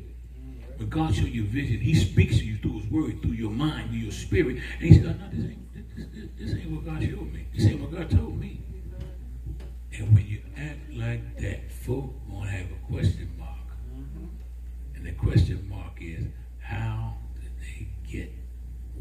[0.78, 3.90] When God shows you vision, he speaks to you through his word, through your mind,
[3.90, 4.62] through your spirit.
[4.80, 7.45] And he said, oh, no, this ain't, this, this, this ain't what God showed me.
[7.53, 8.62] This ain't what God told me.
[9.98, 13.40] And when you act like that, folk gonna have a question mark.
[15.02, 16.26] And the question mark is,
[16.60, 18.32] how did they get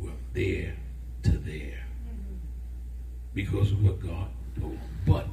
[0.00, 0.74] from there
[1.24, 1.84] to there?
[3.34, 4.28] Because of what God
[4.58, 4.80] told them.
[5.06, 5.26] But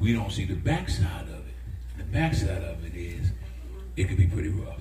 [0.00, 1.54] we don't see the backside of it.
[1.98, 3.30] The backside of it is,
[3.94, 4.80] it could be pretty rough.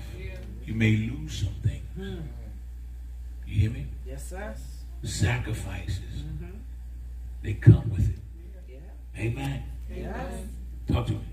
[0.66, 1.82] You may lose something.
[3.46, 3.88] You hear me?
[4.08, 4.56] Yes, sir.
[5.04, 6.00] Sacrifices.
[6.00, 6.60] Mm-hmm.
[7.42, 8.20] They come with it.
[8.70, 9.22] Yeah.
[9.22, 9.64] Amen.
[9.94, 10.46] Yes.
[10.88, 11.33] Talk to me.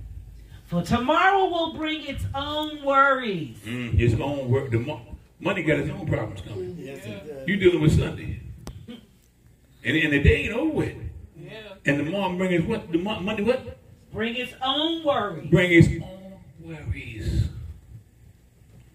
[0.70, 3.58] For tomorrow will bring its own worries.
[3.64, 4.70] Mm, his own work.
[4.70, 5.00] The mo-
[5.40, 6.76] money got its own problems coming.
[6.78, 7.48] Yes, it does.
[7.48, 8.40] You dealing with Sunday,
[8.86, 10.96] and, and the day ain't over with.
[11.36, 11.50] Yeah.
[11.86, 12.92] And the mom bring his what?
[12.92, 13.78] The mo- money what?
[14.12, 15.50] Bring its own worries.
[15.50, 17.48] Bring his own worries.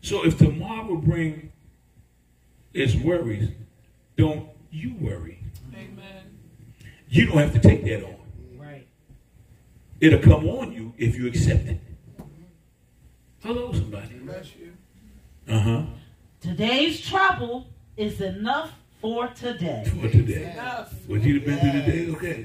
[0.01, 1.51] So if tomorrow will bring
[2.73, 3.49] its worries,
[4.15, 5.39] don't you worry.
[5.73, 6.37] Amen.
[7.09, 8.14] You don't have to take that on.
[10.01, 10.13] Right.
[10.13, 11.79] It'll come on you if you accept it.
[13.43, 14.15] Hello, somebody.
[14.15, 14.73] Bless you.
[15.47, 15.81] Uh huh.
[16.41, 19.83] Today's trouble is enough for today.
[19.85, 20.51] For today.
[20.51, 20.93] Enough.
[21.07, 22.43] What you've been through today, okay.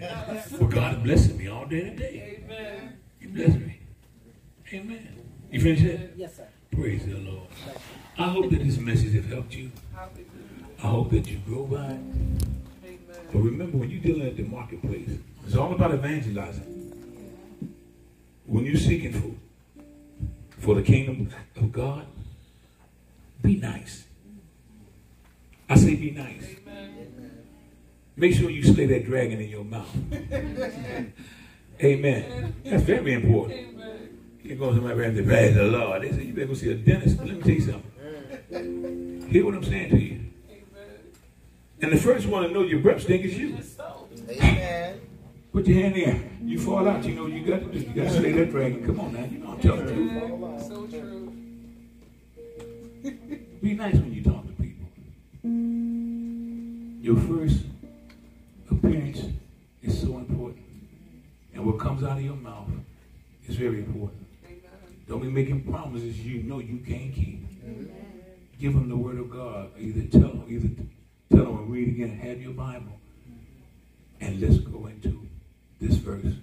[0.59, 2.43] Well, God is blessing me all day today.
[2.45, 2.97] Amen.
[3.19, 3.81] He blessed me.
[4.73, 5.09] Amen.
[5.51, 6.17] You finished that?
[6.17, 6.47] Yes, sir.
[6.71, 7.49] Praise the Lord.
[8.19, 9.73] I hope that this message has helped you.
[10.83, 12.99] I hope that you grow by it.
[13.33, 15.11] But remember, when you're dealing at the marketplace,
[15.47, 16.80] it's all about evangelizing.
[18.47, 19.35] When you're seeking for,
[20.59, 22.07] for the kingdom of God,
[23.43, 24.05] be nice.
[25.69, 26.57] I say be nice.
[26.67, 27.45] Amen.
[28.17, 29.95] Make sure you slay that dragon in your mouth.
[31.83, 32.55] Amen.
[32.65, 33.59] That's very important.
[33.59, 34.19] Amen.
[34.43, 36.03] You go to somebody and say, praise the Lord.
[36.03, 37.19] They say, you better go see a dentist.
[37.19, 39.29] Let me tell you something.
[39.31, 40.21] Hear what I'm saying to you.
[41.81, 43.57] And the first one to know your breath stink is you.
[45.53, 45.65] Amen.
[45.65, 46.49] Put your hand in.
[46.49, 47.79] You fall out, you know what you got to do.
[47.79, 48.87] You got to slay that dragon.
[48.87, 49.25] Come on now.
[49.25, 50.11] You know I'm telling you.
[50.11, 50.61] Amen.
[50.61, 51.33] So true.
[53.63, 54.87] Be nice when you talk to people.
[57.03, 57.65] Your first
[58.71, 59.23] appearance
[59.83, 60.65] is so important.
[61.53, 62.69] And what comes out of your mouth
[63.47, 64.27] is very important.
[64.47, 64.61] Amen.
[65.09, 67.47] Don't be making promises you know you can't keep.
[68.59, 69.71] Give them the word of God.
[69.79, 70.69] Either tell them, either
[71.35, 72.19] tell them and read again.
[72.19, 73.01] Have your Bible.
[74.21, 75.27] And let's go into
[75.81, 76.35] this verse.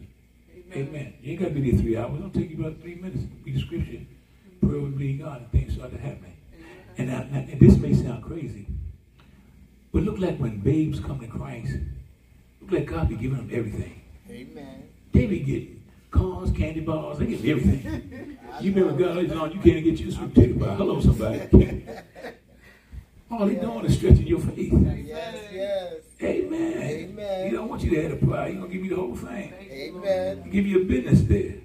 [0.73, 1.13] Amen.
[1.21, 2.19] You ain't got to be there three hours.
[2.19, 3.23] It'll take you about three minutes.
[3.23, 3.91] to Read the scripture.
[3.91, 4.67] Mm-hmm.
[4.67, 6.33] Pray and believe God and things start to happen.
[6.97, 8.67] And, now, now, and this may sound crazy,
[9.93, 11.73] but look like when babes come to Christ,
[12.61, 14.01] look like God be giving them everything.
[14.29, 14.89] Amen.
[15.13, 18.33] They be getting cars, candy bars, they get everything.
[18.59, 20.73] You remember God is on, you can't get your sweet potato pie.
[20.73, 21.47] Hello, somebody.
[23.29, 24.73] All they doing is stretching your faith.
[24.73, 25.93] Yes, yes.
[26.21, 26.73] Amen.
[26.81, 27.49] Amen.
[27.49, 28.49] He don't want you to have a pie.
[28.49, 29.53] He gonna give you the whole thing.
[29.53, 30.43] Amen.
[30.45, 31.55] He give you a business there.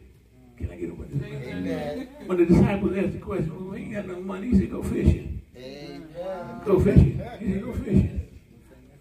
[0.56, 1.22] Can I get a witness?
[1.24, 2.08] Amen.
[2.26, 4.82] When the disciples asked the question, well, we ain't got no money, he said, go
[4.82, 5.42] fishing.
[5.56, 6.60] Amen.
[6.64, 7.22] Go fishing.
[7.38, 8.28] He said, go fishing.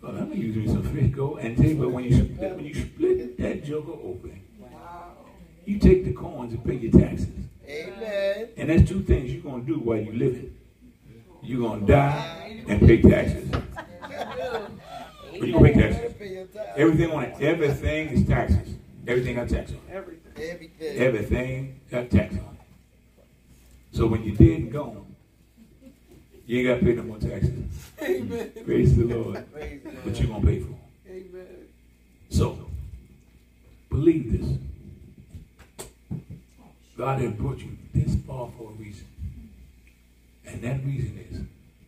[0.01, 1.11] Well, I'm gonna use me some fish.
[1.11, 5.13] Go and take, but when you split, when you split that joker open, Wow.
[5.65, 7.27] you take the coins and pay your taxes.
[7.67, 8.49] Amen.
[8.57, 10.55] And that's two things you're gonna do while you're living.
[11.43, 13.49] You're gonna die and pay taxes.
[13.49, 16.13] But you pay taxes.
[16.75, 17.41] Everything on it.
[17.41, 18.75] Everything is taxes.
[19.07, 19.81] Everything got tax on it.
[19.89, 20.31] Everything.
[20.37, 20.97] Everything.
[20.97, 23.25] Everything got tax on it.
[23.91, 25.15] So when you're dead and gone,
[26.45, 27.91] you ain't got to pay no more taxes.
[28.01, 28.51] Amen.
[28.65, 29.51] Praise the Lord.
[29.53, 31.09] Praise But you're going to pay for it.
[31.09, 31.47] Amen.
[32.29, 32.67] So,
[33.89, 36.19] believe this.
[36.97, 39.07] God has brought you this far for a reason.
[40.51, 41.41] And that reason is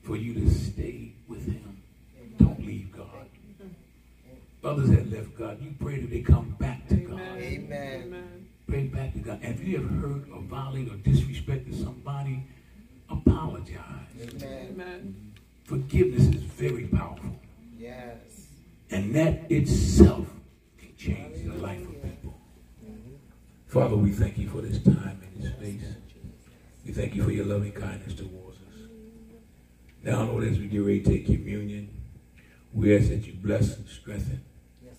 [0.04, 1.82] for you to stay with Him.
[2.40, 3.08] Don't leave God.
[4.64, 7.20] Others that left God, you pray that they come back to God.
[7.20, 8.04] Amen.
[8.06, 8.48] Amen.
[8.66, 9.40] Pray back to God.
[9.44, 12.44] And if you have hurt or violated or disrespected somebody,
[13.10, 13.80] apologize.
[14.22, 14.70] Amen.
[14.72, 15.34] Amen.
[15.66, 17.38] Forgiveness is very powerful.
[17.78, 18.48] Yes.
[18.90, 20.28] And that itself
[20.78, 22.34] can change the life of people.
[23.68, 25.96] Father, we thank you for this time and this space.
[26.86, 28.43] We thank you for your loving kindness towards us.
[30.04, 31.90] Now, Lord, as we get ready to take communion,
[32.74, 34.44] we ask that you bless and strengthen
[34.84, 34.96] Yes,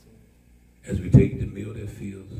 [0.86, 2.30] as we take the meal that fills.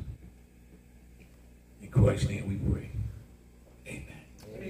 [1.83, 2.94] In Christ's name we pray.